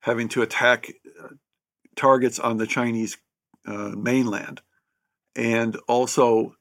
having 0.00 0.28
to 0.28 0.42
attack 0.42 0.92
uh, 1.22 1.28
targets 1.96 2.38
on 2.38 2.58
the 2.58 2.66
Chinese 2.66 3.16
uh, 3.66 3.92
mainland 3.96 4.60
and 5.36 5.76
also 5.88 6.54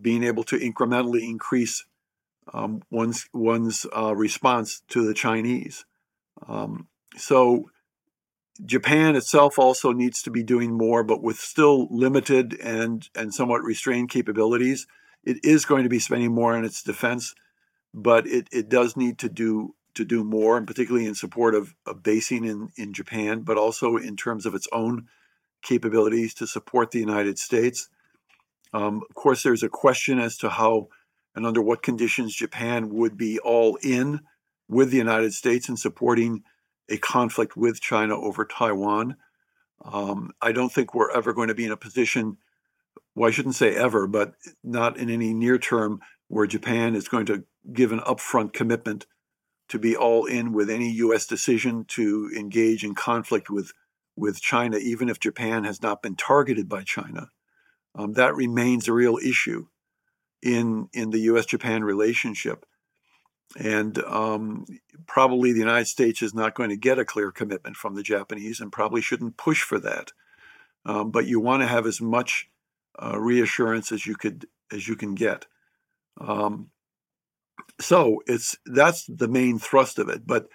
being 0.00 0.24
able 0.24 0.44
to 0.44 0.56
incrementally 0.56 1.22
increase 1.22 1.84
um, 2.52 2.82
one's 2.90 3.28
one's 3.32 3.86
uh, 3.96 4.14
response 4.14 4.82
to 4.88 5.06
the 5.06 5.14
Chinese. 5.14 5.84
Um, 6.46 6.88
so 7.16 7.70
Japan 8.64 9.16
itself 9.16 9.58
also 9.58 9.92
needs 9.92 10.22
to 10.22 10.30
be 10.30 10.42
doing 10.42 10.76
more, 10.76 11.04
but 11.04 11.22
with 11.22 11.38
still 11.38 11.86
limited 11.90 12.58
and 12.60 13.08
and 13.14 13.32
somewhat 13.32 13.62
restrained 13.62 14.10
capabilities. 14.10 14.86
It 15.24 15.38
is 15.44 15.64
going 15.64 15.82
to 15.82 15.88
be 15.88 15.98
spending 15.98 16.32
more 16.32 16.56
on 16.56 16.64
its 16.64 16.82
defense, 16.82 17.34
but 17.92 18.26
it, 18.26 18.48
it 18.52 18.68
does 18.68 18.96
need 18.96 19.18
to 19.18 19.28
do 19.28 19.74
to 19.94 20.04
do 20.04 20.24
more, 20.24 20.56
and 20.56 20.66
particularly 20.66 21.06
in 21.06 21.14
support 21.14 21.54
of, 21.54 21.74
of 21.84 22.02
basing 22.02 22.44
in, 22.44 22.68
in 22.76 22.92
Japan, 22.92 23.40
but 23.40 23.58
also 23.58 23.96
in 23.96 24.16
terms 24.16 24.46
of 24.46 24.54
its 24.54 24.68
own 24.72 25.08
capabilities 25.60 26.34
to 26.34 26.46
support 26.46 26.92
the 26.92 27.00
United 27.00 27.38
States. 27.38 27.88
Um, 28.72 29.02
of 29.08 29.14
course, 29.14 29.42
there's 29.42 29.64
a 29.64 29.68
question 29.68 30.20
as 30.20 30.36
to 30.38 30.50
how 30.50 30.88
and 31.34 31.46
under 31.46 31.60
what 31.60 31.82
conditions 31.82 32.34
Japan 32.34 32.90
would 32.90 33.16
be 33.16 33.38
all 33.40 33.76
in 33.82 34.20
with 34.68 34.90
the 34.90 34.98
United 34.98 35.32
States 35.34 35.68
in 35.68 35.76
supporting 35.76 36.42
a 36.88 36.98
conflict 36.98 37.56
with 37.56 37.80
China 37.80 38.16
over 38.16 38.44
Taiwan. 38.44 39.16
Um, 39.84 40.32
I 40.40 40.52
don't 40.52 40.72
think 40.72 40.94
we're 40.94 41.10
ever 41.10 41.32
going 41.32 41.48
to 41.48 41.54
be 41.54 41.64
in 41.64 41.72
a 41.72 41.76
position, 41.76 42.38
well, 43.14 43.28
I 43.28 43.32
shouldn't 43.32 43.54
say 43.54 43.74
ever, 43.74 44.06
but 44.06 44.34
not 44.64 44.96
in 44.96 45.10
any 45.10 45.34
near 45.34 45.58
term, 45.58 46.00
where 46.28 46.46
Japan 46.46 46.94
is 46.94 47.08
going 47.08 47.26
to 47.26 47.44
give 47.72 47.92
an 47.92 48.00
upfront 48.00 48.52
commitment 48.52 49.06
to 49.68 49.78
be 49.78 49.96
all 49.96 50.24
in 50.24 50.52
with 50.52 50.70
any 50.70 50.90
U.S. 50.92 51.26
decision 51.26 51.84
to 51.88 52.30
engage 52.36 52.84
in 52.84 52.94
conflict 52.94 53.50
with, 53.50 53.72
with 54.16 54.40
China, 54.40 54.78
even 54.78 55.08
if 55.08 55.20
Japan 55.20 55.64
has 55.64 55.82
not 55.82 56.02
been 56.02 56.16
targeted 56.16 56.68
by 56.68 56.82
China 56.82 57.28
um, 57.98 58.12
that 58.14 58.36
remains 58.36 58.88
a 58.88 58.92
real 58.92 59.18
issue 59.18 59.66
in 60.40 60.88
in 60.92 61.10
the 61.10 61.18
U.S.-Japan 61.20 61.82
relationship, 61.82 62.64
and 63.56 63.98
um, 64.04 64.66
probably 65.06 65.52
the 65.52 65.58
United 65.58 65.86
States 65.86 66.22
is 66.22 66.34
not 66.34 66.54
going 66.54 66.70
to 66.70 66.76
get 66.76 66.98
a 66.98 67.04
clear 67.04 67.30
commitment 67.30 67.76
from 67.76 67.94
the 67.94 68.02
Japanese, 68.02 68.60
and 68.60 68.72
probably 68.72 69.00
shouldn't 69.00 69.36
push 69.36 69.62
for 69.62 69.78
that. 69.80 70.12
Um, 70.84 71.10
but 71.10 71.26
you 71.26 71.40
want 71.40 71.62
to 71.62 71.66
have 71.66 71.86
as 71.86 72.00
much 72.00 72.48
uh, 73.02 73.18
reassurance 73.18 73.92
as 73.92 74.06
you 74.06 74.16
could 74.16 74.46
as 74.72 74.86
you 74.86 74.96
can 74.96 75.14
get. 75.14 75.46
Um, 76.20 76.70
so 77.80 78.22
it's 78.26 78.56
that's 78.66 79.04
the 79.06 79.28
main 79.28 79.58
thrust 79.58 79.98
of 79.98 80.08
it. 80.08 80.26
But 80.26 80.48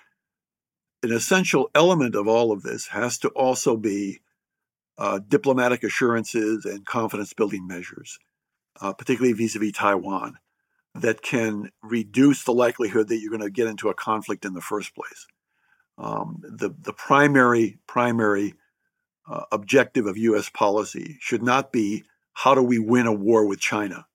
an 1.02 1.12
essential 1.12 1.70
element 1.76 2.16
of 2.16 2.28
all 2.28 2.52
of 2.52 2.64
this 2.64 2.88
has 2.88 3.18
to 3.20 3.30
also 3.30 3.76
be 3.76 4.22
uh, 4.98 5.20
diplomatic 5.28 5.84
assurances 5.84 6.66
and 6.66 6.86
confidence 6.86 7.34
building 7.34 7.68
measures, 7.68 8.20
uh, 8.80 8.94
particularly 8.94 9.34
vis 9.34 9.56
a 9.56 9.60
vis 9.60 9.72
Taiwan, 9.74 10.38
that 10.96 11.22
can 11.22 11.72
reduce 11.82 12.44
the 12.44 12.54
likelihood 12.54 13.08
that 13.08 13.20
you're 13.20 13.32
going 13.32 13.42
to 13.42 13.50
get 13.50 13.68
into 13.68 13.90
a 13.90 13.94
conflict 13.94 14.46
in 14.46 14.54
the 14.54 14.62
first 14.62 14.96
place. 14.96 15.28
Um, 15.98 16.42
the, 16.42 16.74
the 16.80 16.94
primary, 16.94 17.80
primary 17.88 18.56
uh, 19.28 19.44
objective 19.52 20.06
of 20.06 20.18
U.S. 20.18 20.50
policy 20.50 21.18
should 21.20 21.44
not 21.44 21.72
be 21.72 22.04
how 22.34 22.56
do 22.56 22.64
we 22.64 22.80
win 22.80 23.08
a 23.08 23.14
war 23.14 23.46
with 23.46 23.60
China, 23.60 24.06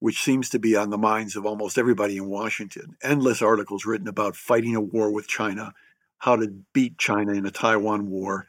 which 0.00 0.22
seems 0.22 0.50
to 0.50 0.58
be 0.58 0.76
on 0.76 0.90
the 0.90 0.98
minds 0.98 1.36
of 1.36 1.46
almost 1.46 1.78
everybody 1.78 2.16
in 2.16 2.26
Washington. 2.26 2.96
Endless 3.02 3.42
articles 3.42 3.86
written 3.86 4.08
about 4.08 4.36
fighting 4.36 4.74
a 4.74 4.80
war 4.80 5.10
with 5.10 5.26
China, 5.26 5.72
how 6.18 6.36
to 6.36 6.54
beat 6.72 6.98
China 6.98 7.32
in 7.32 7.46
a 7.46 7.50
Taiwan 7.50 8.08
war 8.08 8.46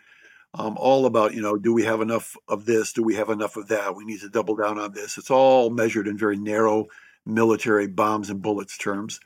um, 0.57 0.77
all 0.77 1.05
about, 1.05 1.33
you 1.33 1.41
know, 1.41 1.57
do 1.57 1.73
we 1.73 1.83
have 1.83 1.99
enough 1.99 2.37
of 2.47 2.65
this? 2.65 2.93
Do 2.93 3.03
we 3.03 3.15
have 3.15 3.29
enough 3.29 3.57
of 3.57 3.67
that? 3.67 3.95
We 3.95 4.05
need 4.05 4.21
to 4.21 4.29
double 4.29 4.55
down 4.55 4.79
on 4.79 4.93
this. 4.93 5.17
It's 5.17 5.31
all 5.31 5.69
measured 5.69 6.07
in 6.07 6.17
very 6.17 6.37
narrow 6.37 6.87
military 7.25 7.87
bombs 7.87 8.29
and 8.29 8.41
bullets 8.41 8.77
terms. 8.77 9.19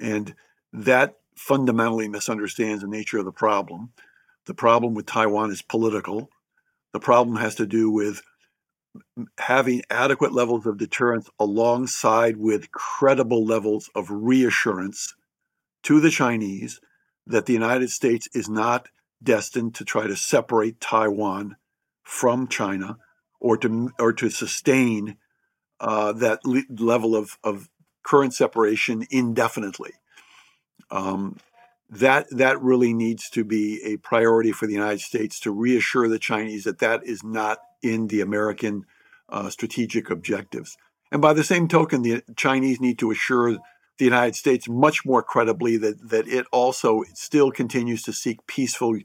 And 0.00 0.34
that 0.72 1.16
fundamentally 1.36 2.08
misunderstands 2.08 2.82
the 2.82 2.88
nature 2.88 3.18
of 3.18 3.24
the 3.24 3.32
problem. 3.32 3.92
The 4.46 4.54
problem 4.54 4.94
with 4.94 5.06
Taiwan 5.06 5.50
is 5.50 5.62
political. 5.62 6.30
The 6.92 7.00
problem 7.00 7.36
has 7.36 7.54
to 7.56 7.66
do 7.66 7.90
with 7.90 8.22
having 9.38 9.82
adequate 9.90 10.32
levels 10.32 10.66
of 10.66 10.78
deterrence 10.78 11.30
alongside 11.38 12.36
with 12.36 12.72
credible 12.72 13.44
levels 13.44 13.90
of 13.94 14.10
reassurance 14.10 15.14
to 15.84 16.00
the 16.00 16.10
Chinese 16.10 16.80
that 17.26 17.46
the 17.46 17.52
United 17.52 17.90
States 17.90 18.28
is 18.34 18.48
not 18.48 18.88
destined 19.22 19.74
to 19.76 19.84
try 19.84 20.06
to 20.06 20.16
separate 20.16 20.80
Taiwan 20.80 21.56
from 22.02 22.48
China 22.48 22.98
or 23.38 23.56
to 23.58 23.90
or 23.98 24.12
to 24.12 24.30
sustain 24.30 25.16
uh, 25.80 26.12
that 26.12 26.44
le- 26.44 26.62
level 26.78 27.16
of, 27.16 27.38
of 27.42 27.68
current 28.02 28.34
separation 28.34 29.06
indefinitely. 29.10 29.92
Um, 30.90 31.38
that 31.88 32.26
that 32.30 32.60
really 32.62 32.94
needs 32.94 33.28
to 33.30 33.44
be 33.44 33.80
a 33.84 33.96
priority 33.96 34.52
for 34.52 34.66
the 34.66 34.72
United 34.72 35.00
States 35.00 35.40
to 35.40 35.50
reassure 35.50 36.08
the 36.08 36.18
Chinese 36.18 36.64
that 36.64 36.78
that 36.78 37.04
is 37.04 37.24
not 37.24 37.58
in 37.82 38.06
the 38.06 38.20
American 38.20 38.86
uh, 39.28 39.50
strategic 39.50 40.10
objectives. 40.10 40.76
And 41.10 41.20
by 41.20 41.32
the 41.32 41.42
same 41.42 41.66
token, 41.66 42.02
the 42.02 42.22
Chinese 42.36 42.80
need 42.80 42.98
to 43.00 43.10
assure 43.10 43.58
the 43.98 44.04
United 44.04 44.36
States 44.36 44.68
much 44.68 45.04
more 45.04 45.22
credibly 45.22 45.76
that 45.78 46.10
that 46.10 46.28
it 46.28 46.46
also 46.52 47.02
still 47.14 47.50
continues 47.50 48.02
to 48.04 48.12
seek 48.12 48.46
peaceful 48.46 48.96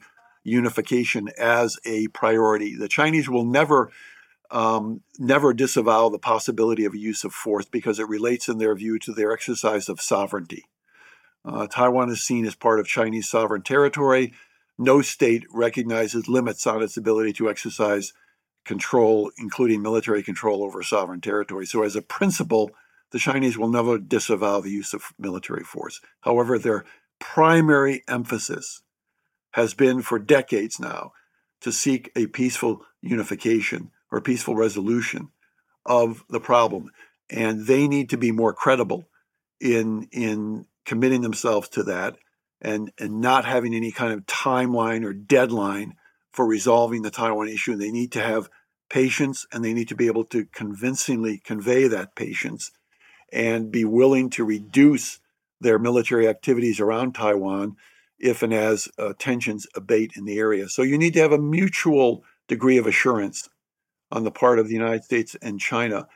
unification 0.43 1.29
as 1.39 1.77
a 1.85 2.07
priority. 2.09 2.75
The 2.75 2.87
Chinese 2.87 3.27
will 3.27 3.45
never 3.45 3.91
um, 4.51 5.01
never 5.17 5.53
disavow 5.53 6.09
the 6.09 6.19
possibility 6.19 6.85
of 6.85 6.95
use 6.95 7.23
of 7.23 7.33
force 7.33 7.65
because 7.65 7.99
it 7.99 8.07
relates, 8.07 8.47
in 8.47 8.57
their 8.57 8.75
view, 8.75 8.99
to 8.99 9.13
their 9.13 9.31
exercise 9.31 9.89
of 9.89 10.01
sovereignty. 10.01 10.65
Uh, 11.43 11.67
Taiwan 11.67 12.09
is 12.09 12.23
seen 12.23 12.45
as 12.45 12.55
part 12.55 12.79
of 12.79 12.87
Chinese 12.87 13.29
sovereign 13.29 13.61
territory. 13.61 14.33
No 14.77 15.01
state 15.01 15.45
recognizes 15.51 16.27
limits 16.27 16.65
on 16.65 16.81
its 16.81 16.97
ability 16.97 17.33
to 17.33 17.49
exercise 17.49 18.13
control, 18.65 19.31
including 19.37 19.81
military 19.81 20.23
control 20.23 20.63
over 20.63 20.81
sovereign 20.81 21.21
territory. 21.21 21.65
So, 21.65 21.83
as 21.83 21.95
a 21.95 22.01
principle, 22.01 22.71
the 23.11 23.19
Chinese 23.19 23.57
will 23.57 23.69
never 23.69 23.97
disavow 23.99 24.59
the 24.59 24.71
use 24.71 24.93
of 24.93 25.03
military 25.19 25.63
force. 25.63 26.01
However, 26.21 26.57
their 26.57 26.83
primary 27.19 28.03
emphasis 28.07 28.81
has 29.51 29.73
been 29.73 30.01
for 30.01 30.19
decades 30.19 30.79
now 30.79 31.13
to 31.61 31.71
seek 31.71 32.11
a 32.15 32.27
peaceful 32.27 32.81
unification 33.01 33.91
or 34.11 34.21
peaceful 34.21 34.55
resolution 34.55 35.29
of 35.85 36.23
the 36.29 36.39
problem. 36.39 36.91
And 37.29 37.65
they 37.65 37.87
need 37.87 38.09
to 38.11 38.17
be 38.17 38.31
more 38.31 38.53
credible 38.53 39.05
in, 39.59 40.07
in 40.11 40.65
committing 40.85 41.21
themselves 41.21 41.69
to 41.69 41.83
that 41.83 42.17
and, 42.61 42.91
and 42.99 43.21
not 43.21 43.45
having 43.45 43.73
any 43.73 43.91
kind 43.91 44.13
of 44.13 44.25
timeline 44.25 45.03
or 45.03 45.13
deadline 45.13 45.95
for 46.31 46.45
resolving 46.45 47.01
the 47.01 47.11
Taiwan 47.11 47.47
issue. 47.47 47.75
They 47.75 47.91
need 47.91 48.11
to 48.13 48.21
have 48.21 48.49
patience 48.89 49.45
and 49.51 49.63
they 49.63 49.73
need 49.73 49.87
to 49.89 49.95
be 49.95 50.07
able 50.07 50.25
to 50.25 50.45
convincingly 50.45 51.39
convey 51.39 51.87
that 51.87 52.15
patience 52.15 52.71
and 53.31 53.71
be 53.71 53.85
willing 53.85 54.29
to 54.31 54.45
reduce 54.45 55.19
their 55.59 55.79
military 55.79 56.27
activities 56.27 56.79
around 56.79 57.13
Taiwan 57.13 57.75
if 58.19 58.43
and 58.43 58.53
as 58.53 58.87
uh, 58.97 59.13
tensions 59.17 59.67
abate 59.75 60.13
in 60.15 60.25
the 60.25 60.37
area. 60.37 60.69
So 60.69 60.81
you 60.81 60.97
need 60.97 61.13
to 61.13 61.21
have 61.21 61.31
a 61.31 61.37
mutual 61.37 62.23
degree 62.47 62.77
of 62.77 62.87
assurance 62.87 63.49
on 64.15 64.23
the 64.23 64.31
part 64.31 64.59
of 64.59 64.67
the 64.67 64.73
United 64.73 65.03
States 65.03 65.35
and 65.41 65.59
China. 65.59 66.07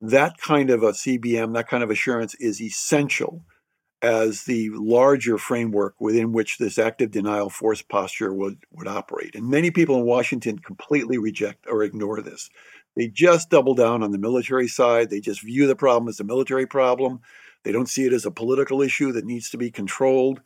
That 0.00 0.38
kind 0.38 0.70
of 0.70 0.84
a 0.84 0.92
CBM, 0.92 1.54
that 1.54 1.68
kind 1.68 1.82
of 1.82 1.90
assurance 1.90 2.36
is 2.36 2.62
essential 2.62 3.44
as 4.00 4.44
the 4.44 4.70
larger 4.70 5.38
framework 5.38 5.96
within 5.98 6.32
which 6.32 6.58
this 6.58 6.78
active 6.78 7.10
denial 7.10 7.50
force 7.50 7.82
posture 7.82 8.32
would, 8.32 8.58
would 8.70 8.86
operate. 8.86 9.34
And 9.34 9.48
many 9.48 9.72
people 9.72 9.96
in 9.96 10.06
Washington 10.06 10.60
completely 10.60 11.18
reject 11.18 11.66
or 11.68 11.82
ignore 11.82 12.22
this. 12.22 12.48
They 12.94 13.08
just 13.08 13.50
double 13.50 13.74
down 13.74 14.04
on 14.04 14.12
the 14.12 14.18
military 14.18 14.68
side. 14.68 15.10
They 15.10 15.20
just 15.20 15.42
view 15.42 15.66
the 15.66 15.74
problem 15.74 16.08
as 16.08 16.20
a 16.20 16.24
military 16.24 16.66
problem. 16.66 17.18
They 17.64 17.72
don't 17.72 17.88
see 17.88 18.06
it 18.06 18.12
as 18.12 18.24
a 18.24 18.30
political 18.30 18.82
issue 18.82 19.10
that 19.12 19.24
needs 19.24 19.50
to 19.50 19.58
be 19.58 19.72
controlled. 19.72 20.40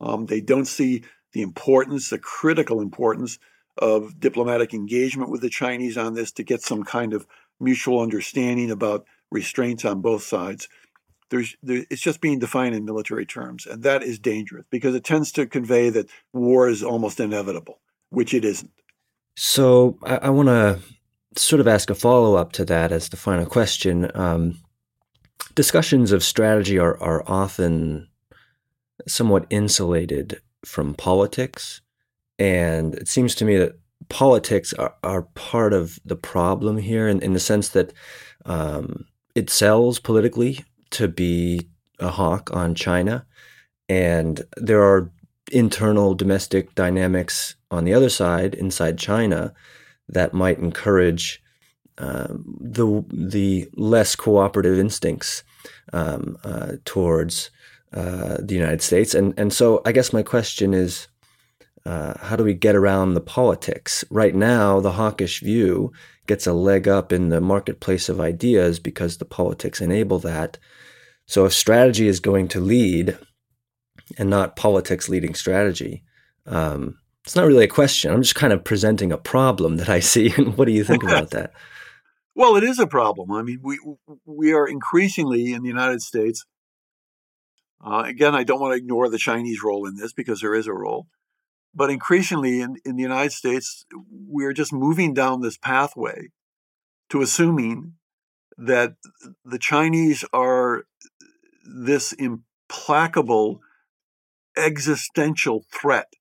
Um, 0.00 0.24
they 0.24 0.40
don't 0.40 0.64
see 0.64 1.04
the 1.34 1.42
importance, 1.42 2.08
the 2.08 2.18
critical 2.18 2.80
importance 2.80 3.38
of 3.78 4.18
diplomatic 4.18 4.72
engagement 4.74 5.30
with 5.30 5.40
the 5.40 5.50
Chinese 5.50 5.96
on 5.96 6.14
this 6.14 6.32
to 6.32 6.42
get 6.42 6.62
some 6.62 6.82
kind 6.82 7.12
of 7.12 7.26
mutual 7.60 8.00
understanding 8.00 8.70
about 8.70 9.06
restraints 9.30 9.84
on 9.84 10.00
both 10.00 10.22
sides 10.22 10.68
there's 11.30 11.56
there, 11.62 11.84
it's 11.90 12.02
just 12.02 12.20
being 12.20 12.38
defined 12.38 12.74
in 12.74 12.84
military 12.84 13.26
terms, 13.26 13.66
and 13.66 13.82
that 13.82 14.02
is 14.02 14.18
dangerous 14.18 14.64
because 14.70 14.94
it 14.94 15.04
tends 15.04 15.32
to 15.32 15.46
convey 15.46 15.90
that 15.90 16.08
war 16.32 16.68
is 16.68 16.82
almost 16.82 17.20
inevitable, 17.20 17.80
which 18.10 18.32
it 18.34 18.44
isn't. 18.44 18.70
So 19.36 19.98
I, 20.02 20.16
I 20.16 20.30
want 20.30 20.48
to 20.48 20.78
sort 21.36 21.60
of 21.60 21.68
ask 21.68 21.90
a 21.90 21.94
follow 21.94 22.36
up 22.36 22.52
to 22.52 22.64
that 22.66 22.92
as 22.92 23.08
the 23.08 23.16
final 23.16 23.46
question. 23.46 24.10
Um, 24.14 24.60
discussions 25.54 26.12
of 26.12 26.22
strategy 26.22 26.78
are 26.78 27.00
are 27.02 27.24
often 27.26 28.08
somewhat 29.06 29.46
insulated 29.50 30.40
from 30.64 30.94
politics, 30.94 31.80
and 32.38 32.94
it 32.94 33.08
seems 33.08 33.34
to 33.36 33.44
me 33.44 33.56
that 33.56 33.78
politics 34.08 34.72
are, 34.74 34.94
are 35.02 35.22
part 35.22 35.72
of 35.72 35.98
the 36.04 36.16
problem 36.16 36.78
here 36.78 37.08
in, 37.08 37.20
in 37.20 37.32
the 37.32 37.40
sense 37.40 37.68
that 37.70 37.92
um, 38.44 39.06
it 39.34 39.50
sells 39.50 39.98
politically 39.98 40.64
to 40.90 41.08
be 41.08 41.68
a 41.98 42.10
hawk 42.10 42.50
on 42.52 42.74
China. 42.74 43.26
And 43.88 44.42
there 44.56 44.82
are 44.82 45.10
internal 45.52 46.14
domestic 46.14 46.74
dynamics 46.74 47.56
on 47.70 47.84
the 47.84 47.94
other 47.94 48.08
side, 48.08 48.54
inside 48.54 48.98
China, 48.98 49.54
that 50.08 50.32
might 50.32 50.58
encourage 50.58 51.42
um, 51.98 52.44
the 52.60 53.04
the 53.10 53.68
less 53.74 54.14
cooperative 54.14 54.78
instincts 54.78 55.42
um, 55.92 56.36
uh, 56.44 56.72
towards 56.84 57.50
uh, 57.92 58.36
the 58.40 58.54
United 58.54 58.82
States. 58.82 59.14
And 59.14 59.34
and 59.38 59.52
so 59.52 59.82
I 59.84 59.92
guess 59.92 60.12
my 60.12 60.22
question 60.22 60.74
is, 60.74 61.08
uh, 61.86 62.14
how 62.20 62.34
do 62.34 62.42
we 62.42 62.54
get 62.54 62.74
around 62.74 63.14
the 63.14 63.20
politics? 63.20 64.04
Right 64.10 64.34
now, 64.34 64.80
the 64.80 64.92
hawkish 64.92 65.40
view 65.40 65.92
gets 66.26 66.46
a 66.46 66.52
leg 66.52 66.88
up 66.88 67.12
in 67.12 67.28
the 67.28 67.40
marketplace 67.40 68.08
of 68.08 68.20
ideas 68.20 68.80
because 68.80 69.18
the 69.18 69.24
politics 69.24 69.80
enable 69.80 70.18
that. 70.20 70.58
So 71.26 71.44
if 71.44 71.52
strategy 71.52 72.08
is 72.08 72.18
going 72.20 72.48
to 72.48 72.60
lead 72.60 73.16
and 74.18 74.28
not 74.28 74.56
politics 74.56 75.08
leading 75.08 75.34
strategy, 75.34 76.02
um, 76.46 76.98
it's 77.24 77.36
not 77.36 77.46
really 77.46 77.64
a 77.64 77.68
question. 77.68 78.12
I'm 78.12 78.22
just 78.22 78.34
kind 78.34 78.52
of 78.52 78.64
presenting 78.64 79.12
a 79.12 79.18
problem 79.18 79.76
that 79.76 79.88
I 79.88 80.00
see. 80.00 80.32
And 80.36 80.56
what 80.58 80.66
do 80.66 80.72
you 80.72 80.84
think 80.84 81.04
about 81.04 81.30
that? 81.30 81.52
well, 82.34 82.56
it 82.56 82.64
is 82.64 82.78
a 82.78 82.86
problem. 82.86 83.30
I 83.32 83.42
mean, 83.42 83.60
we 83.62 83.78
we 84.24 84.52
are 84.52 84.66
increasingly 84.66 85.52
in 85.52 85.62
the 85.62 85.68
United 85.68 86.02
States. 86.02 86.44
Uh, 87.84 88.04
again, 88.06 88.34
I 88.34 88.42
don't 88.42 88.60
want 88.60 88.72
to 88.72 88.78
ignore 88.78 89.08
the 89.08 89.18
Chinese 89.18 89.62
role 89.62 89.86
in 89.86 89.96
this 89.96 90.12
because 90.12 90.40
there 90.40 90.54
is 90.54 90.66
a 90.66 90.72
role. 90.72 91.06
But 91.76 91.90
increasingly 91.90 92.62
in, 92.62 92.76
in 92.86 92.96
the 92.96 93.02
United 93.02 93.32
States, 93.32 93.84
we're 94.10 94.54
just 94.54 94.72
moving 94.72 95.12
down 95.12 95.42
this 95.42 95.58
pathway 95.58 96.28
to 97.10 97.20
assuming 97.20 97.92
that 98.56 98.94
the 99.44 99.58
Chinese 99.58 100.24
are 100.32 100.84
this 101.64 102.14
implacable 102.14 103.60
existential 104.56 105.66
threat 105.70 106.14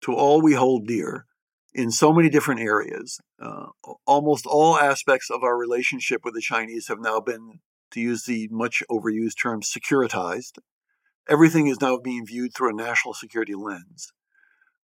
to 0.00 0.14
all 0.14 0.40
we 0.40 0.54
hold 0.54 0.86
dear 0.86 1.26
in 1.74 1.90
so 1.90 2.10
many 2.10 2.30
different 2.30 2.62
areas. 2.62 3.20
Uh, 3.38 3.66
almost 4.06 4.46
all 4.46 4.78
aspects 4.78 5.28
of 5.30 5.42
our 5.42 5.58
relationship 5.58 6.22
with 6.24 6.32
the 6.32 6.40
Chinese 6.40 6.88
have 6.88 7.00
now 7.00 7.20
been, 7.20 7.60
to 7.90 8.00
use 8.00 8.24
the 8.24 8.48
much 8.50 8.82
overused 8.90 9.40
term, 9.40 9.60
securitized. 9.60 10.58
Everything 11.28 11.66
is 11.66 11.82
now 11.82 11.98
being 11.98 12.24
viewed 12.24 12.54
through 12.54 12.70
a 12.70 12.72
national 12.72 13.12
security 13.12 13.54
lens. 13.54 14.12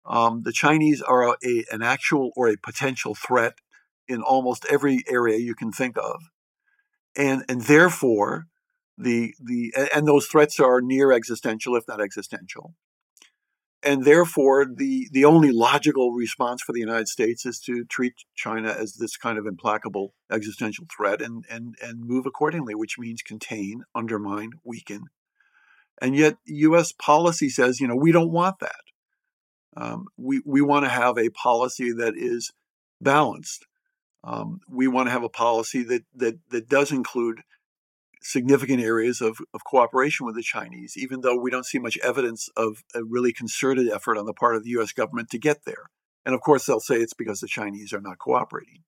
Um, 0.05 0.41
the 0.43 0.51
Chinese 0.51 1.01
are 1.01 1.29
a, 1.29 1.35
a, 1.43 1.65
an 1.71 1.81
actual 1.81 2.31
or 2.35 2.49
a 2.49 2.57
potential 2.57 3.15
threat 3.15 3.53
in 4.07 4.21
almost 4.21 4.65
every 4.69 5.03
area 5.07 5.37
you 5.37 5.55
can 5.55 5.71
think 5.71 5.97
of. 5.97 6.21
And, 7.15 7.43
and 7.47 7.61
therefore, 7.61 8.47
the 9.01 9.33
the 9.43 9.73
and 9.93 10.07
those 10.07 10.27
threats 10.27 10.59
are 10.59 10.81
near 10.81 11.11
existential, 11.11 11.75
if 11.75 11.87
not 11.87 12.01
existential. 12.01 12.73
And 13.83 14.05
therefore, 14.05 14.65
the 14.65 15.09
the 15.11 15.25
only 15.25 15.51
logical 15.51 16.11
response 16.11 16.61
for 16.61 16.71
the 16.71 16.79
United 16.79 17.07
States 17.07 17.45
is 17.45 17.59
to 17.61 17.83
treat 17.85 18.13
China 18.35 18.69
as 18.69 18.93
this 18.93 19.17
kind 19.17 19.37
of 19.39 19.47
implacable 19.47 20.13
existential 20.31 20.85
threat 20.95 21.21
and 21.21 21.45
and 21.49 21.75
and 21.81 22.05
move 22.05 22.25
accordingly, 22.25 22.75
which 22.75 22.99
means 22.99 23.21
contain, 23.21 23.83
undermine, 23.95 24.51
weaken. 24.63 25.05
And 25.99 26.15
yet, 26.15 26.37
U.S. 26.45 26.91
policy 26.91 27.49
says, 27.49 27.79
you 27.79 27.87
know, 27.87 27.95
we 27.95 28.11
don't 28.11 28.31
want 28.31 28.59
that. 28.59 28.81
Um, 29.75 30.05
we 30.17 30.41
we 30.45 30.61
want 30.61 30.85
to 30.85 30.89
have 30.89 31.17
a 31.17 31.29
policy 31.29 31.91
that 31.93 32.13
is 32.15 32.51
balanced. 32.99 33.65
Um, 34.23 34.59
we 34.69 34.87
want 34.87 35.07
to 35.07 35.11
have 35.11 35.23
a 35.23 35.29
policy 35.29 35.83
that 35.83 36.03
that 36.15 36.39
that 36.49 36.69
does 36.69 36.91
include 36.91 37.41
significant 38.21 38.81
areas 38.81 39.19
of, 39.19 39.39
of 39.53 39.63
cooperation 39.63 40.25
with 40.25 40.35
the 40.35 40.43
Chinese, 40.43 40.93
even 40.95 41.21
though 41.21 41.35
we 41.35 41.49
don't 41.49 41.65
see 41.65 41.79
much 41.79 41.97
evidence 41.99 42.49
of 42.55 42.83
a 42.93 43.03
really 43.03 43.33
concerted 43.33 43.89
effort 43.89 44.17
on 44.17 44.25
the 44.25 44.33
part 44.33 44.55
of 44.55 44.63
the 44.63 44.69
U.S. 44.71 44.91
government 44.91 45.29
to 45.31 45.39
get 45.39 45.65
there. 45.65 45.89
And 46.25 46.35
of 46.35 46.41
course, 46.41 46.65
they'll 46.65 46.79
say 46.79 46.97
it's 46.97 47.15
because 47.15 47.39
the 47.39 47.47
Chinese 47.47 47.93
are 47.93 48.01
not 48.01 48.19
cooperating. 48.19 48.83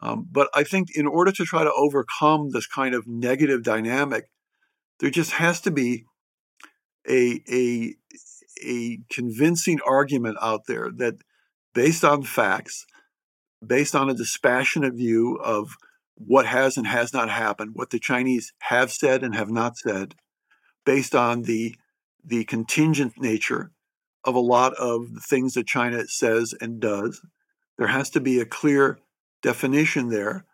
Um, 0.00 0.26
but 0.30 0.48
I 0.54 0.64
think 0.64 0.88
in 0.94 1.06
order 1.06 1.32
to 1.32 1.44
try 1.44 1.64
to 1.64 1.72
overcome 1.72 2.50
this 2.50 2.66
kind 2.66 2.94
of 2.94 3.06
negative 3.06 3.62
dynamic, 3.62 4.30
there 5.00 5.10
just 5.10 5.32
has 5.32 5.60
to 5.62 5.70
be 5.70 6.04
a, 7.08 7.40
a, 7.50 7.94
a 8.64 8.98
convincing 9.10 9.80
argument 9.86 10.38
out 10.40 10.62
there 10.66 10.90
that, 10.96 11.16
based 11.74 12.04
on 12.04 12.22
facts, 12.22 12.86
based 13.64 13.94
on 13.94 14.08
a 14.08 14.14
dispassionate 14.14 14.94
view 14.94 15.36
of 15.36 15.76
what 16.14 16.46
has 16.46 16.76
and 16.76 16.86
has 16.86 17.12
not 17.12 17.30
happened, 17.30 17.72
what 17.74 17.90
the 17.90 17.98
Chinese 17.98 18.52
have 18.60 18.90
said 18.90 19.22
and 19.22 19.34
have 19.34 19.50
not 19.50 19.76
said, 19.76 20.14
based 20.84 21.14
on 21.14 21.42
the 21.42 21.74
the 22.24 22.44
contingent 22.44 23.14
nature 23.18 23.70
of 24.24 24.34
a 24.34 24.40
lot 24.40 24.74
of 24.74 25.14
the 25.14 25.20
things 25.20 25.54
that 25.54 25.66
China 25.66 26.06
says 26.08 26.54
and 26.60 26.80
does. 26.80 27.22
There 27.78 27.86
has 27.86 28.10
to 28.10 28.20
be 28.20 28.40
a 28.40 28.44
clear 28.44 28.98
definition 29.40 30.08
there 30.08 30.44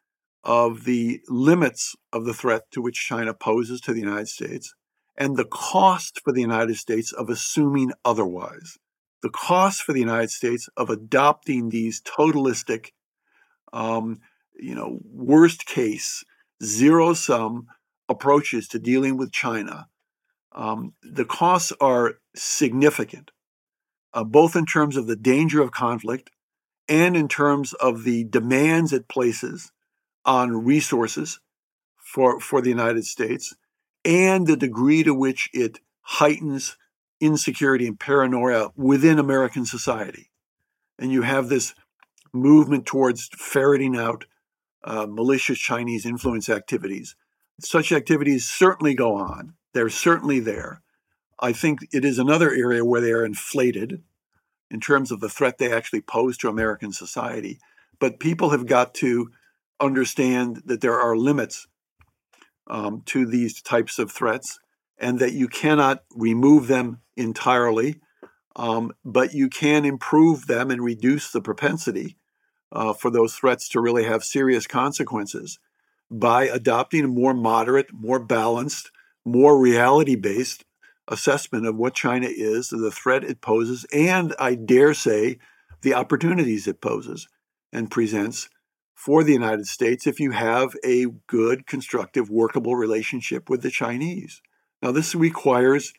of 0.44 0.84
the 0.84 1.20
limits 1.28 1.96
of 2.12 2.26
the 2.26 2.34
threat 2.34 2.70
to 2.72 2.82
which 2.82 3.07
China 3.07 3.32
poses 3.32 3.80
to 3.80 3.92
the 3.92 4.00
United 4.00 4.28
States 4.28 4.74
and 5.16 5.36
the 5.36 5.44
cost 5.44 6.20
for 6.24 6.32
the 6.32 6.40
United 6.40 6.76
States 6.76 7.12
of 7.12 7.30
assuming 7.30 7.92
otherwise. 8.04 8.78
The 9.22 9.30
cost 9.30 9.82
for 9.82 9.92
the 9.92 10.00
United 10.00 10.30
States 10.30 10.68
of 10.76 10.90
adopting 10.90 11.68
these 11.68 12.02
totalistic, 12.02 12.92
um, 13.72 14.20
you 14.54 14.74
know, 14.74 14.98
worst 15.04 15.66
case, 15.66 16.24
zero 16.62 17.14
sum 17.14 17.68
approaches 18.08 18.68
to 18.68 18.78
dealing 18.78 19.16
with 19.16 19.32
China. 19.32 19.88
Um, 20.52 20.94
the 21.02 21.24
costs 21.24 21.72
are 21.80 22.18
significant, 22.36 23.30
uh, 24.12 24.24
both 24.24 24.56
in 24.56 24.66
terms 24.66 24.96
of 24.96 25.06
the 25.06 25.16
danger 25.16 25.62
of 25.62 25.72
conflict 25.72 26.30
and 26.88 27.16
in 27.16 27.28
terms 27.28 27.72
of 27.74 28.04
the 28.04 28.24
demands 28.24 28.92
it 28.92 29.08
places 29.08 29.72
on 30.24 30.64
resources 30.64 31.40
for, 31.96 32.38
for 32.40 32.60
the 32.60 32.68
United 32.68 33.04
States 33.04 33.54
and 34.05 34.46
the 34.46 34.57
degree 34.57 35.02
to 35.02 35.14
which 35.14 35.48
it 35.52 35.80
heightens 36.02 36.76
insecurity 37.20 37.86
and 37.86 37.98
paranoia 37.98 38.70
within 38.76 39.18
American 39.18 39.64
society. 39.64 40.30
And 40.98 41.11
you 41.11 41.22
have 41.22 41.48
this 41.48 41.74
movement 42.32 42.86
towards 42.86 43.28
ferreting 43.36 43.96
out 43.96 44.26
uh, 44.84 45.07
malicious 45.09 45.59
Chinese 45.59 46.05
influence 46.05 46.48
activities. 46.48 47.16
Such 47.61 47.92
activities 47.92 48.44
certainly 48.44 48.94
go 48.94 49.14
on, 49.14 49.55
they're 49.72 49.88
certainly 49.88 50.40
there. 50.40 50.82
I 51.40 51.52
think 51.52 51.80
it 51.92 52.05
is 52.05 52.18
another 52.18 52.50
area 52.52 52.84
where 52.84 53.00
they 53.00 53.11
are 53.11 53.24
inflated 53.24 54.02
in 54.70 54.80
terms 54.80 55.11
of 55.11 55.20
the 55.20 55.28
threat 55.28 55.59
they 55.59 55.72
actually 55.72 56.00
pose 56.00 56.36
to 56.38 56.48
American 56.48 56.92
society. 56.92 57.59
But 57.98 58.20
people 58.20 58.50
have 58.50 58.66
got 58.66 58.94
to 58.94 59.30
understand 59.80 60.62
that 60.66 60.80
there 60.80 60.98
are 60.98 61.16
limits 61.16 61.66
um, 62.66 63.02
to 63.06 63.26
these 63.26 63.60
types 63.60 63.98
of 63.98 64.10
threats 64.10 64.58
and 64.98 65.18
that 65.18 65.32
you 65.32 65.48
cannot 65.48 66.04
remove 66.14 66.66
them 66.66 67.00
entirely, 67.16 68.00
um, 68.56 68.92
but 69.04 69.34
you 69.34 69.48
can 69.48 69.84
improve 69.84 70.46
them 70.46 70.70
and 70.70 70.82
reduce 70.82 71.30
the 71.30 71.40
propensity 71.40 72.16
uh, 72.72 72.92
for 72.92 73.10
those 73.10 73.34
threats 73.34 73.68
to 73.68 73.80
really 73.80 74.04
have 74.04 74.24
serious 74.24 74.66
consequences 74.66 75.58
by 76.10 76.44
adopting 76.44 77.04
a 77.04 77.08
more 77.08 77.34
moderate, 77.34 77.92
more 77.92 78.18
balanced, 78.18 78.90
more 79.24 79.58
reality 79.58 80.16
based 80.16 80.64
assessment 81.08 81.66
of 81.66 81.76
what 81.76 81.94
China 81.94 82.28
is, 82.30 82.68
the 82.68 82.90
threat 82.90 83.24
it 83.24 83.40
poses, 83.40 83.84
and 83.92 84.34
I 84.38 84.54
dare 84.54 84.94
say 84.94 85.38
the 85.82 85.94
opportunities 85.94 86.66
it 86.66 86.80
poses 86.80 87.28
and 87.72 87.90
presents 87.90 88.48
for 88.95 89.24
the 89.24 89.32
United 89.32 89.66
States 89.66 90.07
if 90.07 90.20
you 90.20 90.30
have 90.30 90.74
a 90.84 91.07
good, 91.26 91.66
constructive, 91.66 92.30
workable 92.30 92.76
relationship 92.76 93.51
with 93.51 93.62
the 93.62 93.70
Chinese. 93.70 94.40
Now, 94.80 94.92
this 94.92 95.14
requires 95.14 95.92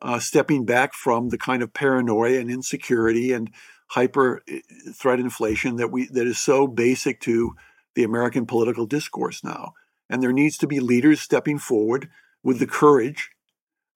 uh, 0.00 0.18
stepping 0.18 0.64
back 0.64 0.94
from 0.94 1.28
the 1.28 1.38
kind 1.38 1.62
of 1.62 1.74
paranoia 1.74 2.38
and 2.38 2.50
insecurity 2.50 3.32
and 3.32 3.50
hyper 3.88 4.42
eh, 4.48 4.60
threat 4.94 5.18
inflation 5.18 5.76
that 5.76 5.90
we 5.90 6.06
that 6.08 6.26
is 6.26 6.38
so 6.38 6.66
basic 6.66 7.20
to 7.20 7.54
the 7.94 8.04
American 8.04 8.46
political 8.46 8.86
discourse 8.86 9.42
now. 9.42 9.72
And 10.08 10.22
there 10.22 10.32
needs 10.32 10.56
to 10.58 10.66
be 10.66 10.80
leaders 10.80 11.20
stepping 11.20 11.58
forward 11.58 12.08
with 12.42 12.60
the 12.60 12.66
courage 12.66 13.30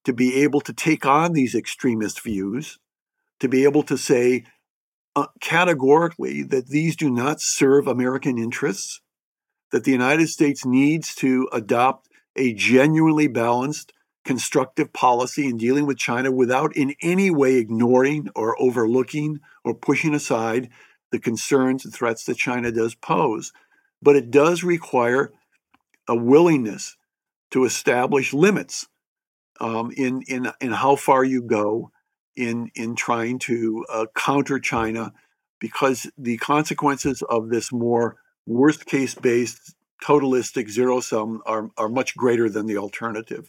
to 0.04 0.12
be 0.12 0.42
able 0.42 0.60
to 0.62 0.72
take 0.72 1.06
on 1.06 1.32
these 1.32 1.54
extremist 1.54 2.20
views, 2.20 2.78
to 3.38 3.48
be 3.48 3.64
able 3.64 3.82
to 3.84 3.96
say 3.96 4.44
uh, 5.14 5.26
categorically 5.40 6.42
that 6.42 6.68
these 6.68 6.96
do 6.96 7.10
not 7.10 7.40
serve 7.40 7.86
American 7.86 8.38
interests, 8.38 9.00
that 9.70 9.84
the 9.84 9.90
United 9.90 10.28
States 10.28 10.64
needs 10.64 11.14
to 11.16 11.48
adopt 11.52 12.08
a 12.36 12.54
genuinely 12.54 13.26
balanced, 13.26 13.92
constructive 14.24 14.92
policy 14.92 15.46
in 15.46 15.56
dealing 15.56 15.84
with 15.84 15.98
China 15.98 16.30
without 16.30 16.74
in 16.76 16.94
any 17.02 17.30
way 17.30 17.56
ignoring 17.56 18.28
or 18.34 18.60
overlooking 18.60 19.40
or 19.64 19.74
pushing 19.74 20.14
aside 20.14 20.68
the 21.10 21.18
concerns 21.18 21.84
and 21.84 21.92
threats 21.92 22.24
that 22.24 22.36
China 22.36 22.70
does 22.70 22.94
pose. 22.94 23.52
But 24.00 24.16
it 24.16 24.30
does 24.30 24.62
require 24.62 25.32
a 26.08 26.16
willingness 26.16 26.96
to 27.50 27.64
establish 27.64 28.32
limits 28.32 28.88
um, 29.60 29.92
in 29.96 30.22
in 30.22 30.50
in 30.60 30.72
how 30.72 30.96
far 30.96 31.22
you 31.22 31.42
go 31.42 31.90
in 32.36 32.70
in 32.74 32.94
trying 32.94 33.38
to 33.40 33.84
uh, 33.92 34.06
counter 34.16 34.58
China, 34.58 35.12
because 35.60 36.10
the 36.18 36.36
consequences 36.38 37.22
of 37.28 37.48
this 37.50 37.72
more 37.72 38.16
worst 38.46 38.86
case 38.86 39.14
based 39.14 39.74
totalistic 40.02 40.68
zero 40.68 41.00
sum 41.00 41.42
are 41.46 41.70
are 41.76 41.88
much 41.88 42.16
greater 42.16 42.48
than 42.48 42.66
the 42.66 42.78
alternative 42.78 43.48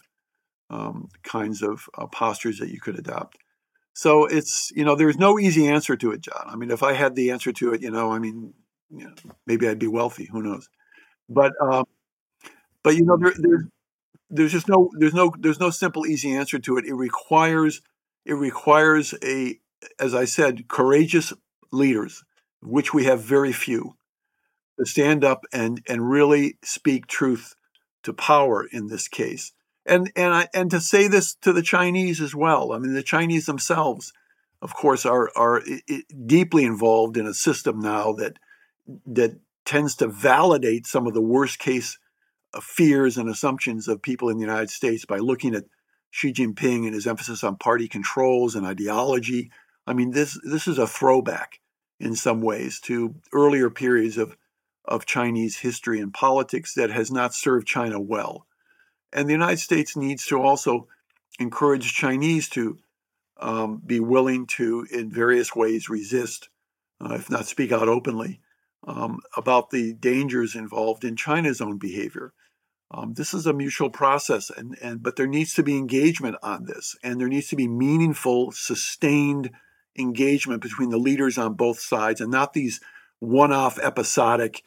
um, 0.70 1.08
kinds 1.22 1.62
of 1.62 1.88
uh, 1.96 2.06
postures 2.06 2.58
that 2.58 2.70
you 2.70 2.80
could 2.80 2.98
adopt. 2.98 3.38
So 3.94 4.26
it's 4.26 4.72
you 4.74 4.84
know 4.84 4.96
there's 4.96 5.18
no 5.18 5.38
easy 5.38 5.68
answer 5.68 5.96
to 5.96 6.12
it, 6.12 6.20
John. 6.20 6.46
I 6.46 6.56
mean, 6.56 6.70
if 6.70 6.82
I 6.82 6.92
had 6.94 7.14
the 7.14 7.30
answer 7.30 7.52
to 7.52 7.72
it, 7.74 7.82
you 7.82 7.90
know, 7.90 8.12
I 8.12 8.18
mean, 8.18 8.54
you 8.90 9.04
know, 9.04 9.14
maybe 9.46 9.68
I'd 9.68 9.78
be 9.78 9.86
wealthy. 9.86 10.28
Who 10.32 10.42
knows? 10.42 10.68
But 11.28 11.52
um, 11.60 11.84
but 12.82 12.96
you 12.96 13.04
know, 13.04 13.16
there, 13.16 13.34
there's 13.36 13.64
there's 14.30 14.52
just 14.52 14.68
no 14.68 14.90
there's 14.98 15.14
no 15.14 15.32
there's 15.38 15.60
no 15.60 15.70
simple 15.70 16.06
easy 16.06 16.34
answer 16.34 16.58
to 16.58 16.76
it. 16.76 16.86
It 16.86 16.94
requires 16.94 17.82
it 18.24 18.34
requires 18.34 19.14
a 19.22 19.58
as 19.98 20.14
I 20.14 20.24
said 20.24 20.68
courageous 20.68 21.32
leaders, 21.70 22.24
which 22.62 22.94
we 22.94 23.04
have 23.04 23.20
very 23.20 23.52
few, 23.52 23.96
to 24.78 24.86
stand 24.86 25.24
up 25.24 25.44
and 25.52 25.82
and 25.88 26.08
really 26.08 26.58
speak 26.62 27.06
truth 27.06 27.54
to 28.02 28.12
power 28.12 28.66
in 28.70 28.88
this 28.88 29.08
case. 29.08 29.52
And 29.86 30.10
and 30.16 30.32
I, 30.32 30.48
and 30.54 30.70
to 30.70 30.80
say 30.80 31.08
this 31.08 31.34
to 31.42 31.52
the 31.52 31.62
Chinese 31.62 32.20
as 32.20 32.34
well. 32.34 32.72
I 32.72 32.78
mean, 32.78 32.94
the 32.94 33.02
Chinese 33.02 33.46
themselves, 33.46 34.12
of 34.62 34.74
course, 34.74 35.04
are 35.04 35.30
are 35.36 35.62
deeply 36.26 36.64
involved 36.64 37.16
in 37.16 37.26
a 37.26 37.34
system 37.34 37.80
now 37.80 38.12
that 38.12 38.38
that 39.06 39.38
tends 39.64 39.96
to 39.96 40.08
validate 40.08 40.86
some 40.86 41.06
of 41.06 41.14
the 41.14 41.22
worst 41.22 41.58
case 41.58 41.98
uh, 42.52 42.60
fears 42.60 43.16
and 43.16 43.28
assumptions 43.28 43.88
of 43.88 44.02
people 44.02 44.28
in 44.28 44.36
the 44.36 44.44
United 44.44 44.70
States 44.70 45.04
by 45.04 45.18
looking 45.18 45.54
at 45.54 45.64
Xi 46.14 46.32
Jinping 46.32 46.84
and 46.84 46.94
his 46.94 47.08
emphasis 47.08 47.42
on 47.42 47.56
party 47.56 47.88
controls 47.88 48.54
and 48.54 48.64
ideology. 48.64 49.50
I 49.84 49.94
mean, 49.94 50.12
this 50.12 50.38
this 50.44 50.68
is 50.68 50.78
a 50.78 50.86
throwback 50.86 51.58
in 51.98 52.14
some 52.14 52.40
ways 52.40 52.78
to 52.82 53.16
earlier 53.32 53.68
periods 53.68 54.16
of 54.16 54.36
of 54.84 55.06
Chinese 55.06 55.58
history 55.58 55.98
and 55.98 56.14
politics 56.14 56.74
that 56.74 56.90
has 56.90 57.10
not 57.10 57.34
served 57.34 57.66
China 57.66 57.98
well. 57.98 58.46
And 59.12 59.28
the 59.28 59.32
United 59.32 59.58
States 59.58 59.96
needs 59.96 60.24
to 60.26 60.40
also 60.40 60.86
encourage 61.40 61.94
Chinese 61.94 62.48
to 62.50 62.78
um, 63.40 63.82
be 63.84 63.98
willing 63.98 64.46
to, 64.58 64.86
in 64.92 65.10
various 65.10 65.56
ways, 65.56 65.88
resist, 65.88 66.48
uh, 67.00 67.14
if 67.14 67.28
not 67.28 67.46
speak 67.46 67.72
out 67.72 67.88
openly, 67.88 68.40
um, 68.86 69.18
about 69.36 69.70
the 69.70 69.94
dangers 69.94 70.54
involved 70.54 71.02
in 71.02 71.16
China's 71.16 71.60
own 71.60 71.78
behavior. 71.78 72.32
Um, 72.96 73.14
this 73.14 73.34
is 73.34 73.44
a 73.44 73.52
mutual 73.52 73.90
process, 73.90 74.50
and, 74.50 74.78
and 74.80 75.02
but 75.02 75.16
there 75.16 75.26
needs 75.26 75.52
to 75.54 75.64
be 75.64 75.76
engagement 75.76 76.36
on 76.44 76.64
this, 76.64 76.94
and 77.02 77.20
there 77.20 77.26
needs 77.28 77.48
to 77.48 77.56
be 77.56 77.66
meaningful, 77.66 78.52
sustained 78.52 79.50
engagement 79.98 80.62
between 80.62 80.90
the 80.90 80.98
leaders 80.98 81.36
on 81.36 81.54
both 81.54 81.80
sides, 81.80 82.20
and 82.20 82.30
not 82.30 82.52
these 82.52 82.80
one-off, 83.18 83.78
episodic, 83.80 84.62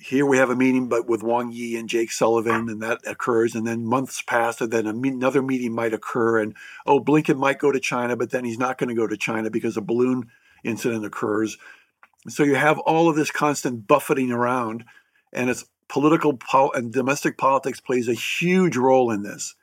Here 0.00 0.26
we 0.26 0.36
have 0.36 0.50
a 0.50 0.56
meeting, 0.56 0.88
but 0.88 1.08
with 1.08 1.22
Wang 1.22 1.52
Yi 1.52 1.76
and 1.76 1.88
Jake 1.88 2.10
Sullivan, 2.10 2.68
and 2.68 2.82
that 2.82 3.00
occurs. 3.06 3.54
And 3.54 3.66
then 3.66 3.86
months 3.86 4.20
pass, 4.20 4.60
and 4.60 4.70
then 4.70 4.86
another 4.86 5.42
meeting 5.42 5.74
might 5.74 5.94
occur. 5.94 6.40
And 6.40 6.54
oh, 6.84 7.00
Blinken 7.00 7.38
might 7.38 7.58
go 7.58 7.72
to 7.72 7.80
China, 7.80 8.16
but 8.16 8.30
then 8.30 8.44
he's 8.44 8.58
not 8.58 8.78
going 8.78 8.88
to 8.88 8.94
go 8.94 9.06
to 9.06 9.16
China 9.16 9.50
because 9.50 9.76
a 9.76 9.80
balloon 9.80 10.30
incident 10.64 11.04
occurs. 11.04 11.56
So 12.28 12.42
you 12.42 12.56
have 12.56 12.78
all 12.80 13.08
of 13.08 13.16
this 13.16 13.30
constant 13.30 13.86
buffeting 13.86 14.32
around, 14.32 14.84
and 15.32 15.48
it's 15.48 15.64
political 15.88 16.36
pol- 16.36 16.72
and 16.72 16.92
domestic 16.92 17.38
politics 17.38 17.80
plays 17.80 18.08
a 18.08 18.14
huge 18.14 18.76
role 18.76 19.10
in 19.10 19.22
this, 19.22 19.54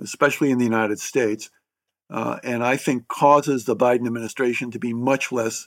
especially 0.00 0.50
in 0.50 0.58
the 0.58 0.64
United 0.64 0.98
States. 0.98 1.50
Uh, 2.10 2.38
and 2.44 2.62
I 2.62 2.76
think 2.76 3.08
causes 3.08 3.64
the 3.64 3.76
Biden 3.76 4.06
administration 4.06 4.70
to 4.72 4.78
be 4.78 4.92
much 4.92 5.32
less, 5.32 5.66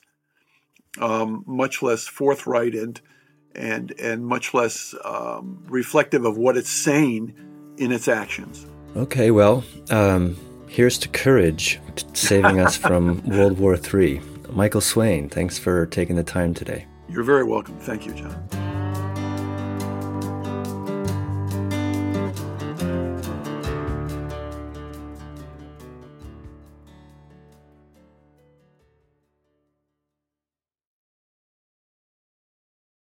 um, 1.00 1.44
much 1.48 1.82
less 1.82 2.08
forthright 2.08 2.76
and 2.76 3.02
and 3.56 3.94
and 4.00 4.26
much 4.26 4.54
less 4.54 4.94
um, 5.04 5.64
reflective 5.68 6.26
of 6.26 6.38
what 6.38 6.58
it's 6.58 6.70
saying 6.70 7.34
in 7.78 7.92
its 7.92 8.08
actions. 8.08 8.68
Okay, 8.96 9.32
well, 9.32 9.64
um, 9.90 10.38
here's 10.68 10.98
to 11.00 11.10
courage, 11.10 11.80
saving 12.14 12.60
us 12.60 12.78
from 12.78 13.24
World 13.26 13.58
War 13.58 13.78
III. 13.78 14.22
Michael 14.52 14.82
Swaine, 14.82 15.30
thanks 15.30 15.58
for 15.58 15.86
taking 15.88 16.16
the 16.16 16.24
time 16.24 16.54
today. 16.54 16.86
You're 17.10 17.24
very 17.24 17.44
welcome. 17.44 17.78
Thank 17.80 18.06
you, 18.06 18.14
John. 18.14 18.65